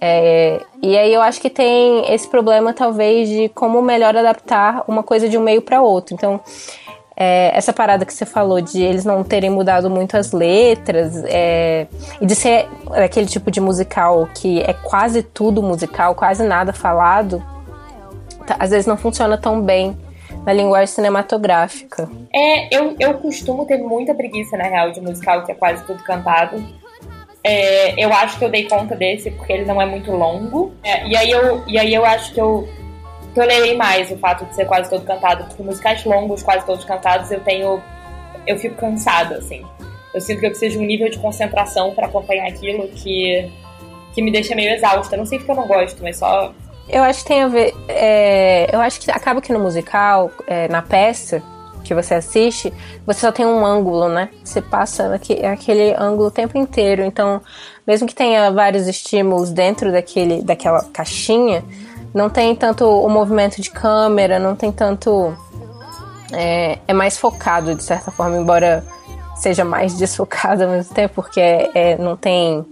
É, 0.00 0.60
e 0.82 0.96
aí 0.96 1.12
eu 1.12 1.20
acho 1.20 1.40
que 1.40 1.50
tem 1.50 2.12
esse 2.12 2.28
problema, 2.28 2.72
talvez, 2.72 3.28
de 3.28 3.48
como 3.50 3.82
melhor 3.82 4.16
adaptar 4.16 4.84
uma 4.86 5.02
coisa 5.02 5.28
de 5.28 5.36
um 5.36 5.42
meio 5.42 5.60
para 5.60 5.82
outro. 5.82 6.14
Então, 6.14 6.40
é, 7.16 7.50
essa 7.52 7.72
parada 7.72 8.04
que 8.04 8.14
você 8.14 8.24
falou 8.24 8.60
de 8.60 8.80
eles 8.80 9.04
não 9.04 9.24
terem 9.24 9.50
mudado 9.50 9.90
muito 9.90 10.16
as 10.16 10.30
letras 10.30 11.24
é, 11.24 11.88
e 12.20 12.26
de 12.26 12.34
ser 12.36 12.68
aquele 12.92 13.26
tipo 13.26 13.50
de 13.50 13.60
musical 13.60 14.28
que 14.32 14.60
é 14.62 14.72
quase 14.72 15.24
tudo 15.24 15.60
musical, 15.60 16.14
quase 16.14 16.44
nada 16.44 16.72
falado, 16.72 17.42
tá, 18.46 18.54
às 18.60 18.70
vezes 18.70 18.86
não 18.86 18.96
funciona 18.96 19.36
tão 19.36 19.60
bem 19.60 19.96
na 20.46 20.52
linguagem 20.52 20.94
cinematográfica. 20.94 22.08
É, 22.32 22.74
eu, 22.76 22.94
eu 23.00 23.14
costumo 23.14 23.66
ter 23.66 23.78
muita 23.78 24.14
preguiça, 24.14 24.56
na 24.56 24.64
real, 24.64 24.92
de 24.92 25.00
musical 25.00 25.44
que 25.44 25.50
é 25.50 25.54
quase 25.56 25.84
tudo 25.84 26.00
cantado. 26.04 26.64
É, 27.48 27.94
eu 27.96 28.12
acho 28.12 28.38
que 28.38 28.44
eu 28.44 28.50
dei 28.50 28.68
conta 28.68 28.94
desse 28.94 29.30
porque 29.30 29.54
ele 29.54 29.64
não 29.64 29.80
é 29.80 29.86
muito 29.86 30.12
longo. 30.12 30.74
É, 30.84 31.06
e, 31.08 31.16
aí 31.16 31.30
eu, 31.30 31.64
e 31.66 31.78
aí 31.78 31.94
eu 31.94 32.04
acho 32.04 32.34
que 32.34 32.38
eu 32.38 32.68
tolerei 33.34 33.74
mais 33.74 34.10
o 34.10 34.18
fato 34.18 34.44
de 34.44 34.54
ser 34.54 34.66
quase 34.66 34.90
todo 34.90 35.02
cantado, 35.02 35.44
porque 35.44 35.62
musicais 35.62 36.04
longos, 36.04 36.42
quase 36.42 36.66
todos 36.66 36.84
cantados, 36.84 37.30
eu 37.30 37.40
tenho. 37.40 37.82
Eu 38.46 38.58
fico 38.58 38.74
cansada, 38.74 39.36
assim. 39.36 39.64
Eu 40.12 40.20
sinto 40.20 40.40
que 40.40 40.46
eu 40.46 40.50
preciso 40.50 40.76
de 40.76 40.84
um 40.84 40.86
nível 40.86 41.08
de 41.08 41.18
concentração 41.18 41.94
para 41.94 42.06
acompanhar 42.06 42.48
aquilo 42.48 42.86
que, 42.88 43.50
que 44.14 44.20
me 44.20 44.30
deixa 44.30 44.54
meio 44.54 44.70
exausta. 44.74 45.16
Não 45.16 45.24
sei 45.24 45.38
porque 45.38 45.50
eu 45.50 45.56
não 45.56 45.66
gosto, 45.66 46.02
mas 46.02 46.18
só. 46.18 46.52
Eu 46.86 47.02
acho 47.02 47.22
que 47.22 47.28
tem 47.28 47.42
a 47.42 47.48
ver. 47.48 47.72
É, 47.88 48.68
eu 48.70 48.80
acho 48.80 49.00
que 49.00 49.10
acaba 49.10 49.40
que 49.40 49.54
no 49.54 49.58
musical, 49.58 50.30
é, 50.46 50.68
na 50.68 50.82
peça, 50.82 51.42
que 51.82 51.94
você 51.94 52.14
assiste, 52.14 52.72
você 53.06 53.20
só 53.20 53.32
tem 53.32 53.46
um 53.46 53.64
ângulo, 53.64 54.08
né? 54.08 54.28
Você 54.44 54.60
passa 54.60 55.14
aquele 55.14 55.94
ângulo 55.98 56.28
o 56.28 56.30
tempo 56.30 56.58
inteiro. 56.58 57.02
Então, 57.02 57.40
mesmo 57.86 58.06
que 58.06 58.14
tenha 58.14 58.50
vários 58.50 58.86
estímulos 58.86 59.50
dentro 59.50 59.90
daquele, 59.90 60.42
daquela 60.42 60.84
caixinha, 60.92 61.64
não 62.14 62.28
tem 62.28 62.54
tanto 62.54 62.84
o 62.84 63.08
movimento 63.08 63.60
de 63.60 63.70
câmera, 63.70 64.38
não 64.38 64.54
tem 64.56 64.72
tanto. 64.72 65.36
É, 66.32 66.78
é 66.86 66.92
mais 66.92 67.16
focado, 67.16 67.74
de 67.74 67.82
certa 67.82 68.10
forma, 68.10 68.36
embora 68.36 68.84
seja 69.36 69.64
mais 69.64 69.94
desfocado 69.98 70.64
ao 70.64 70.70
mesmo 70.70 70.94
tempo, 70.94 71.14
porque 71.14 71.40
é, 71.40 71.70
é, 71.74 71.98
não 71.98 72.16
tem 72.16 72.64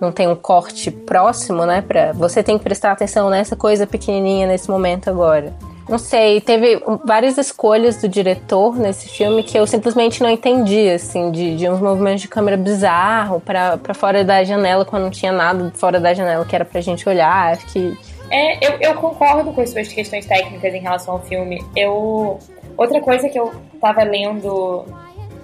não 0.00 0.12
tem 0.12 0.28
um 0.28 0.36
corte 0.36 0.90
próximo, 0.90 1.66
né? 1.66 1.82
Pra, 1.82 2.12
você 2.12 2.42
tem 2.42 2.56
que 2.56 2.64
prestar 2.64 2.92
atenção 2.92 3.28
nessa 3.30 3.56
coisa 3.56 3.86
pequenininha 3.86 4.46
nesse 4.46 4.70
momento 4.70 5.10
agora. 5.10 5.52
Não 5.88 5.96
sei, 5.96 6.38
teve 6.42 6.82
várias 7.02 7.38
escolhas 7.38 7.96
do 7.96 8.06
diretor 8.06 8.76
nesse 8.76 9.08
filme 9.08 9.42
que 9.42 9.58
eu 9.58 9.66
simplesmente 9.66 10.22
não 10.22 10.28
entendi, 10.28 10.90
assim, 10.90 11.30
de, 11.30 11.56
de 11.56 11.66
uns 11.66 11.80
movimentos 11.80 12.20
de 12.20 12.28
câmera 12.28 12.58
bizarro 12.58 13.40
para 13.40 13.94
fora 13.94 14.22
da 14.22 14.44
janela, 14.44 14.84
quando 14.84 15.04
não 15.04 15.10
tinha 15.10 15.32
nada 15.32 15.72
fora 15.74 15.98
da 15.98 16.12
janela 16.12 16.44
que 16.44 16.54
era 16.54 16.64
pra 16.64 16.82
gente 16.82 17.08
olhar. 17.08 17.52
Acho 17.52 17.66
que. 17.68 17.96
É, 18.30 18.66
eu, 18.66 18.76
eu 18.80 18.94
concordo 18.96 19.50
com 19.50 19.62
as 19.62 19.70
suas 19.70 19.88
questões 19.88 20.26
técnicas 20.26 20.74
em 20.74 20.80
relação 20.80 21.14
ao 21.14 21.22
filme. 21.22 21.64
Eu. 21.74 22.38
Outra 22.76 23.00
coisa 23.00 23.26
que 23.30 23.40
eu 23.40 23.50
tava 23.80 24.02
lendo. 24.02 24.84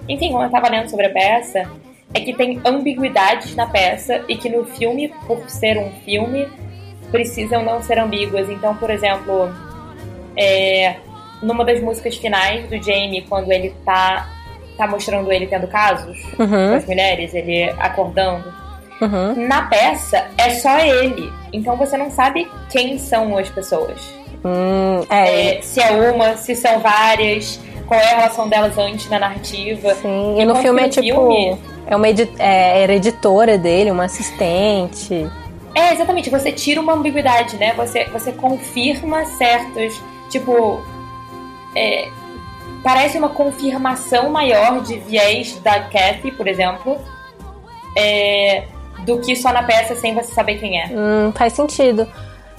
Enfim, 0.07 0.31
quando 0.31 0.43
eu 0.43 0.51
tava 0.51 0.69
lendo 0.69 0.89
sobre 0.89 1.07
a 1.07 1.09
peça, 1.09 1.67
é 2.13 2.19
que 2.19 2.35
tem 2.35 2.61
ambiguidades 2.63 3.55
na 3.55 3.65
peça 3.65 4.23
e 4.29 4.35
que 4.35 4.47
no 4.47 4.63
filme, 4.63 5.11
por 5.25 5.49
ser 5.49 5.79
um 5.79 5.89
filme, 6.03 6.47
precisam 7.09 7.63
não 7.63 7.81
ser 7.81 7.97
ambíguas. 7.97 8.47
Então, 8.47 8.75
por 8.75 8.91
exemplo 8.91 9.51
é, 10.37 10.95
numa 11.41 11.63
das 11.63 11.81
músicas 11.81 12.15
finais 12.17 12.67
do 12.67 12.81
Jamie, 12.81 13.25
quando 13.27 13.51
ele 13.51 13.73
tá, 13.85 14.29
tá 14.77 14.87
mostrando 14.87 15.31
ele 15.31 15.47
tendo 15.47 15.67
casos 15.67 16.17
uhum. 16.39 16.47
com 16.69 16.75
as 16.75 16.85
mulheres, 16.85 17.33
ele 17.33 17.69
acordando. 17.77 18.53
Uhum. 19.01 19.47
Na 19.47 19.63
peça 19.63 20.25
é 20.37 20.51
só 20.51 20.79
ele. 20.79 21.31
Então 21.51 21.75
você 21.75 21.97
não 21.97 22.09
sabe 22.09 22.49
quem 22.69 22.97
são 22.97 23.37
as 23.37 23.49
pessoas. 23.49 24.01
Hum, 24.43 25.05
é. 25.09 25.57
É, 25.57 25.61
se 25.61 25.81
é 25.81 25.91
uma, 25.91 26.37
se 26.37 26.55
são 26.55 26.79
várias, 26.79 27.59
qual 27.87 27.99
é 27.99 28.13
a 28.13 28.17
relação 28.17 28.47
delas 28.47 28.77
antes 28.77 29.09
na 29.09 29.19
narrativa. 29.19 29.95
Sim, 29.95 30.39
e 30.39 30.45
no 30.45 30.55
filme 30.55 30.83
é 30.83 30.89
tipo. 30.89 31.03
Filme, 31.03 31.57
é 31.87 31.95
uma 31.95 32.07
é, 32.07 32.83
era 32.83 32.93
editora 32.93 33.57
dele, 33.57 33.91
uma 33.91 34.05
assistente. 34.05 35.29
É, 35.73 35.93
exatamente. 35.93 36.29
Você 36.29 36.51
tira 36.51 36.79
uma 36.79 36.93
ambiguidade, 36.93 37.57
né? 37.57 37.73
Você, 37.75 38.05
você 38.05 38.31
confirma 38.31 39.25
certos 39.25 40.01
Tipo, 40.29 40.81
é, 41.75 42.09
parece 42.83 43.17
uma 43.17 43.29
confirmação 43.29 44.29
maior 44.29 44.81
de 44.81 44.97
viés 44.99 45.59
da 45.59 45.79
Kathy, 45.81 46.31
por 46.31 46.47
exemplo, 46.47 46.97
é, 47.97 48.65
do 48.99 49.19
que 49.19 49.35
só 49.35 49.51
na 49.51 49.63
peça 49.63 49.95
sem 49.95 50.13
você 50.13 50.33
saber 50.33 50.59
quem 50.59 50.81
é. 50.81 50.87
Hum, 50.91 51.31
faz 51.33 51.53
sentido. 51.53 52.07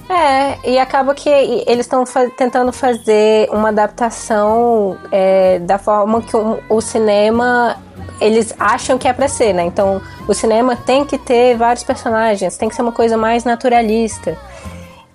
É, 0.09 0.69
e 0.69 0.79
acaba 0.79 1.13
que 1.13 1.29
eles 1.29 1.85
estão 1.85 2.05
fa 2.05 2.29
tentando 2.29 2.71
fazer 2.71 3.49
uma 3.51 3.69
adaptação 3.69 4.97
é, 5.11 5.59
da 5.59 5.77
forma 5.77 6.21
que 6.21 6.35
o, 6.69 6.79
cinema 6.79 7.75
eles 8.21 8.53
acham 8.57 8.97
que 8.97 9.05
é 9.05 9.11
pra 9.11 9.27
ser, 9.27 9.53
né? 9.53 9.63
Então 9.65 10.01
o 10.25 10.33
cinema 10.33 10.77
tem 10.77 11.03
que 11.03 11.17
ter 11.17 11.57
vários 11.57 11.83
personagens, 11.83 12.55
tem 12.55 12.69
que 12.69 12.75
ser 12.75 12.83
uma 12.83 12.93
coisa 12.93 13.17
mais 13.17 13.43
naturalista. 13.43 14.37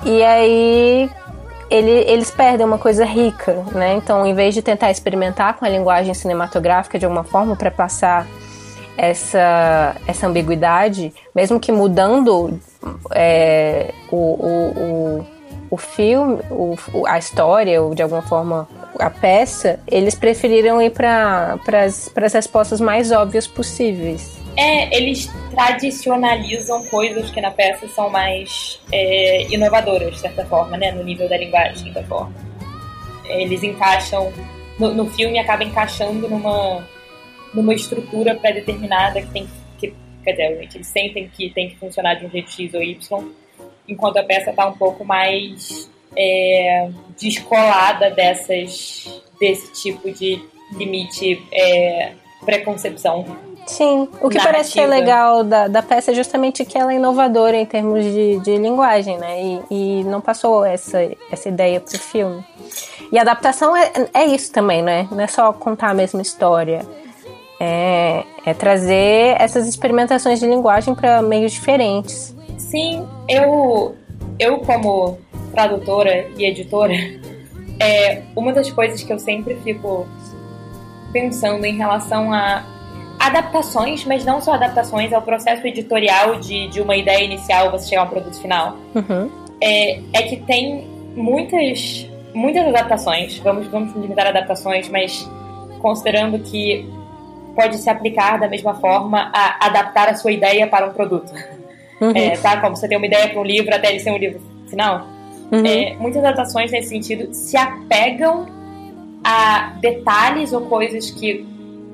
E 0.05 0.22
aí 0.22 1.11
ele, 1.72 1.90
eles 1.90 2.30
perdem 2.30 2.66
uma 2.66 2.76
coisa 2.76 3.02
rica, 3.02 3.64
né? 3.72 3.94
Então, 3.94 4.26
em 4.26 4.34
vez 4.34 4.54
de 4.54 4.60
tentar 4.60 4.90
experimentar 4.90 5.56
com 5.56 5.64
a 5.64 5.68
linguagem 5.68 6.12
cinematográfica 6.12 6.98
de 6.98 7.06
alguma 7.06 7.24
forma 7.24 7.56
para 7.56 7.70
passar 7.70 8.26
essa, 8.94 9.96
essa 10.06 10.26
ambiguidade, 10.26 11.14
mesmo 11.34 11.58
que 11.58 11.72
mudando 11.72 12.60
é, 13.14 13.90
o, 14.10 14.16
o, 14.16 14.68
o, 14.76 15.26
o, 15.70 15.76
filme, 15.78 16.40
o, 16.50 16.76
a 17.06 17.18
história, 17.18 17.80
ou 17.80 17.94
de 17.94 18.02
alguma 18.02 18.20
forma 18.20 18.68
a 18.98 19.08
peça, 19.08 19.80
eles 19.86 20.14
preferiram 20.14 20.80
ir 20.82 20.90
para 20.90 21.58
as 21.66 22.32
respostas 22.34 22.82
mais 22.82 23.10
óbvias 23.10 23.46
possíveis. 23.46 24.41
É, 24.57 24.96
eles 24.96 25.30
tradicionalizam 25.50 26.84
coisas 26.86 27.30
que 27.30 27.40
na 27.40 27.50
peça 27.50 27.88
são 27.88 28.11
mais 28.11 28.80
é, 28.92 29.44
inovadoras, 29.53 30.14
de 30.14 30.20
certa 30.20 30.44
forma, 30.44 30.76
né? 30.76 30.92
No 30.92 31.03
nível 31.03 31.28
da 31.28 31.36
linguagem, 31.36 31.92
da 31.92 32.03
forma. 32.05 32.34
Eles 33.24 33.62
encaixam. 33.62 34.32
No, 34.78 34.94
no 34.94 35.11
filme 35.11 35.38
acaba 35.38 35.64
encaixando 35.64 36.28
numa 36.28 36.86
numa 37.53 37.74
estrutura 37.74 38.34
pré-determinada 38.34 39.20
que 39.20 39.28
tem 39.28 39.48
que, 39.78 39.94
quer 40.24 40.32
dizer, 40.32 40.68
eles 40.74 40.86
sentem 40.86 41.28
que 41.28 41.50
tem 41.50 41.68
que 41.68 41.76
funcionar 41.76 42.14
de 42.14 42.26
um 42.26 42.30
jeito 42.30 42.50
X 42.50 42.74
ou 42.74 42.82
Y, 42.82 43.32
enquanto 43.88 44.16
a 44.16 44.22
peça 44.22 44.50
está 44.50 44.66
um 44.66 44.76
pouco 44.76 45.05
mais 45.05 45.90
é, 46.16 46.88
descolada 47.20 48.11
dessas, 48.11 49.22
desse 49.38 49.72
tipo 49.82 50.11
de 50.12 50.42
limite 50.76 51.42
é, 51.53 52.12
preconcepção. 52.44 53.51
Sim, 53.66 54.08
o 54.20 54.28
que 54.28 54.36
narrativa. 54.36 54.44
parece 54.44 54.72
ser 54.72 54.86
legal 54.86 55.44
da, 55.44 55.68
da 55.68 55.82
peça 55.82 56.10
é 56.10 56.14
justamente 56.14 56.64
que 56.64 56.76
ela 56.76 56.92
é 56.92 56.96
inovadora 56.96 57.56
em 57.56 57.64
termos 57.64 58.04
de, 58.04 58.40
de 58.40 58.56
linguagem, 58.56 59.18
né? 59.18 59.42
E, 59.42 59.62
e 59.70 60.04
não 60.04 60.20
passou 60.20 60.64
essa, 60.64 60.98
essa 61.30 61.48
ideia 61.48 61.80
pro 61.80 61.98
filme. 61.98 62.44
E 63.10 63.18
a 63.18 63.22
adaptação 63.22 63.76
é, 63.76 63.90
é 64.12 64.24
isso 64.26 64.52
também, 64.52 64.82
né? 64.82 65.06
Não 65.10 65.20
é 65.20 65.26
só 65.26 65.52
contar 65.52 65.90
a 65.90 65.94
mesma 65.94 66.20
história 66.20 66.84
é, 67.64 68.24
é 68.44 68.52
trazer 68.54 69.40
essas 69.40 69.68
experimentações 69.68 70.40
de 70.40 70.46
linguagem 70.46 70.96
para 70.96 71.22
meios 71.22 71.52
diferentes. 71.52 72.34
Sim, 72.58 73.06
eu, 73.28 73.94
eu 74.36 74.58
como 74.58 75.16
tradutora 75.52 76.28
e 76.36 76.44
editora, 76.44 76.92
é, 77.78 78.22
uma 78.34 78.52
das 78.52 78.68
coisas 78.72 79.04
que 79.04 79.12
eu 79.12 79.18
sempre 79.18 79.54
fico 79.62 80.08
pensando 81.12 81.64
em 81.64 81.76
relação 81.76 82.32
a 82.32 82.64
adaptações, 83.22 84.04
mas 84.04 84.24
não 84.24 84.40
só 84.40 84.54
adaptações, 84.54 85.12
ao 85.12 85.22
processo 85.22 85.64
editorial 85.64 86.40
de, 86.40 86.66
de 86.68 86.80
uma 86.80 86.96
ideia 86.96 87.24
inicial 87.24 87.70
você 87.70 87.90
chegar 87.90 88.02
a 88.02 88.04
um 88.04 88.08
produto 88.08 88.40
final, 88.40 88.76
uhum. 88.94 89.30
é, 89.60 90.00
é 90.12 90.22
que 90.22 90.36
tem 90.38 90.88
muitas 91.14 92.08
muitas 92.34 92.66
adaptações, 92.66 93.38
vamos, 93.38 93.66
vamos 93.68 93.94
limitar 93.94 94.26
adaptações, 94.26 94.88
mas 94.88 95.28
considerando 95.80 96.38
que 96.38 96.88
pode 97.54 97.76
se 97.76 97.88
aplicar 97.90 98.40
da 98.40 98.48
mesma 98.48 98.74
forma 98.74 99.30
a 99.32 99.66
adaptar 99.66 100.08
a 100.08 100.14
sua 100.14 100.32
ideia 100.32 100.66
para 100.66 100.86
um 100.86 100.92
produto. 100.92 101.30
Uhum. 102.00 102.12
É, 102.14 102.30
tá? 102.38 102.60
Como 102.60 102.74
você 102.74 102.88
tem 102.88 102.96
uma 102.96 103.06
ideia 103.06 103.28
para 103.28 103.38
um 103.38 103.44
livro 103.44 103.72
até 103.74 103.90
ele 103.90 104.00
ser 104.00 104.10
um 104.10 104.16
livro 104.16 104.40
final. 104.66 105.06
Uhum. 105.52 105.64
É, 105.66 105.94
muitas 106.00 106.24
adaptações 106.24 106.72
nesse 106.72 106.88
sentido 106.88 107.32
se 107.34 107.56
apegam 107.56 108.46
a 109.22 109.74
detalhes 109.80 110.52
ou 110.52 110.62
coisas 110.62 111.10
que 111.10 111.46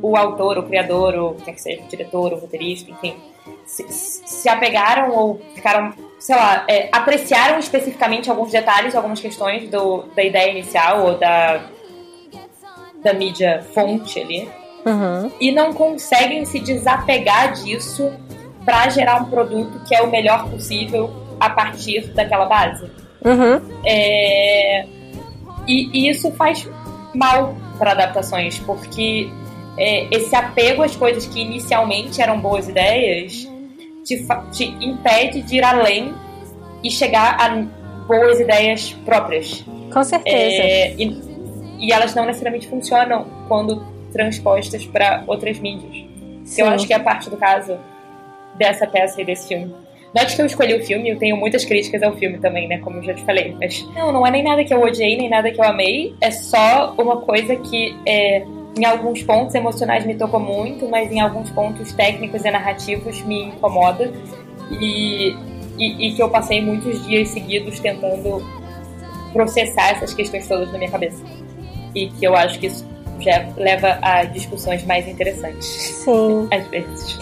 o 0.02 0.16
autor, 0.16 0.58
o 0.58 0.62
criador, 0.64 1.14
ou 1.14 1.34
quer 1.34 1.52
que 1.52 1.62
seja 1.62 1.82
o 1.82 1.88
diretor, 1.88 2.32
o 2.32 2.36
roteirista, 2.36 2.90
enfim, 2.90 3.16
se, 3.64 3.84
se 3.88 4.48
apegaram 4.48 5.10
ou 5.10 5.40
ficaram, 5.54 5.92
sei 6.18 6.36
lá, 6.36 6.64
é, 6.68 6.88
apreciaram 6.92 7.58
especificamente 7.58 8.30
alguns 8.30 8.50
detalhes, 8.50 8.94
algumas 8.94 9.20
questões 9.20 9.68
do, 9.68 10.04
da 10.14 10.22
ideia 10.22 10.50
inicial 10.50 11.06
ou 11.06 11.18
da, 11.18 11.62
da 13.02 13.12
mídia 13.12 13.64
fonte 13.74 14.20
ali 14.20 14.48
uhum. 14.84 15.30
e 15.40 15.50
não 15.50 15.72
conseguem 15.72 16.44
se 16.44 16.60
desapegar 16.60 17.52
disso 17.52 18.10
para 18.64 18.88
gerar 18.88 19.22
um 19.22 19.26
produto 19.26 19.80
que 19.86 19.94
é 19.94 20.02
o 20.02 20.10
melhor 20.10 20.48
possível 20.50 21.10
a 21.40 21.50
partir 21.50 22.08
daquela 22.08 22.46
base. 22.46 22.90
Uhum. 23.24 23.60
É... 23.84 24.86
E, 25.66 25.90
e, 25.92 26.08
isso 26.08 26.30
faz 26.32 26.68
mal 27.14 27.54
para 27.78 27.92
adaptações, 27.92 28.58
porque 28.58 29.30
é, 29.78 30.06
esse 30.10 30.34
apego 30.34 30.82
às 30.82 30.96
coisas 30.96 31.26
que 31.26 31.40
inicialmente 31.40 32.20
eram 32.20 32.38
boas 32.40 32.68
ideias 32.68 33.48
te, 34.04 34.26
te 34.52 34.64
impede 34.84 35.42
de 35.42 35.56
ir 35.56 35.64
além 35.64 36.14
e 36.82 36.90
chegar 36.90 37.36
a 37.40 37.48
boas 38.06 38.40
ideias 38.40 38.92
próprias. 39.04 39.64
Com 39.92 40.02
certeza. 40.02 40.36
É, 40.36 40.94
e, 40.94 41.20
e 41.78 41.92
elas 41.92 42.14
não 42.14 42.24
necessariamente 42.24 42.66
funcionam 42.68 43.26
quando 43.46 43.84
transpostas 44.12 44.84
para 44.86 45.24
outras 45.26 45.58
mídias. 45.58 46.06
Eu 46.56 46.66
acho 46.66 46.86
que 46.86 46.94
é 46.94 46.98
parte 46.98 47.28
do 47.28 47.36
caso 47.36 47.78
dessa 48.56 48.86
peça 48.86 49.20
e 49.20 49.24
desse 49.24 49.48
filme. 49.48 49.72
Note 50.14 50.34
que 50.34 50.40
eu 50.40 50.46
escolhi 50.46 50.74
o 50.74 50.84
filme, 50.84 51.10
eu 51.10 51.18
tenho 51.18 51.36
muitas 51.36 51.66
críticas 51.66 52.02
ao 52.02 52.16
filme 52.16 52.38
também, 52.38 52.66
né? 52.66 52.78
Como 52.78 52.96
eu 52.96 53.02
já 53.02 53.12
te 53.12 53.22
falei. 53.24 53.54
Mas 53.60 53.86
não, 53.94 54.10
não 54.10 54.26
é 54.26 54.30
nem 54.30 54.42
nada 54.42 54.64
que 54.64 54.72
eu 54.72 54.80
odiei, 54.80 55.16
nem 55.18 55.28
nada 55.28 55.50
que 55.50 55.60
eu 55.60 55.64
amei. 55.64 56.14
É 56.20 56.30
só 56.30 56.94
uma 56.96 57.20
coisa 57.20 57.54
que 57.56 57.94
é, 58.06 58.42
em 58.78 58.84
alguns 58.84 59.22
pontos 59.22 59.54
emocionais 59.54 60.06
me 60.06 60.14
tocou 60.14 60.40
muito, 60.40 60.88
mas 60.88 61.10
em 61.10 61.20
alguns 61.20 61.50
pontos 61.50 61.92
técnicos 61.92 62.44
e 62.44 62.50
narrativos 62.50 63.20
me 63.22 63.46
incomoda. 63.46 64.12
E, 64.70 65.34
e, 65.78 66.08
e 66.08 66.12
que 66.14 66.22
eu 66.22 66.28
passei 66.28 66.60
muitos 66.60 67.04
dias 67.06 67.28
seguidos 67.28 67.80
tentando 67.80 68.42
processar 69.32 69.90
essas 69.90 70.14
questões 70.14 70.46
todas 70.46 70.70
na 70.72 70.78
minha 70.78 70.90
cabeça. 70.90 71.22
E 71.94 72.08
que 72.08 72.24
eu 72.24 72.36
acho 72.36 72.58
que 72.58 72.66
isso 72.66 72.86
já 73.20 73.48
leva 73.56 73.98
a 74.00 74.24
discussões 74.24 74.84
mais 74.84 75.08
interessantes. 75.08 75.66
Sim. 75.66 76.48
Às 76.52 76.66
vezes. 76.68 77.18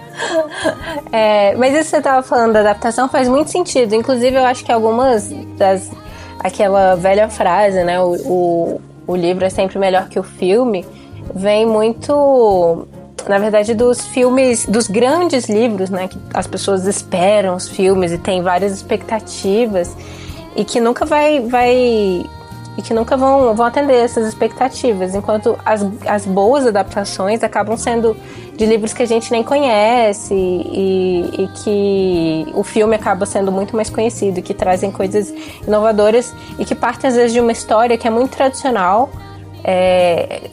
é, 1.12 1.54
mas 1.56 1.74
isso 1.74 1.84
que 1.84 1.90
você 1.90 1.96
estava 1.98 2.22
falando 2.22 2.52
da 2.54 2.60
adaptação 2.60 3.08
faz 3.08 3.28
muito 3.28 3.50
sentido. 3.50 3.94
Inclusive, 3.94 4.36
eu 4.36 4.44
acho 4.44 4.64
que 4.64 4.72
algumas 4.72 5.30
das. 5.56 5.90
aquela 6.38 6.94
velha 6.94 7.28
frase, 7.28 7.82
né? 7.84 8.00
O, 8.00 8.14
o, 8.26 8.80
o 9.06 9.16
livro 9.16 9.44
é 9.44 9.50
sempre 9.50 9.78
melhor 9.78 10.08
que 10.08 10.18
o 10.18 10.22
filme, 10.22 10.84
vem 11.34 11.66
muito. 11.66 12.86
Na 13.28 13.38
verdade, 13.38 13.74
dos 13.74 14.06
filmes, 14.06 14.64
dos 14.66 14.86
grandes 14.86 15.48
livros, 15.48 15.90
né? 15.90 16.08
Que 16.08 16.18
as 16.32 16.46
pessoas 16.46 16.86
esperam 16.86 17.54
os 17.54 17.68
filmes 17.68 18.12
e 18.12 18.18
têm 18.18 18.42
várias 18.42 18.72
expectativas 18.72 19.94
e 20.56 20.64
que 20.64 20.80
nunca 20.80 21.04
vai, 21.04 21.40
vai 21.40 22.26
e 22.76 22.82
que 22.82 22.94
nunca 22.94 23.16
vão, 23.16 23.54
vão 23.54 23.66
atender 23.66 23.96
essas 23.96 24.26
expectativas, 24.26 25.14
enquanto 25.14 25.58
as, 25.64 25.84
as 26.06 26.24
boas 26.24 26.66
adaptações 26.66 27.42
acabam 27.42 27.76
sendo 27.76 28.16
de 28.60 28.66
livros 28.66 28.92
que 28.92 29.02
a 29.02 29.06
gente 29.06 29.32
nem 29.32 29.42
conhece 29.42 30.34
e, 30.34 31.24
e 31.38 31.48
que 31.64 32.46
o 32.52 32.62
filme 32.62 32.94
acaba 32.94 33.24
sendo 33.24 33.50
muito 33.50 33.74
mais 33.74 33.88
conhecido, 33.88 34.42
que 34.42 34.52
trazem 34.52 34.90
coisas 34.90 35.32
inovadoras 35.66 36.34
e 36.58 36.64
que 36.66 36.74
partem 36.74 37.08
às 37.08 37.16
vezes 37.16 37.32
de 37.32 37.40
uma 37.40 37.52
história 37.52 37.96
que 37.96 38.06
é 38.06 38.10
muito 38.10 38.36
tradicional. 38.36 39.08
É, 39.64 40.50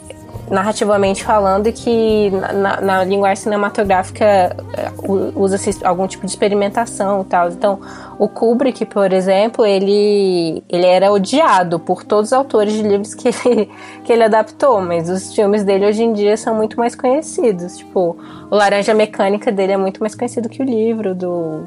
narrativamente 0.49 1.23
falando, 1.23 1.67
e 1.67 1.73
que 1.73 2.31
na, 2.31 2.81
na 2.81 3.03
linguagem 3.03 3.43
cinematográfica 3.43 4.25
é, 4.25 4.91
usa-se 5.35 5.85
algum 5.85 6.07
tipo 6.07 6.25
de 6.25 6.31
experimentação 6.31 7.21
e 7.21 7.25
tal. 7.25 7.49
Então, 7.49 7.79
o 8.17 8.27
Kubrick, 8.27 8.85
por 8.85 9.11
exemplo, 9.11 9.65
ele, 9.65 10.63
ele 10.69 10.85
era 10.85 11.11
odiado 11.11 11.79
por 11.79 12.03
todos 12.03 12.27
os 12.27 12.33
autores 12.33 12.73
de 12.73 12.81
livros 12.81 13.13
que 13.13 13.27
ele, 13.27 13.69
que 14.03 14.13
ele 14.13 14.23
adaptou, 14.23 14.81
mas 14.81 15.09
os 15.09 15.33
filmes 15.33 15.63
dele 15.63 15.85
hoje 15.85 16.03
em 16.03 16.13
dia 16.13 16.37
são 16.37 16.55
muito 16.55 16.77
mais 16.77 16.95
conhecidos. 16.95 17.77
Tipo, 17.77 18.17
o 18.49 18.55
Laranja 18.55 18.93
Mecânica 18.93 19.51
dele 19.51 19.73
é 19.73 19.77
muito 19.77 19.99
mais 19.99 20.15
conhecido 20.15 20.47
que 20.47 20.61
o 20.61 20.65
livro 20.65 21.13
do 21.13 21.65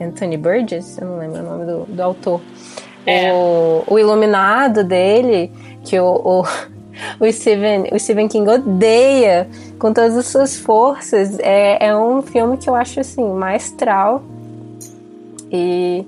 Anthony 0.00 0.36
Burgess, 0.36 0.98
eu 1.00 1.06
não 1.06 1.18
lembro 1.18 1.40
o 1.40 1.42
nome 1.42 1.64
do, 1.64 1.84
do 1.86 2.02
autor. 2.02 2.40
É. 3.06 3.32
O, 3.32 3.84
o 3.86 3.98
Iluminado 3.98 4.84
dele, 4.84 5.50
que 5.82 5.98
o, 5.98 6.06
o 6.06 6.44
o 7.20 7.30
Stephen, 7.32 7.88
o 7.92 7.98
Stephen 7.98 8.28
King 8.28 8.48
odeia 8.48 9.48
com 9.78 9.92
todas 9.92 10.16
as 10.16 10.26
suas 10.26 10.56
forças. 10.56 11.38
É, 11.40 11.88
é 11.88 11.96
um 11.96 12.22
filme 12.22 12.56
que 12.56 12.68
eu 12.68 12.74
acho 12.74 13.00
assim, 13.00 13.26
maestral. 13.32 14.22
E 15.50 16.04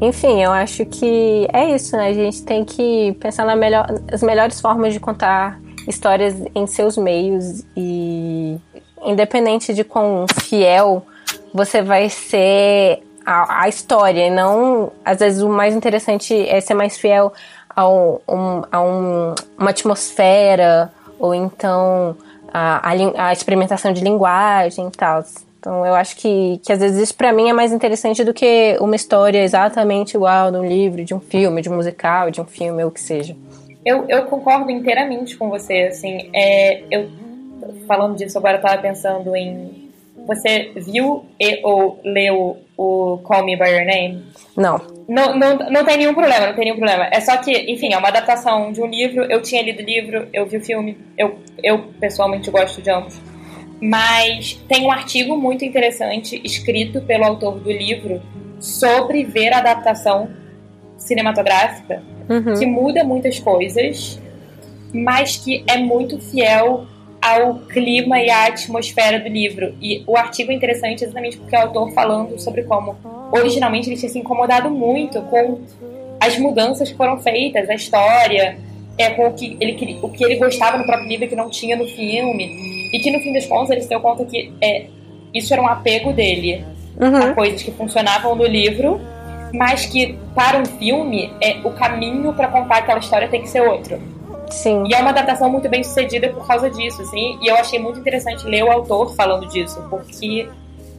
enfim, 0.00 0.42
eu 0.42 0.50
acho 0.50 0.84
que 0.84 1.46
é 1.52 1.74
isso, 1.74 1.96
né? 1.96 2.08
A 2.08 2.12
gente 2.12 2.42
tem 2.42 2.64
que 2.64 3.16
pensar 3.20 3.44
nas 3.44 3.58
melhor, 3.58 3.86
melhores 4.22 4.60
formas 4.60 4.92
de 4.92 5.00
contar 5.00 5.60
histórias 5.86 6.34
em 6.54 6.66
seus 6.66 6.96
meios 6.96 7.64
e 7.76 8.58
independente 9.04 9.72
de 9.74 9.84
quão 9.84 10.26
fiel 10.40 11.04
você 11.52 11.82
vai 11.82 12.08
ser 12.08 13.02
a, 13.24 13.62
a 13.62 13.68
história, 13.68 14.30
não. 14.30 14.92
Às 15.04 15.20
vezes 15.20 15.42
o 15.42 15.48
mais 15.48 15.74
interessante 15.74 16.34
é 16.48 16.60
ser 16.60 16.74
mais 16.74 16.96
fiel 16.98 17.32
a, 17.74 17.88
um, 17.88 18.62
a 18.70 18.80
um, 18.82 19.34
uma 19.58 19.70
atmosfera, 19.70 20.92
ou 21.18 21.34
então 21.34 22.16
a, 22.52 22.90
a, 22.90 23.28
a, 23.28 23.32
experimentação 23.32 23.92
de 23.92 24.02
linguagem 24.02 24.88
e 24.88 24.90
tal. 24.90 25.24
Então 25.58 25.86
eu 25.86 25.94
acho 25.94 26.16
que, 26.16 26.60
que 26.64 26.72
às 26.72 26.80
vezes 26.80 27.00
isso 27.00 27.14
para 27.14 27.32
mim 27.32 27.48
é 27.48 27.52
mais 27.52 27.72
interessante 27.72 28.24
do 28.24 28.34
que 28.34 28.76
uma 28.80 28.96
história 28.96 29.42
exatamente 29.42 30.16
igual 30.16 30.50
de 30.50 30.58
um 30.58 30.66
livro, 30.66 31.04
de 31.04 31.14
um 31.14 31.20
filme, 31.20 31.62
de 31.62 31.70
um 31.70 31.76
musical, 31.76 32.30
de 32.30 32.40
um 32.40 32.44
filme, 32.44 32.82
ou 32.82 32.90
o 32.90 32.92
que 32.92 33.00
seja. 33.00 33.36
Eu, 33.84 34.04
eu 34.08 34.24
concordo 34.24 34.70
inteiramente 34.70 35.36
com 35.36 35.48
você, 35.48 35.88
assim, 35.90 36.30
é, 36.34 36.82
eu 36.90 37.08
falando 37.86 38.16
disso 38.16 38.38
agora 38.38 38.58
eu 38.58 38.62
tava 38.62 38.80
pensando 38.80 39.34
em 39.36 39.91
você 40.16 40.72
viu 40.76 41.24
e 41.40 41.60
ou 41.64 42.00
leu 42.04 42.58
o 42.76 43.18
Call 43.18 43.44
Me 43.44 43.56
By 43.56 43.70
Your 43.70 43.86
Name? 43.86 44.24
Não. 44.56 44.80
Não, 45.08 45.36
não. 45.36 45.56
não 45.70 45.84
tem 45.84 45.98
nenhum 45.98 46.14
problema, 46.14 46.46
não 46.46 46.54
tem 46.54 46.64
nenhum 46.64 46.76
problema. 46.76 47.08
É 47.10 47.20
só 47.20 47.36
que, 47.38 47.52
enfim, 47.70 47.92
é 47.92 47.98
uma 47.98 48.08
adaptação 48.08 48.72
de 48.72 48.80
um 48.80 48.86
livro. 48.86 49.24
Eu 49.24 49.42
tinha 49.42 49.62
lido 49.62 49.82
o 49.82 49.86
livro, 49.86 50.28
eu 50.32 50.46
vi 50.46 50.58
o 50.58 50.64
filme. 50.64 50.98
Eu, 51.16 51.38
eu 51.62 51.78
pessoalmente 52.00 52.50
gosto 52.50 52.80
de 52.80 52.90
ambos. 52.90 53.20
Mas 53.80 54.54
tem 54.68 54.86
um 54.86 54.92
artigo 54.92 55.36
muito 55.36 55.64
interessante 55.64 56.40
escrito 56.44 57.00
pelo 57.00 57.24
autor 57.24 57.58
do 57.58 57.70
livro 57.70 58.22
sobre 58.60 59.24
ver 59.24 59.52
a 59.52 59.58
adaptação 59.58 60.30
cinematográfica 60.96 62.00
uhum. 62.28 62.54
que 62.54 62.64
muda 62.64 63.02
muitas 63.02 63.40
coisas, 63.40 64.20
mas 64.94 65.36
que 65.36 65.64
é 65.66 65.78
muito 65.78 66.20
fiel 66.20 66.86
ao 67.22 67.60
clima 67.60 68.20
e 68.20 68.28
à 68.28 68.46
atmosfera 68.46 69.20
do 69.20 69.28
livro. 69.28 69.74
E 69.80 70.02
o 70.06 70.16
artigo 70.16 70.50
é 70.50 70.54
interessante 70.54 71.04
exatamente 71.04 71.38
porque 71.38 71.54
é 71.54 71.60
o 71.60 71.62
autor 71.62 71.92
falando 71.92 72.38
sobre 72.40 72.64
como 72.64 72.96
originalmente 73.30 73.88
ele 73.88 73.96
tinha 73.96 74.10
se 74.10 74.18
incomodado 74.18 74.68
muito 74.68 75.22
com 75.22 75.60
as 76.20 76.36
mudanças 76.36 76.90
que 76.90 76.96
foram 76.96 77.18
feitas, 77.18 77.70
a 77.70 77.74
história, 77.74 78.58
é, 78.98 79.10
com 79.10 79.28
o 79.28 79.32
que, 79.32 79.56
ele, 79.60 79.98
o 80.02 80.08
que 80.08 80.24
ele 80.24 80.36
gostava 80.36 80.76
no 80.76 80.84
próprio 80.84 81.08
livro 81.08 81.28
que 81.28 81.36
não 81.36 81.48
tinha 81.48 81.76
no 81.76 81.86
filme. 81.86 82.90
E 82.92 82.98
que 82.98 83.10
no 83.10 83.20
fim 83.20 83.32
das 83.32 83.46
contas 83.46 83.70
ele 83.70 83.80
se 83.82 83.88
deu 83.88 84.00
conta 84.00 84.24
que 84.24 84.52
é, 84.60 84.86
isso 85.32 85.52
era 85.52 85.62
um 85.62 85.66
apego 85.66 86.12
dele 86.12 86.64
uhum. 87.00 87.16
a 87.16 87.34
coisas 87.34 87.62
que 87.62 87.70
funcionavam 87.70 88.34
no 88.34 88.44
livro, 88.44 89.00
mas 89.54 89.86
que 89.86 90.18
para 90.34 90.58
um 90.58 90.66
filme 90.66 91.32
é, 91.40 91.56
o 91.64 91.70
caminho 91.70 92.32
para 92.34 92.48
contar 92.48 92.78
aquela 92.78 92.98
história 92.98 93.28
tem 93.28 93.42
que 93.42 93.48
ser 93.48 93.62
outro. 93.62 94.00
Sim. 94.52 94.84
E 94.86 94.94
é 94.94 94.98
uma 94.98 95.10
adaptação 95.10 95.50
muito 95.50 95.68
bem 95.68 95.82
sucedida 95.82 96.28
por 96.28 96.46
causa 96.46 96.68
disso, 96.68 97.02
assim. 97.02 97.38
E 97.40 97.48
eu 97.48 97.56
achei 97.56 97.78
muito 97.78 97.98
interessante 97.98 98.46
ler 98.46 98.62
o 98.62 98.70
autor 98.70 99.14
falando 99.14 99.48
disso, 99.48 99.82
porque 99.88 100.48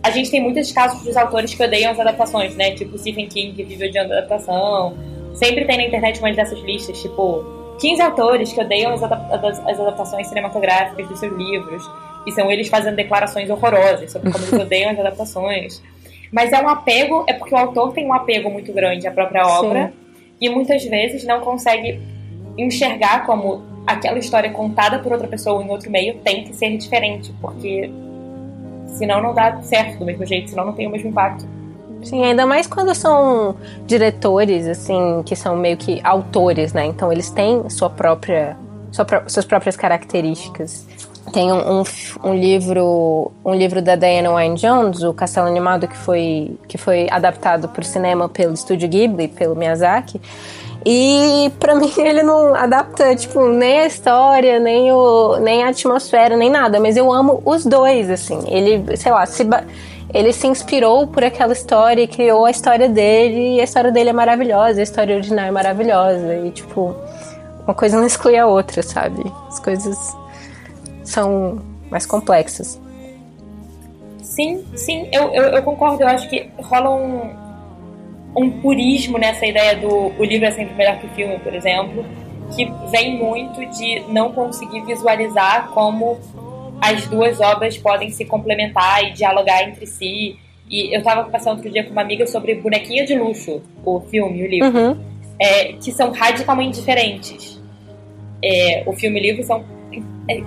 a 0.01 0.09
gente 0.09 0.31
tem 0.31 0.41
muitos 0.41 0.71
casos 0.71 1.01
dos 1.03 1.15
autores 1.15 1.53
que 1.53 1.63
odeiam 1.63 1.91
as 1.91 1.99
adaptações, 1.99 2.55
né? 2.55 2.71
Tipo 2.71 2.97
Stephen 2.97 3.27
King, 3.27 3.53
que 3.53 3.63
vive 3.63 3.87
odiando 3.87 4.13
a 4.13 4.17
adaptação. 4.17 4.97
Sempre 5.35 5.65
tem 5.65 5.77
na 5.77 5.83
internet 5.83 6.19
umas 6.19 6.35
dessas 6.35 6.59
listas, 6.59 7.01
tipo 7.01 7.45
15 7.79 8.01
autores 8.01 8.51
que 8.51 8.59
odeiam 8.59 8.93
as, 8.93 9.03
as 9.03 9.79
adaptações 9.79 10.27
cinematográficas 10.27 11.07
dos 11.07 11.19
seus 11.19 11.35
livros. 11.37 11.89
E 12.25 12.31
são 12.31 12.49
eles 12.51 12.67
fazendo 12.67 12.95
declarações 12.95 13.49
horrorosas 13.49 14.11
sobre 14.11 14.31
como 14.31 14.43
eles 14.43 14.59
odeiam 14.59 14.91
as 14.91 14.99
adaptações. 14.99 15.81
Mas 16.31 16.51
é 16.51 16.59
um 16.59 16.67
apego, 16.67 17.23
é 17.27 17.33
porque 17.33 17.53
o 17.53 17.57
autor 17.57 17.93
tem 17.93 18.07
um 18.07 18.13
apego 18.13 18.49
muito 18.49 18.73
grande 18.73 19.07
à 19.07 19.11
própria 19.11 19.45
obra. 19.45 19.87
Sim. 19.87 19.93
E 20.41 20.49
muitas 20.49 20.83
vezes 20.83 21.23
não 21.23 21.39
consegue 21.41 22.01
enxergar 22.57 23.25
como 23.25 23.63
aquela 23.85 24.17
história 24.17 24.49
contada 24.49 24.99
por 24.99 25.11
outra 25.11 25.27
pessoa 25.27 25.61
em 25.63 25.69
outro 25.69 25.91
meio 25.91 26.15
tem 26.19 26.43
que 26.43 26.55
ser 26.55 26.77
diferente, 26.77 27.33
porque 27.41 27.91
senão 28.87 29.21
não 29.21 29.33
dá 29.33 29.61
certo 29.61 29.99
do 29.99 30.05
mesmo 30.05 30.25
jeito, 30.25 30.49
senão 30.49 30.65
não 30.65 30.73
tem 30.73 30.87
o 30.87 30.91
mesmo 30.91 31.09
impacto. 31.09 31.45
Sim, 32.03 32.23
ainda 32.23 32.45
mais 32.45 32.67
quando 32.67 32.93
são 32.93 33.55
diretores, 33.85 34.67
assim, 34.67 35.23
que 35.25 35.35
são 35.35 35.55
meio 35.55 35.77
que 35.77 36.01
autores, 36.03 36.73
né? 36.73 36.85
Então 36.85 37.11
eles 37.11 37.29
têm 37.29 37.69
sua 37.69 37.89
própria, 37.89 38.57
sua, 38.91 39.05
suas 39.27 39.45
próprias 39.45 39.77
características. 39.77 40.85
Tem 41.31 41.51
um, 41.51 41.79
um, 41.79 41.83
um, 42.25 42.35
livro, 42.35 43.31
um 43.45 43.53
livro 43.55 43.81
da 43.81 43.95
Diana 43.95 44.31
Wynne 44.33 44.55
Jones, 44.55 45.01
o 45.01 45.13
Castelo 45.13 45.47
Animado, 45.47 45.87
que 45.87 45.95
foi, 45.95 46.57
que 46.67 46.77
foi 46.77 47.07
adaptado 47.09 47.69
para 47.69 47.81
o 47.81 47.85
cinema 47.85 48.27
pelo 48.27 48.53
estúdio 48.53 48.89
Ghibli, 48.89 49.29
pelo 49.29 49.55
Miyazaki. 49.55 50.19
E 50.85 51.51
para 51.59 51.75
mim 51.75 51.91
ele 51.97 52.23
não 52.23 52.53
adapta, 52.53 53.15
tipo, 53.15 53.47
nem 53.47 53.79
a 53.79 53.85
história, 53.85 54.59
nem, 54.59 54.91
o, 54.91 55.37
nem 55.37 55.63
a 55.63 55.69
atmosfera, 55.69 56.35
nem 56.35 56.49
nada. 56.49 56.79
Mas 56.79 56.97
eu 56.97 57.11
amo 57.11 57.41
os 57.45 57.65
dois, 57.65 58.09
assim. 58.09 58.43
Ele, 58.47 58.97
sei 58.97 59.11
lá, 59.11 59.25
se 59.25 59.47
ele 60.13 60.33
se 60.33 60.47
inspirou 60.47 61.07
por 61.07 61.23
aquela 61.23 61.53
história 61.53 62.01
e 62.01 62.07
criou 62.07 62.45
a 62.45 62.51
história 62.51 62.89
dele. 62.89 63.55
E 63.55 63.61
a 63.61 63.63
história 63.63 63.91
dele 63.91 64.09
é 64.09 64.13
maravilhosa, 64.13 64.79
a 64.79 64.83
história 64.83 65.15
original 65.15 65.45
é 65.45 65.51
maravilhosa. 65.51 66.35
E, 66.35 66.51
tipo, 66.51 66.95
uma 67.63 67.73
coisa 67.73 67.97
não 67.97 68.05
exclui 68.05 68.37
a 68.37 68.45
outra, 68.45 68.83
sabe? 68.83 69.23
As 69.47 69.59
coisas 69.59 69.97
são 71.03 71.61
mais 71.89 72.05
complexas. 72.05 72.79
Sim, 74.21 74.65
sim, 74.75 75.07
eu, 75.11 75.31
eu, 75.33 75.43
eu 75.43 75.63
concordo. 75.63 76.01
Eu 76.01 76.07
acho 76.07 76.27
que 76.27 76.49
rola 76.57 76.89
um, 76.89 77.42
um 78.35 78.49
purismo 78.49 79.17
nessa 79.17 79.45
ideia 79.45 79.75
do 79.75 80.11
o 80.17 80.23
livro 80.23 80.47
é 80.47 80.51
sempre 80.51 80.73
melhor 80.73 80.99
que 80.99 81.05
o 81.05 81.09
filme, 81.09 81.37
por 81.39 81.53
exemplo, 81.53 82.05
que 82.55 82.65
vem 82.91 83.17
muito 83.17 83.65
de 83.77 84.01
não 84.11 84.31
conseguir 84.31 84.81
visualizar 84.85 85.69
como 85.69 86.19
as 86.81 87.07
duas 87.07 87.39
obras 87.39 87.77
podem 87.77 88.09
se 88.09 88.25
complementar 88.25 89.03
e 89.03 89.13
dialogar 89.13 89.63
entre 89.63 89.85
si. 89.85 90.37
E 90.69 90.93
eu 90.93 90.99
estava 90.99 91.29
passando 91.29 91.57
outro 91.57 91.71
dia 91.71 91.83
com 91.83 91.91
uma 91.91 92.01
amiga 92.01 92.25
sobre 92.25 92.55
Bonequinha 92.55 93.05
de 93.05 93.17
Luxo, 93.17 93.61
o 93.85 94.01
filme 94.01 94.39
e 94.39 94.43
o 94.43 94.47
livro, 94.47 94.77
uhum. 94.77 94.97
é, 95.39 95.73
que 95.73 95.91
são 95.91 96.11
radicalmente 96.11 96.79
diferentes. 96.79 97.61
É, 98.43 98.83
o 98.85 98.93
filme 98.93 99.19
e 99.19 99.21
o 99.21 99.23
livro 99.23 99.43
são. 99.43 99.63
É, 100.29 100.41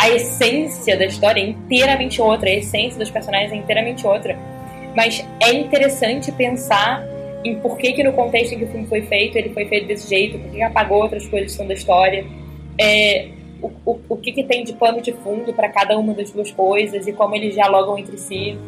a 0.00 0.10
essência 0.10 0.96
da 0.96 1.04
história 1.04 1.40
é 1.40 1.44
inteiramente 1.48 2.20
outra, 2.20 2.48
a 2.48 2.52
essência 2.52 2.98
dos 2.98 3.10
personagens 3.10 3.52
é 3.52 3.56
inteiramente 3.56 4.06
outra 4.06 4.38
mas 4.98 5.24
é 5.38 5.52
interessante 5.52 6.32
pensar 6.32 7.06
em 7.44 7.54
por 7.60 7.78
que, 7.78 7.92
que 7.92 8.02
no 8.02 8.12
contexto 8.12 8.54
em 8.54 8.58
que 8.58 8.64
o 8.64 8.68
filme 8.68 8.84
foi 8.88 9.02
feito, 9.02 9.38
ele 9.38 9.50
foi 9.50 9.64
feito 9.64 9.86
desse 9.86 10.08
jeito, 10.08 10.40
por 10.40 10.50
que, 10.50 10.60
apagou 10.60 11.00
outras 11.00 11.24
coisas 11.28 11.52
que 11.52 11.56
são 11.56 11.68
da 11.68 11.74
história, 11.74 12.26
é, 12.76 13.28
o, 13.62 13.70
o, 13.86 14.00
o 14.08 14.16
que, 14.16 14.32
que 14.32 14.42
tem 14.42 14.64
de 14.64 14.72
pano 14.72 15.00
de 15.00 15.12
fundo 15.12 15.52
para 15.52 15.68
cada 15.68 15.96
uma 15.96 16.12
das 16.14 16.32
duas 16.32 16.50
coisas 16.50 17.06
e 17.06 17.12
como 17.12 17.36
eles 17.36 17.54
dialogam 17.54 17.96
entre 17.96 18.18
si. 18.18 18.58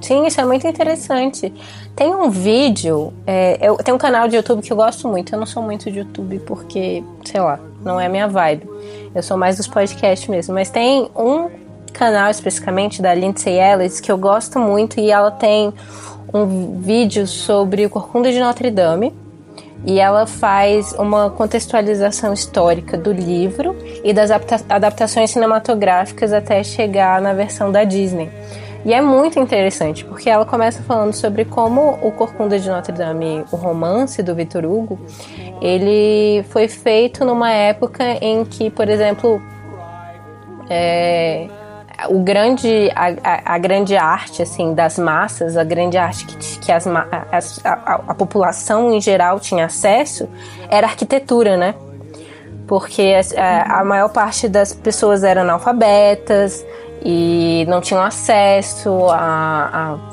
Sim, 0.00 0.26
isso 0.26 0.40
é 0.40 0.46
muito 0.46 0.66
interessante. 0.66 1.52
Tem 1.94 2.08
um 2.08 2.30
vídeo, 2.30 3.12
é, 3.26 3.58
eu 3.60 3.76
tenho 3.76 3.96
um 3.96 4.00
canal 4.00 4.28
de 4.28 4.36
YouTube 4.36 4.62
que 4.62 4.72
eu 4.72 4.76
gosto 4.78 5.06
muito. 5.08 5.34
Eu 5.34 5.38
não 5.38 5.44
sou 5.44 5.62
muito 5.62 5.90
de 5.90 5.98
YouTube 5.98 6.38
porque, 6.46 7.04
sei 7.22 7.38
lá, 7.38 7.60
não 7.82 8.00
é 8.00 8.08
minha 8.08 8.26
vibe. 8.26 8.66
Eu 9.14 9.22
sou 9.22 9.36
mais 9.36 9.58
dos 9.58 9.68
podcasts 9.68 10.26
mesmo. 10.26 10.54
Mas 10.54 10.70
tem 10.70 11.10
um 11.14 11.59
canal 11.90 12.30
especificamente 12.30 13.02
da 13.02 13.14
Lindsay 13.14 13.58
Ellis 13.58 14.00
que 14.00 14.10
eu 14.10 14.18
gosto 14.18 14.58
muito 14.58 15.00
e 15.00 15.10
ela 15.10 15.30
tem 15.30 15.72
um 16.32 16.80
vídeo 16.80 17.26
sobre 17.26 17.86
o 17.86 17.90
Corcunda 17.90 18.30
de 18.30 18.38
Notre 18.38 18.70
Dame 18.70 19.12
e 19.84 19.98
ela 19.98 20.26
faz 20.26 20.92
uma 20.92 21.30
contextualização 21.30 22.32
histórica 22.32 22.96
do 22.96 23.12
livro 23.12 23.76
e 24.04 24.12
das 24.12 24.30
adaptações 24.30 25.30
cinematográficas 25.30 26.32
até 26.32 26.62
chegar 26.62 27.20
na 27.20 27.32
versão 27.32 27.72
da 27.72 27.84
Disney. 27.84 28.30
E 28.84 28.94
é 28.94 29.00
muito 29.00 29.38
interessante, 29.38 30.04
porque 30.04 30.30
ela 30.30 30.46
começa 30.46 30.82
falando 30.82 31.12
sobre 31.12 31.44
como 31.44 31.98
o 32.02 32.10
Corcunda 32.12 32.58
de 32.58 32.68
Notre 32.68 32.92
Dame, 32.92 33.44
o 33.52 33.56
romance 33.56 34.22
do 34.22 34.34
Victor 34.34 34.64
Hugo, 34.64 34.98
ele 35.60 36.42
foi 36.44 36.66
feito 36.66 37.22
numa 37.24 37.50
época 37.50 38.02
em 38.22 38.42
que, 38.42 38.70
por 38.70 38.88
exemplo, 38.88 39.40
é, 40.70 41.46
o 42.08 42.20
grande, 42.20 42.90
a, 42.94 43.54
a, 43.54 43.58
grande 43.58 43.96
arte 43.96 44.42
assim 44.42 44.74
das 44.74 44.98
massas, 44.98 45.56
a 45.56 45.64
grande 45.64 45.96
arte 45.96 46.26
que, 46.26 46.58
que 46.58 46.72
as, 46.72 46.86
a, 46.86 48.02
a, 48.08 48.14
população 48.14 48.92
em 48.92 49.00
geral 49.00 49.38
tinha 49.40 49.66
acesso 49.66 50.28
era 50.68 50.86
a 50.86 50.90
arquitetura, 50.90 51.56
né? 51.56 51.74
Porque 52.66 53.14
a, 53.36 53.80
a 53.80 53.84
maior 53.84 54.08
parte 54.08 54.48
das 54.48 54.72
pessoas 54.72 55.24
eram 55.24 55.42
analfabetas 55.42 56.64
e 57.02 57.64
não 57.68 57.80
tinham 57.80 58.02
acesso 58.02 59.06
a, 59.10 59.70
a 59.72 60.10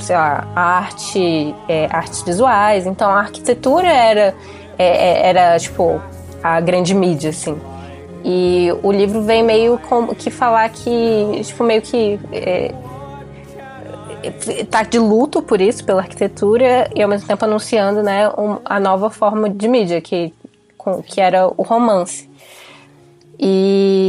sei 0.00 0.16
lá, 0.16 0.48
a 0.54 0.60
arte, 0.60 1.54
é, 1.68 1.86
artes 1.90 2.22
visuais. 2.22 2.86
Então 2.86 3.10
a 3.10 3.20
arquitetura 3.20 3.88
era, 3.88 4.34
é, 4.78 4.86
é 4.86 5.28
era 5.28 5.58
tipo 5.58 6.00
a 6.42 6.60
grande 6.60 6.94
mídia, 6.94 7.30
assim. 7.30 7.58
E 8.24 8.68
o 8.82 8.92
livro 8.92 9.22
vem 9.22 9.42
meio 9.42 9.80
que 10.18 10.30
falar 10.30 10.68
que, 10.68 11.40
tipo, 11.42 11.64
meio 11.64 11.80
que 11.80 12.20
é, 12.32 12.72
tá 14.70 14.82
de 14.82 14.98
luto 14.98 15.42
por 15.42 15.60
isso, 15.60 15.84
pela 15.84 16.02
arquitetura, 16.02 16.90
e 16.94 17.02
ao 17.02 17.08
mesmo 17.08 17.26
tempo 17.26 17.44
anunciando, 17.44 18.02
né, 18.02 18.28
um, 18.30 18.58
a 18.64 18.78
nova 18.78 19.10
forma 19.10 19.48
de 19.48 19.66
mídia, 19.66 20.00
que, 20.00 20.34
com, 20.76 21.02
que 21.02 21.20
era 21.20 21.48
o 21.48 21.62
romance. 21.62 22.28
E 23.38 23.99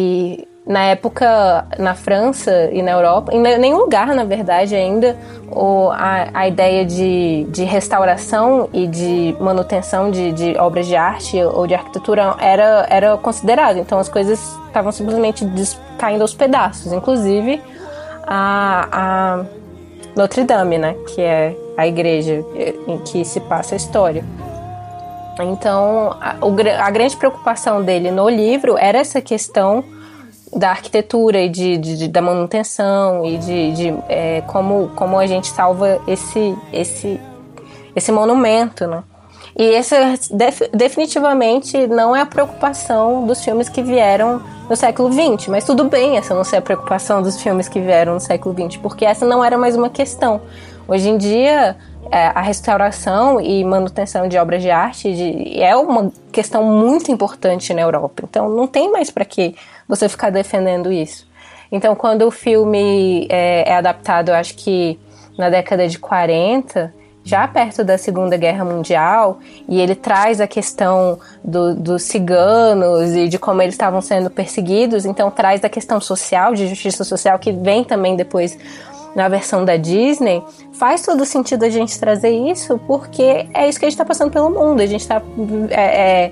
na 0.65 0.83
época, 0.83 1.65
na 1.79 1.95
França 1.95 2.69
e 2.71 2.81
na 2.83 2.91
Europa, 2.91 3.33
em 3.33 3.41
nenhum 3.41 3.79
lugar, 3.79 4.07
na 4.13 4.23
verdade, 4.23 4.75
ainda, 4.75 5.17
o, 5.49 5.89
a, 5.89 6.29
a 6.33 6.47
ideia 6.47 6.85
de, 6.85 7.45
de 7.49 7.63
restauração 7.63 8.69
e 8.71 8.85
de 8.85 9.35
manutenção 9.39 10.11
de, 10.11 10.31
de 10.31 10.57
obras 10.57 10.85
de 10.85 10.95
arte 10.95 11.41
ou 11.43 11.65
de 11.65 11.73
arquitetura 11.73 12.35
era, 12.39 12.85
era 12.89 13.17
considerado. 13.17 13.77
Então 13.77 13.97
as 13.97 14.07
coisas 14.07 14.39
estavam 14.67 14.91
simplesmente 14.91 15.45
caindo 15.97 16.21
aos 16.21 16.33
pedaços, 16.33 16.93
inclusive 16.93 17.61
a, 18.27 18.87
a 18.91 19.45
Notre 20.15 20.43
Dame, 20.43 20.77
né, 20.77 20.95
que 21.07 21.21
é 21.21 21.55
a 21.75 21.87
igreja 21.87 22.45
em 22.87 22.99
que 22.99 23.25
se 23.25 23.39
passa 23.39 23.73
a 23.73 23.77
história. 23.77 24.23
Então, 25.39 26.15
a, 26.21 26.35
a 26.85 26.91
grande 26.91 27.17
preocupação 27.17 27.81
dele 27.81 28.11
no 28.11 28.29
livro 28.29 28.77
era 28.77 28.99
essa 28.99 29.19
questão 29.21 29.83
da 30.53 30.69
arquitetura 30.69 31.39
e 31.39 31.49
de, 31.49 31.77
de, 31.77 32.07
da 32.07 32.21
manutenção 32.21 33.25
e 33.25 33.37
de, 33.37 33.71
de 33.71 33.93
é, 34.09 34.41
como, 34.41 34.89
como 34.95 35.17
a 35.17 35.25
gente 35.25 35.47
salva 35.47 36.01
esse, 36.07 36.55
esse, 36.73 37.19
esse 37.95 38.11
monumento, 38.11 38.85
né? 38.87 39.03
E 39.57 39.73
essa 39.73 39.95
def, 40.31 40.61
definitivamente 40.73 41.85
não 41.87 42.15
é 42.15 42.21
a 42.21 42.25
preocupação 42.25 43.25
dos 43.25 43.43
filmes 43.43 43.67
que 43.67 43.81
vieram 43.81 44.41
no 44.69 44.75
século 44.75 45.11
XX, 45.11 45.49
mas 45.49 45.65
tudo 45.65 45.85
bem 45.85 46.17
essa 46.17 46.33
não 46.33 46.43
ser 46.43 46.57
a 46.57 46.61
preocupação 46.61 47.21
dos 47.21 47.41
filmes 47.41 47.67
que 47.67 47.79
vieram 47.79 48.13
no 48.13 48.19
século 48.19 48.55
XX, 48.55 48.77
porque 48.77 49.05
essa 49.05 49.25
não 49.25 49.43
era 49.43 49.57
mais 49.57 49.75
uma 49.75 49.89
questão. 49.89 50.41
Hoje 50.87 51.09
em 51.09 51.17
dia, 51.17 51.75
é, 52.09 52.27
a 52.27 52.41
restauração 52.41 53.39
e 53.39 53.63
manutenção 53.63 54.27
de 54.27 54.37
obras 54.37 54.61
de 54.61 54.69
arte 54.69 55.13
de, 55.13 55.61
é 55.61 55.75
uma 55.75 56.11
questão 56.31 56.63
muito 56.63 57.11
importante 57.11 57.73
na 57.73 57.81
Europa. 57.81 58.23
Então, 58.29 58.49
não 58.49 58.67
tem 58.67 58.91
mais 58.91 59.09
para 59.09 59.25
que 59.25 59.55
você 59.91 60.07
ficar 60.07 60.29
defendendo 60.29 60.89
isso. 60.89 61.27
Então, 61.69 61.95
quando 61.95 62.23
o 62.23 62.31
filme 62.31 63.27
é, 63.29 63.69
é 63.69 63.75
adaptado, 63.75 64.29
eu 64.29 64.35
acho 64.35 64.55
que 64.55 64.97
na 65.37 65.49
década 65.49 65.85
de 65.87 65.99
40, 65.99 66.93
já 67.23 67.45
perto 67.45 67.83
da 67.83 67.97
Segunda 67.97 68.37
Guerra 68.37 68.63
Mundial, 68.63 69.39
e 69.67 69.81
ele 69.81 69.93
traz 69.93 70.39
a 70.39 70.47
questão 70.47 71.19
do, 71.43 71.75
dos 71.75 72.03
ciganos 72.03 73.13
e 73.13 73.27
de 73.27 73.37
como 73.37 73.61
eles 73.61 73.73
estavam 73.73 74.01
sendo 74.01 74.29
perseguidos, 74.29 75.05
então 75.05 75.29
traz 75.29 75.63
a 75.63 75.69
questão 75.69 75.99
social, 75.99 76.53
de 76.53 76.67
justiça 76.67 77.03
social, 77.03 77.37
que 77.37 77.51
vem 77.51 77.83
também 77.83 78.15
depois 78.15 78.57
na 79.15 79.27
versão 79.27 79.65
da 79.65 79.75
Disney, 79.75 80.41
faz 80.73 81.01
todo 81.01 81.25
sentido 81.25 81.63
a 81.63 81.69
gente 81.69 81.99
trazer 81.99 82.29
isso, 82.29 82.79
porque 82.87 83.47
é 83.53 83.67
isso 83.67 83.77
que 83.77 83.85
a 83.85 83.89
gente 83.89 83.95
está 83.95 84.05
passando 84.05 84.31
pelo 84.31 84.49
mundo. 84.49 84.81
A 84.81 84.85
gente 84.85 85.01
está. 85.01 85.21
É, 85.69 85.81
é, 85.81 86.31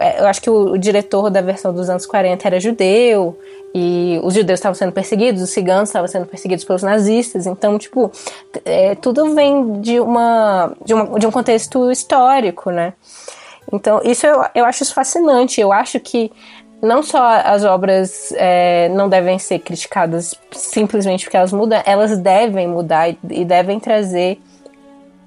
é, 0.00 0.20
eu 0.20 0.26
acho 0.26 0.42
que 0.42 0.50
o, 0.50 0.72
o, 0.72 0.78
diretor 0.78 1.30
da 1.30 1.40
versão 1.40 1.72
dos 1.72 1.88
anos 1.88 2.06
40 2.06 2.46
era 2.46 2.60
judeu, 2.60 3.38
e 3.74 4.18
os 4.22 4.34
judeus 4.34 4.58
estavam 4.58 4.74
sendo 4.74 4.92
perseguidos, 4.92 5.42
os 5.42 5.50
ciganos 5.50 5.90
estavam 5.90 6.08
sendo 6.08 6.26
perseguidos 6.26 6.64
pelos 6.64 6.82
nazistas. 6.82 7.46
Então, 7.46 7.78
tipo, 7.78 8.10
é, 8.64 8.94
tudo 8.94 9.34
vem 9.34 9.80
de, 9.80 10.00
uma, 10.00 10.72
de, 10.84 10.94
uma, 10.94 11.18
de 11.18 11.26
um 11.26 11.30
contexto 11.30 11.90
histórico, 11.90 12.70
né? 12.70 12.94
Então, 13.70 14.00
isso 14.02 14.26
eu, 14.26 14.44
eu 14.54 14.64
acho 14.64 14.92
fascinante. 14.94 15.60
Eu 15.60 15.72
acho 15.72 16.00
que 16.00 16.32
não 16.80 17.02
só 17.02 17.22
as 17.44 17.64
obras 17.64 18.32
é, 18.36 18.88
não 18.90 19.08
devem 19.08 19.38
ser 19.38 19.58
criticadas 19.58 20.34
simplesmente 20.52 21.24
porque 21.24 21.36
elas 21.36 21.52
mudam, 21.52 21.82
elas 21.84 22.16
devem 22.18 22.68
mudar 22.68 23.10
e 23.10 23.44
devem 23.44 23.80
trazer 23.80 24.40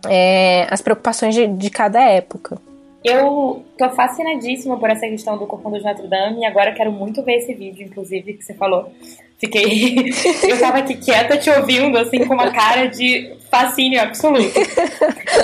é, 0.07 0.67
as 0.69 0.81
preocupações 0.81 1.35
de, 1.35 1.47
de, 1.47 1.69
cada 1.69 2.01
época. 2.01 2.57
Eu 3.03 3.63
tô 3.77 3.89
fascinadíssima 3.91 4.77
por 4.77 4.89
essa 4.89 5.07
questão 5.07 5.37
do 5.37 5.47
Corcunda 5.47 5.77
de 5.77 5.85
Notre 5.85 6.07
Dame 6.07 6.41
e 6.41 6.45
agora 6.45 6.73
quero 6.73 6.91
muito 6.91 7.23
ver 7.23 7.37
esse 7.37 7.53
vídeo, 7.53 7.85
inclusive, 7.85 8.33
que 8.33 8.43
você 8.43 8.53
falou. 8.53 8.91
Fiquei. 9.39 10.11
eu 10.43 10.59
tava 10.59 10.79
aqui 10.79 10.95
quieta 10.95 11.37
te 11.37 11.49
ouvindo, 11.49 11.97
assim, 11.97 12.25
com 12.25 12.33
uma 12.33 12.51
cara 12.51 12.87
de 12.87 13.33
fascínio 13.49 14.01
absoluto. 14.01 14.53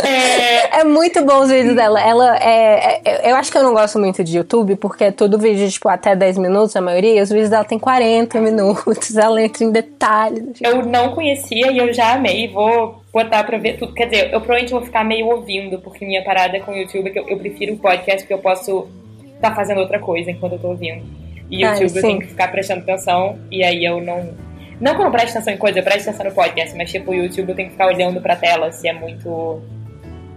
É... 0.04 0.82
é 0.82 0.84
muito 0.84 1.24
bom 1.24 1.42
os 1.42 1.50
vídeos 1.50 1.76
dela. 1.76 2.02
Ela 2.02 2.38
é, 2.38 3.02
é, 3.06 3.32
Eu 3.32 3.36
acho 3.36 3.52
que 3.52 3.58
eu 3.58 3.64
não 3.64 3.74
gosto 3.74 3.98
muito 3.98 4.24
de 4.24 4.38
YouTube, 4.38 4.76
porque 4.76 5.06
é 5.06 5.12
todo 5.12 5.40
vídeo, 5.40 5.70
tipo, 5.70 5.88
até 5.88 6.16
10 6.16 6.38
minutos, 6.38 6.76
a 6.76 6.82
maioria. 6.82 7.24
Os 7.24 7.30
vídeos 7.30 7.50
dela 7.50 7.64
tem 7.64 7.80
40 7.80 8.40
minutos. 8.42 9.16
Ela 9.16 9.42
entra 9.42 9.64
em 9.64 9.72
detalhes. 9.72 10.44
Tipo. 10.54 10.70
Eu 10.70 10.86
não 10.86 11.14
conhecia 11.14 11.72
e 11.72 11.78
eu 11.78 11.94
já 11.94 12.16
amei. 12.16 12.50
Vou 12.50 13.02
botar 13.16 13.46
pra 13.46 13.58
ver 13.58 13.78
tudo. 13.78 13.94
Quer 13.94 14.08
dizer, 14.08 14.26
eu 14.26 14.42
provavelmente 14.42 14.72
vou 14.72 14.82
ficar 14.82 15.06
meio 15.06 15.28
ouvindo, 15.28 15.80
porque 15.80 16.06
minha 16.06 16.22
parada 16.22 16.60
com 16.60 16.74
o 16.74 16.76
YouTube 16.76 17.08
é 17.08 17.12
que 17.12 17.20
eu, 17.20 17.30
eu 17.30 17.38
prefiro 17.38 17.74
o 17.74 17.78
podcast, 17.78 18.24
porque 18.24 18.34
eu 18.34 18.40
posso 18.40 18.90
estar 19.36 19.52
tá 19.52 19.56
fazendo 19.56 19.80
outra 19.80 20.00
coisa 20.00 20.30
enquanto 20.30 20.54
eu 20.54 20.60
tô 20.60 20.68
ouvindo. 20.68 21.06
E 21.50 21.66
o 21.66 21.70
YouTube 21.70 21.96
eu 21.96 22.02
tenho 22.02 22.20
que 22.20 22.28
ficar 22.28 22.50
prestando 22.50 22.82
atenção, 22.82 23.40
e 23.50 23.64
aí 23.64 23.86
eu 23.86 24.02
não. 24.02 24.34
Não 24.82 24.94
que 24.94 25.00
eu 25.00 25.06
não 25.06 25.12
preste 25.12 25.30
atenção 25.30 25.54
em 25.54 25.58
coisa, 25.58 25.80
eu 25.80 25.84
presto 25.84 26.10
atenção 26.10 26.26
no 26.26 26.34
podcast, 26.34 26.76
mas 26.76 26.92
tipo, 26.92 27.12
o 27.12 27.14
YouTube 27.14 27.50
eu 27.50 27.56
tenho 27.56 27.70
que 27.70 27.76
ficar 27.76 27.88
olhando 27.88 28.20
pra 28.20 28.36
tela 28.36 28.70
se 28.74 28.86
é 28.86 28.94
muito. 28.94 29.62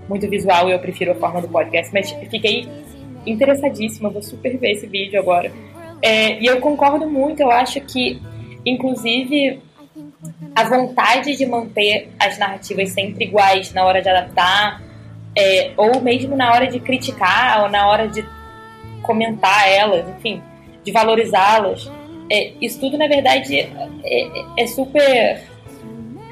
Muito 0.09 0.31
visual, 0.31 0.71
eu 0.71 0.79
prefiro 0.79 1.13
a 1.13 1.15
forma 1.17 1.43
do 1.43 1.49
podcast. 1.49 1.93
Mas 1.93 2.11
fiquei 2.31 2.67
interessadíssima, 3.27 4.09
vou 4.09 4.23
super 4.23 4.57
ver 4.57 4.71
esse 4.71 4.87
vídeo 4.87 5.19
agora. 5.19 5.51
É, 6.01 6.41
e 6.41 6.47
eu 6.47 6.61
concordo 6.61 7.11
muito, 7.11 7.41
eu 7.41 7.51
acho 7.51 7.81
que, 7.81 8.23
inclusive, 8.65 9.61
a 10.55 10.65
vontade 10.65 11.37
de 11.37 11.47
manter 11.47 12.11
as 12.19 12.39
narrativas 12.39 12.91
sempre 12.91 13.25
iguais 13.25 13.73
na 13.73 13.85
hora 13.85 14.03
de 14.03 14.09
adaptar, 14.09 14.83
é, 15.37 15.73
ou 15.77 16.01
mesmo 16.01 16.37
na 16.37 16.53
hora 16.53 16.67
de 16.67 16.81
criticar, 16.81 17.63
ou 17.63 17.69
na 17.69 17.87
hora 17.87 18.09
de 18.09 18.25
comentar 19.03 19.69
elas, 19.69 20.09
enfim, 20.17 20.43
de 20.85 20.91
valorizá-las. 20.91 21.91
É, 22.31 22.53
isso 22.61 22.81
tudo, 22.81 22.99
na 22.99 23.07
verdade, 23.07 23.57
é, 23.57 23.71
é, 24.05 24.45
é 24.59 24.67
super 24.67 25.48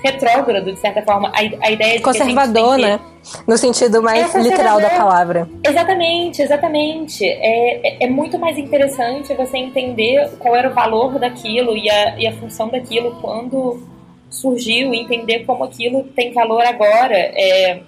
retrógrado, 0.02 0.72
de 0.72 0.78
certa 0.78 1.02
forma. 1.02 1.28
A, 1.28 1.38
a 1.38 1.70
ideia 1.70 1.96
de 1.96 2.02
Conservador, 2.02 2.76
que 2.76 2.82
né? 2.82 3.00
No 3.46 3.56
sentido 3.56 4.02
mais 4.02 4.34
é 4.34 4.40
literal 4.40 4.80
da 4.80 4.90
palavra. 4.90 5.48
Exatamente, 5.64 6.42
exatamente. 6.42 7.24
É, 7.24 7.80
é, 7.86 8.04
é, 8.04 8.06
muito 8.08 8.38
mais 8.38 8.56
interessante 8.56 9.34
você 9.34 9.58
entender 9.58 10.30
qual 10.38 10.54
era 10.54 10.70
o 10.70 10.74
valor 10.74 11.18
daquilo 11.18 11.76
e 11.76 11.90
a, 11.90 12.18
e 12.18 12.26
a 12.26 12.32
função 12.32 12.68
daquilo 12.68 13.16
quando 13.20 13.82
surgiu 14.30 14.94
entender 14.94 15.44
como 15.44 15.64
aquilo 15.64 16.04
tem 16.14 16.32
valor 16.32 16.62
agora. 16.62 17.16
É, 17.16 17.80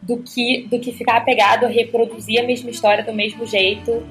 do 0.00 0.16
que, 0.16 0.66
do 0.70 0.80
que 0.80 0.92
ficar 0.92 1.18
apegado 1.18 1.66
a 1.66 1.68
reproduzir 1.68 2.40
a 2.40 2.46
mesma 2.46 2.70
história 2.70 3.04
do 3.04 3.12
mesmo 3.12 3.44
jeito 3.44 4.02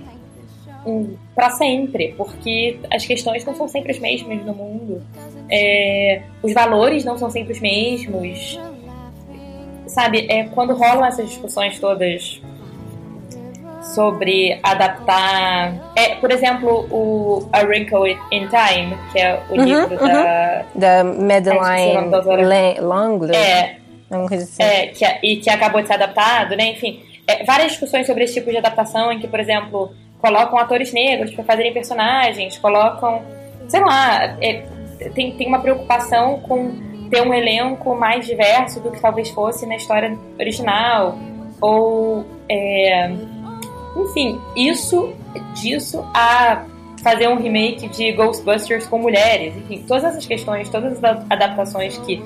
para 1.36 1.52
sempre, 1.52 2.14
porque 2.18 2.80
as 2.92 3.06
questões 3.06 3.46
não 3.46 3.56
são 3.56 3.68
sempre 3.68 3.92
as 3.92 4.00
mesmas 4.00 4.44
no 4.46 4.54
mundo, 4.54 5.04
é, 5.50 6.22
os 6.42 6.54
valores 6.54 7.04
não 7.04 7.18
são 7.18 7.30
sempre 7.30 7.54
os 7.54 7.60
mesmos, 7.60 8.60
sabe? 9.88 10.28
É 10.30 10.46
quando 10.46 10.74
rolam 10.74 11.06
essas 11.06 11.30
discussões 11.30 11.80
todas 11.80 12.42
sobre 13.94 14.60
adaptar, 14.64 15.92
é, 15.96 16.16
por 16.16 16.32
exemplo, 16.32 16.88
o 16.92 17.48
A 17.54 17.62
Wrinkle 17.62 18.12
in 18.32 18.48
Time, 18.48 18.98
que 19.12 19.20
é 19.20 19.40
o 19.50 19.54
uhum, 19.54 19.64
livro 19.64 19.96
uhum. 19.96 20.08
da 20.08 20.66
da 20.76 21.04
Madeline 21.04 22.10
é, 23.34 23.78
assim. 24.36 24.64
é 24.64 24.88
que, 24.88 25.06
e 25.24 25.38
que 25.38 25.50
acabou 25.50 25.82
de 25.82 25.88
ser 25.88 25.96
adaptado, 25.96 26.56
né? 26.56 26.72
Enfim, 26.72 27.02
é, 27.28 27.44
várias 27.44 27.72
discussões 27.72 28.08
sobre 28.08 28.24
esse 28.24 28.36
tipo 28.36 28.50
de 28.50 28.58
adaptação 28.58 29.12
em 29.12 29.20
que, 29.20 29.28
por 29.28 29.40
exemplo, 29.40 29.94
colocam 30.20 30.58
atores 30.58 30.92
negros 30.92 31.34
para 31.34 31.44
fazerem 31.44 31.74
personagens, 31.74 32.58
colocam, 32.58 33.22
sei 33.68 33.82
lá, 33.82 34.38
é, 34.42 34.66
tem, 35.14 35.32
tem 35.34 35.48
uma 35.48 35.60
preocupação 35.60 36.40
com 36.42 36.88
ter 37.10 37.22
um 37.22 37.34
elenco 37.34 37.96
mais 37.96 38.26
diverso 38.26 38.80
do 38.82 38.92
que 38.92 39.00
talvez 39.00 39.30
fosse 39.30 39.66
na 39.66 39.76
história 39.76 40.18
original, 40.40 41.18
ou, 41.62 42.26
é, 42.50 43.10
enfim, 43.96 44.40
isso, 44.56 45.14
disso 45.54 46.06
a 46.14 46.66
fazer 47.02 47.28
um 47.30 47.38
remake 47.38 47.88
de 47.88 48.12
Ghostbusters 48.12 48.88
com 48.88 49.00
mulheres, 49.00 49.56
enfim, 49.56 49.84
todas 49.88 50.04
essas 50.04 50.26
questões, 50.26 50.70
todas 50.70 51.02
as 51.04 51.26
adaptações 51.30 51.98
que 52.00 52.22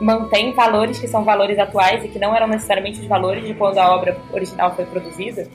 mantêm 0.00 0.52
valores 0.52 0.98
que 0.98 1.06
são 1.06 1.24
valores 1.24 1.58
atuais 1.58 2.04
e 2.04 2.08
que 2.08 2.18
não 2.18 2.34
eram 2.34 2.46
necessariamente 2.46 3.00
os 3.00 3.06
valores 3.06 3.46
de 3.46 3.54
quando 3.54 3.78
a 3.78 3.94
obra 3.94 4.16
original 4.32 4.74
foi 4.74 4.84
produzida, 4.86 5.48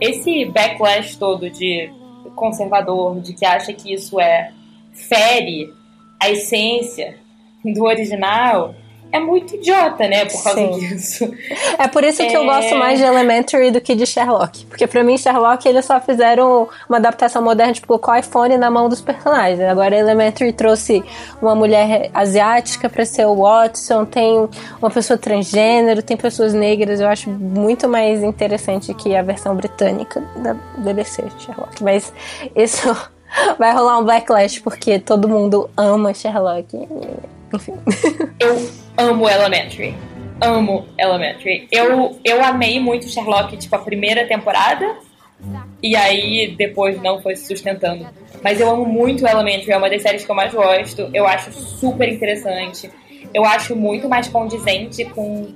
esse 0.00 0.44
backlash 0.46 1.16
todo 1.16 1.50
de 1.50 1.90
conservador, 2.34 3.20
de 3.20 3.32
que 3.32 3.44
acha 3.44 3.72
que 3.72 3.92
isso 3.92 4.20
é 4.20 4.52
fere 4.92 5.72
a 6.20 6.30
essência 6.30 7.18
do 7.64 7.84
original, 7.84 8.74
é 9.12 9.18
muito 9.18 9.54
idiota, 9.54 10.06
né, 10.06 10.24
por 10.24 10.42
causa 10.42 10.60
Sim. 10.60 10.78
disso. 10.78 11.30
É 11.78 11.88
por 11.88 12.02
isso 12.04 12.18
que 12.18 12.34
é... 12.34 12.36
eu 12.36 12.44
gosto 12.44 12.74
mais 12.76 12.98
de 12.98 13.04
Elementary 13.04 13.70
do 13.70 13.80
que 13.80 13.94
de 13.94 14.06
Sherlock. 14.06 14.64
Porque 14.66 14.86
para 14.86 15.02
mim, 15.04 15.16
Sherlock, 15.16 15.66
eles 15.68 15.84
só 15.84 16.00
fizeram 16.00 16.68
uma 16.88 16.98
adaptação 16.98 17.42
moderna, 17.42 17.72
tipo, 17.72 17.86
colocou 17.86 18.14
o 18.14 18.16
iPhone 18.16 18.56
na 18.56 18.70
mão 18.70 18.88
dos 18.88 19.00
personagens. 19.00 19.60
Agora, 19.60 19.94
Elementary 19.96 20.52
trouxe 20.52 21.04
uma 21.40 21.54
mulher 21.54 22.10
asiática 22.14 22.88
para 22.88 23.04
ser 23.04 23.26
o 23.26 23.36
Watson, 23.36 24.04
tem 24.04 24.48
uma 24.80 24.90
pessoa 24.90 25.18
transgênero, 25.18 26.02
tem 26.02 26.16
pessoas 26.16 26.54
negras. 26.54 27.00
Eu 27.00 27.08
acho 27.08 27.30
muito 27.30 27.88
mais 27.88 28.22
interessante 28.22 28.92
que 28.94 29.14
a 29.14 29.22
versão 29.22 29.54
britânica 29.54 30.22
da 30.36 30.54
BBC, 30.78 31.24
Sherlock. 31.38 31.82
Mas 31.82 32.12
isso 32.54 32.94
Vai 33.58 33.72
rolar 33.72 33.98
um 33.98 34.04
backlash 34.04 34.60
porque 34.60 34.98
todo 34.98 35.28
mundo 35.28 35.68
ama 35.76 36.14
Sherlock. 36.14 36.88
Enfim. 37.52 37.74
Eu 38.38 38.68
amo 38.96 39.28
Elementary. 39.28 39.94
Amo 40.40 40.86
Elementary. 40.98 41.66
Eu, 41.70 42.18
eu 42.22 42.44
amei 42.44 42.78
muito 42.78 43.08
Sherlock, 43.08 43.56
tipo, 43.56 43.74
a 43.74 43.78
primeira 43.78 44.26
temporada. 44.26 44.96
E 45.82 45.94
aí 45.94 46.54
depois 46.56 47.00
não 47.00 47.20
foi 47.22 47.36
se 47.36 47.46
sustentando. 47.46 48.06
Mas 48.42 48.60
eu 48.60 48.70
amo 48.70 48.84
muito 48.84 49.26
Elementary, 49.26 49.72
é 49.72 49.76
uma 49.76 49.88
das 49.88 50.02
séries 50.02 50.24
que 50.24 50.30
eu 50.30 50.34
mais 50.34 50.52
gosto. 50.52 51.10
Eu 51.12 51.26
acho 51.26 51.52
super 51.52 52.08
interessante. 52.08 52.90
Eu 53.32 53.44
acho 53.44 53.74
muito 53.74 54.08
mais 54.08 54.28
condizente 54.28 55.04
com. 55.04 55.48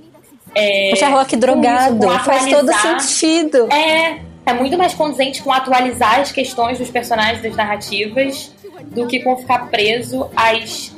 É, 0.54 0.90
o 0.92 0.96
Sherlock 0.96 1.36
drogado 1.36 2.06
isso, 2.06 2.24
faz 2.24 2.46
todo 2.46 2.72
sentido. 2.72 3.68
É, 3.72 4.20
é 4.46 4.52
muito 4.52 4.76
mais 4.76 4.94
condizente 4.94 5.42
com 5.42 5.52
atualizar 5.52 6.20
as 6.20 6.32
questões 6.32 6.78
dos 6.78 6.90
personagens 6.90 7.42
das 7.42 7.54
narrativas 7.54 8.52
do 8.86 9.06
que 9.06 9.20
com 9.20 9.36
ficar 9.36 9.70
preso 9.70 10.28
às 10.34 10.92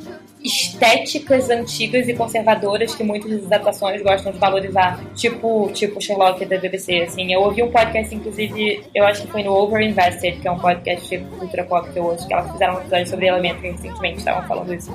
estéticas 0.45 1.51
antigas 1.51 2.09
e 2.09 2.15
conservadoras 2.15 2.95
que 2.95 3.03
muitas 3.03 3.31
das 3.31 3.47
adaptações 3.47 4.03
gostam 4.03 4.33
de 4.33 4.39
valorizar. 4.39 5.01
Tipo, 5.15 5.71
tipo 5.73 6.01
Sherlock 6.01 6.45
da 6.45 6.59
BBC, 6.59 7.03
assim. 7.03 7.33
Eu 7.33 7.43
ouvi 7.43 7.63
um 7.63 7.71
podcast, 7.71 8.15
inclusive, 8.15 8.85
eu 8.95 9.05
acho 9.05 9.23
que 9.23 9.29
foi 9.29 9.43
no 9.43 9.53
Overinvested, 9.53 10.41
que 10.41 10.49
é 10.49 10.51
um 10.51 10.59
podcast 10.59 11.09
de 11.09 11.25
cultura 11.25 11.65
pop 11.65 11.91
que 11.91 11.99
eu 11.99 12.05
ouço, 12.05 12.27
que 12.27 12.33
elas 12.33 12.51
fizeram 12.51 12.75
um 12.75 12.79
episódio 12.79 13.07
sobre 13.09 13.27
Elementary 13.27 13.71
recentemente, 13.71 14.19
estavam 14.19 14.47
falando 14.49 14.75
isso. 14.75 14.93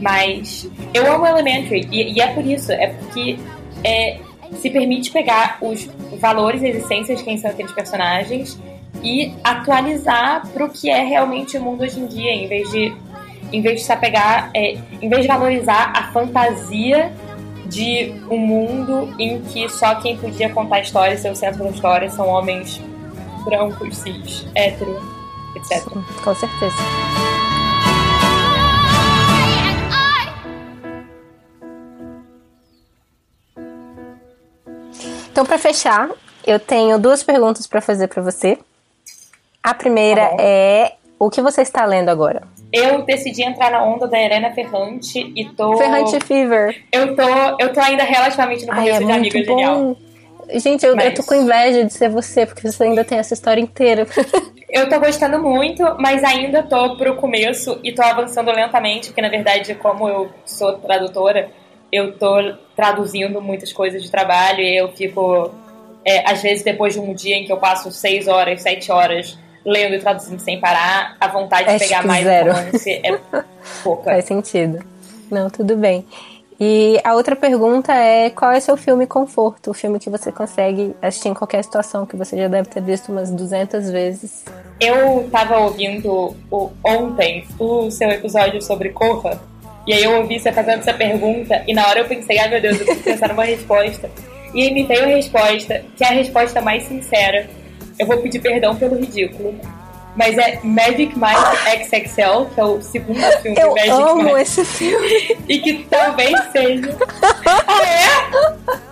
Mas 0.00 0.68
eu 0.94 1.12
amo 1.12 1.26
Elementary, 1.26 1.86
e, 1.90 2.12
e 2.14 2.20
é 2.20 2.28
por 2.28 2.46
isso, 2.46 2.72
é 2.72 2.86
porque 2.86 3.38
é, 3.84 4.18
se 4.56 4.70
permite 4.70 5.10
pegar 5.10 5.58
os 5.60 5.88
valores 6.18 6.62
e 6.62 6.68
as 6.68 6.76
essências 6.76 7.18
de 7.18 7.24
quem 7.24 7.36
são 7.36 7.50
aqueles 7.50 7.72
personagens 7.72 8.58
e 9.02 9.32
atualizar 9.44 10.46
para 10.48 10.64
o 10.64 10.70
que 10.70 10.90
é 10.90 11.04
realmente 11.04 11.56
o 11.56 11.62
mundo 11.62 11.82
hoje 11.82 12.00
em 12.00 12.06
dia, 12.06 12.32
em 12.32 12.48
vez 12.48 12.70
de 12.70 12.92
em 13.52 13.60
vez 13.60 13.80
de 13.80 13.86
se 13.86 13.92
apegar, 13.92 14.50
é, 14.54 14.76
em 15.00 15.08
vez 15.08 15.22
de 15.22 15.28
valorizar 15.28 15.92
a 15.94 16.12
fantasia 16.12 17.12
de 17.66 18.14
um 18.30 18.38
mundo 18.38 19.14
em 19.18 19.40
que 19.42 19.68
só 19.68 19.94
quem 19.96 20.16
podia 20.16 20.48
contar 20.50 20.76
a 20.76 20.80
história 20.80 21.14
e 21.14 21.18
ser 21.18 21.30
o 21.30 21.36
centro 21.36 21.62
da 21.64 21.70
história 21.70 22.10
são 22.10 22.26
homens 22.26 22.80
brancos, 23.44 23.98
cis, 23.98 24.46
hétero, 24.54 25.00
etc. 25.54 25.84
Com 26.24 26.34
certeza. 26.34 26.76
Então, 35.30 35.46
para 35.46 35.58
fechar, 35.58 36.10
eu 36.44 36.58
tenho 36.58 36.98
duas 36.98 37.22
perguntas 37.22 37.66
para 37.66 37.80
fazer 37.80 38.08
para 38.08 38.20
você. 38.20 38.58
A 39.62 39.72
primeira 39.72 40.30
Tá 40.30 40.36
é 40.40 40.94
o 41.18 41.30
que 41.30 41.40
você 41.40 41.62
está 41.62 41.84
lendo 41.84 42.08
agora? 42.08 42.42
Eu 42.72 43.02
decidi 43.02 43.42
entrar 43.42 43.70
na 43.70 43.82
onda 43.82 44.06
da 44.06 44.20
Helena 44.20 44.50
Ferrante 44.52 45.32
e 45.34 45.44
tô. 45.46 45.76
Ferrante 45.78 46.18
Fever. 46.24 46.76
Eu 46.92 47.16
tô, 47.16 47.22
eu 47.58 47.72
tô 47.72 47.80
ainda 47.80 48.04
relativamente 48.04 48.66
no 48.66 48.72
Ai, 48.72 48.78
começo 48.80 49.02
é 49.02 49.06
de 49.06 49.12
Amiga 49.12 49.44
Genial. 49.44 49.76
bom. 49.76 49.96
Gente, 50.58 50.84
eu, 50.84 50.90
eu 50.92 50.96
Mas- 50.96 51.14
tô 51.14 51.22
com 51.22 51.34
inveja 51.34 51.84
de 51.84 51.92
ser 51.92 52.08
você, 52.08 52.46
porque 52.46 52.70
você 52.70 52.84
ainda 52.84 53.04
tem 53.04 53.18
essa 53.18 53.34
história 53.34 53.60
inteira. 53.60 54.06
Eu 54.70 54.86
tô 54.86 55.00
gostando 55.00 55.42
muito, 55.42 55.82
mas 55.98 56.22
ainda 56.22 56.62
tô 56.62 56.94
pro 56.98 57.16
começo 57.16 57.80
e 57.82 57.90
tô 57.90 58.02
avançando 58.02 58.50
lentamente, 58.52 59.06
porque 59.08 59.22
na 59.22 59.30
verdade, 59.30 59.74
como 59.74 60.06
eu 60.06 60.28
sou 60.44 60.74
tradutora, 60.74 61.50
eu 61.90 62.12
tô 62.18 62.52
traduzindo 62.76 63.40
muitas 63.40 63.72
coisas 63.72 64.02
de 64.02 64.10
trabalho 64.10 64.60
e 64.60 64.76
eu 64.76 64.88
fico, 64.92 65.50
é, 66.04 66.30
às 66.30 66.42
vezes, 66.42 66.62
depois 66.62 66.92
de 66.92 67.00
um 67.00 67.14
dia 67.14 67.34
em 67.36 67.46
que 67.46 67.50
eu 67.52 67.56
passo 67.56 67.90
seis 67.90 68.28
horas, 68.28 68.60
sete 68.60 68.92
horas 68.92 69.38
lendo 69.68 69.94
e 69.94 69.98
traduzindo 69.98 70.40
sem 70.40 70.58
parar, 70.60 71.16
a 71.20 71.28
vontade 71.28 71.64
de 71.68 71.74
Acho 71.74 71.84
pegar 71.84 72.06
mais 72.06 72.24
zero. 72.24 72.52
romance 72.52 72.90
é 73.04 73.18
pouca. 73.84 74.04
Faz 74.10 74.24
sentido. 74.24 74.78
Não, 75.30 75.48
tudo 75.50 75.76
bem. 75.76 76.04
E 76.60 76.98
a 77.04 77.14
outra 77.14 77.36
pergunta 77.36 77.94
é: 77.94 78.30
qual 78.30 78.50
é 78.50 78.58
seu 78.58 78.76
filme 78.76 79.06
conforto? 79.06 79.70
O 79.70 79.74
filme 79.74 80.00
que 80.00 80.10
você 80.10 80.32
consegue 80.32 80.94
assistir 81.00 81.28
em 81.28 81.34
qualquer 81.34 81.62
situação, 81.62 82.04
que 82.04 82.16
você 82.16 82.36
já 82.36 82.48
deve 82.48 82.68
ter 82.68 82.82
visto 82.82 83.12
umas 83.12 83.30
200 83.30 83.90
vezes. 83.90 84.44
Eu 84.80 85.28
tava 85.30 85.58
ouvindo 85.58 86.34
o- 86.50 86.70
ontem 86.84 87.46
o 87.58 87.90
seu 87.90 88.08
episódio 88.10 88.60
sobre 88.62 88.88
Corra, 88.88 89.40
e 89.86 89.92
aí 89.92 90.02
eu 90.02 90.16
ouvi 90.16 90.40
você 90.40 90.50
fazendo 90.50 90.80
essa 90.80 90.94
pergunta, 90.94 91.62
e 91.66 91.72
na 91.74 91.86
hora 91.86 92.00
eu 92.00 92.06
pensei, 92.06 92.38
ai 92.38 92.48
meu 92.48 92.60
Deus, 92.60 92.78
eu 92.80 92.86
preciso 92.86 93.04
pensar 93.04 93.28
numa 93.28 93.44
resposta. 93.44 94.10
E 94.54 94.62
aí 94.62 94.72
me 94.74 94.82
veio 94.84 95.04
a 95.04 95.06
resposta, 95.08 95.84
que 95.96 96.02
é 96.02 96.08
a 96.08 96.12
resposta 96.12 96.60
mais 96.60 96.82
sincera. 96.84 97.48
Eu 97.98 98.06
vou 98.06 98.18
pedir 98.18 98.40
perdão 98.40 98.74
pelo 98.76 98.96
ridículo. 98.96 99.54
Mas 100.16 100.36
é 100.36 100.58
Magic 100.64 101.12
Mike 101.16 101.84
XXL, 101.86 102.46
que 102.52 102.60
é 102.60 102.64
o 102.64 102.82
segundo 102.82 103.20
filme 103.40 103.56
Eu 103.60 103.70
Magic 103.74 103.90
amo 103.90 104.22
Mike. 104.24 104.40
esse 104.40 104.64
filme. 104.64 105.36
E 105.48 105.58
que 105.60 105.86
talvez 105.88 106.36
seja. 106.52 106.96
ah, 107.66 107.82
é? 107.86 108.88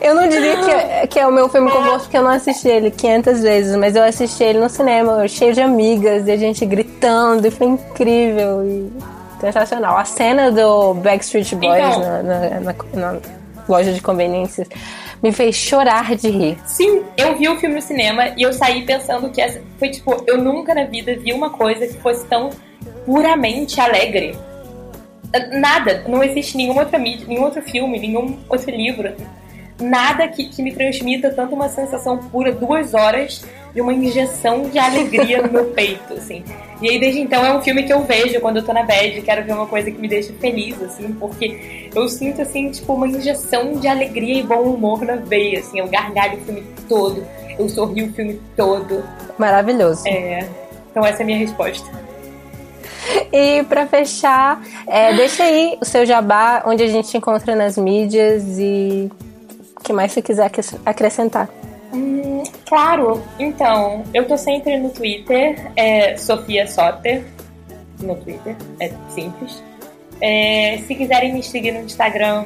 Eu 0.00 0.14
não 0.14 0.28
diria 0.28 0.56
que 0.58 0.70
é, 0.70 1.06
que 1.06 1.18
é 1.18 1.26
o 1.26 1.32
meu 1.32 1.48
filme 1.48 1.70
conforto, 1.70 2.02
porque 2.02 2.16
eu 2.16 2.22
não 2.22 2.30
assisti 2.30 2.68
ele 2.68 2.90
500 2.90 3.40
vezes, 3.40 3.74
mas 3.76 3.96
eu 3.96 4.04
assisti 4.04 4.44
ele 4.44 4.58
no 4.58 4.68
cinema, 4.68 5.26
cheio 5.26 5.54
de 5.54 5.62
amigas, 5.62 6.26
e 6.28 6.30
a 6.30 6.36
gente 6.36 6.64
gritando, 6.66 7.46
e 7.46 7.50
foi 7.50 7.66
incrível 7.68 8.62
e 8.64 8.92
sensacional. 9.40 9.96
A 9.96 10.04
cena 10.04 10.50
do 10.52 10.94
Backstreet 10.94 11.54
Boys 11.54 11.82
Então. 11.84 12.00
na, 12.00 12.22
na- 12.22 12.60
na- 12.60 12.74
na 13.12 13.18
loja 13.68 13.92
de 13.92 14.00
conveniências 14.02 14.68
me 15.22 15.32
fez 15.32 15.54
chorar 15.54 16.14
de 16.14 16.28
rir. 16.28 16.58
Sim, 16.66 17.02
eu 17.16 17.36
vi 17.36 17.48
o 17.48 17.56
filme 17.56 17.76
no 17.76 17.82
cinema 17.82 18.28
e 18.36 18.42
eu 18.42 18.52
saí 18.52 18.82
pensando 18.82 19.30
que 19.30 19.40
essa 19.40 19.60
foi 19.78 19.90
tipo, 19.90 20.22
eu 20.26 20.38
nunca 20.38 20.74
na 20.74 20.84
vida 20.84 21.16
vi 21.16 21.32
uma 21.32 21.50
coisa 21.50 21.86
que 21.86 21.94
fosse 21.94 22.26
tão 22.26 22.50
puramente 23.04 23.80
alegre. 23.80 24.36
Nada, 25.52 26.04
não 26.06 26.22
existe 26.22 26.56
nenhuma 26.56 26.82
outra 26.82 26.98
mídia, 26.98 27.26
nenhum 27.26 27.42
outro 27.42 27.60
filme, 27.62 27.98
nenhum 27.98 28.38
outro 28.48 28.70
livro, 28.70 29.12
nada 29.80 30.28
que, 30.28 30.48
que 30.48 30.62
me 30.62 30.72
transmita 30.72 31.30
tanto 31.30 31.54
uma 31.54 31.68
sensação 31.68 32.18
pura, 32.18 32.52
duas 32.52 32.94
horas 32.94 33.44
de 33.74 33.80
uma 33.80 33.92
injeção 33.92 34.68
de 34.68 34.78
alegria 34.78 35.42
no 35.42 35.52
meu 35.52 35.64
peito, 35.74 36.14
assim. 36.14 36.44
E 36.80 36.88
aí, 36.88 37.00
desde 37.00 37.20
então, 37.20 37.44
é 37.44 37.52
um 37.56 37.60
filme 37.60 37.82
que 37.82 37.92
eu 37.92 38.02
vejo 38.04 38.40
quando 38.40 38.58
eu 38.58 38.62
tô 38.62 38.72
na 38.72 38.84
bad, 38.84 39.20
quero 39.22 39.44
ver 39.44 39.52
uma 39.52 39.66
coisa 39.66 39.90
que 39.90 39.98
me 39.98 40.06
deixa 40.06 40.32
feliz, 40.34 40.80
assim, 40.80 41.12
porque 41.14 41.83
eu 41.94 42.08
sinto, 42.08 42.42
assim, 42.42 42.70
tipo, 42.70 42.92
uma 42.94 43.06
injeção 43.06 43.74
de 43.74 43.86
alegria 43.88 44.40
e 44.40 44.42
bom 44.42 44.62
humor 44.62 45.02
na 45.02 45.16
veia, 45.16 45.60
assim, 45.60 45.78
eu 45.78 45.88
gargalho 45.88 46.38
o 46.38 46.40
filme 46.42 46.64
todo, 46.88 47.24
eu 47.58 47.68
sorrio 47.68 48.06
o 48.06 48.12
filme 48.12 48.40
todo. 48.56 49.04
Maravilhoso. 49.38 50.06
É, 50.06 50.48
então 50.90 51.04
essa 51.04 51.20
é 51.20 51.22
a 51.22 51.26
minha 51.26 51.38
resposta. 51.38 51.88
E 53.32 53.62
pra 53.64 53.86
fechar, 53.86 54.62
é, 54.86 55.14
deixa 55.14 55.42
aí 55.44 55.76
o 55.80 55.84
seu 55.84 56.06
jabá, 56.06 56.62
onde 56.66 56.82
a 56.82 56.86
gente 56.88 57.08
te 57.08 57.16
encontra 57.16 57.54
nas 57.54 57.76
mídias 57.76 58.44
e 58.58 59.10
o 59.76 59.80
que 59.80 59.92
mais 59.92 60.12
você 60.12 60.22
quiser 60.22 60.46
acres- 60.46 60.74
acrescentar. 60.86 61.48
Hum, 61.92 62.42
claro, 62.66 63.22
então, 63.38 64.02
eu 64.14 64.26
tô 64.26 64.36
sempre 64.36 64.78
no 64.78 64.88
Twitter, 64.90 65.70
é 65.76 66.16
Sofia 66.16 66.66
Soter, 66.66 67.24
no 68.00 68.16
Twitter, 68.16 68.56
é 68.80 68.90
simples. 69.10 69.62
É, 70.20 70.78
se 70.86 70.94
quiserem 70.94 71.32
me 71.32 71.42
seguir 71.42 71.72
no 71.72 71.80
Instagram, 71.80 72.44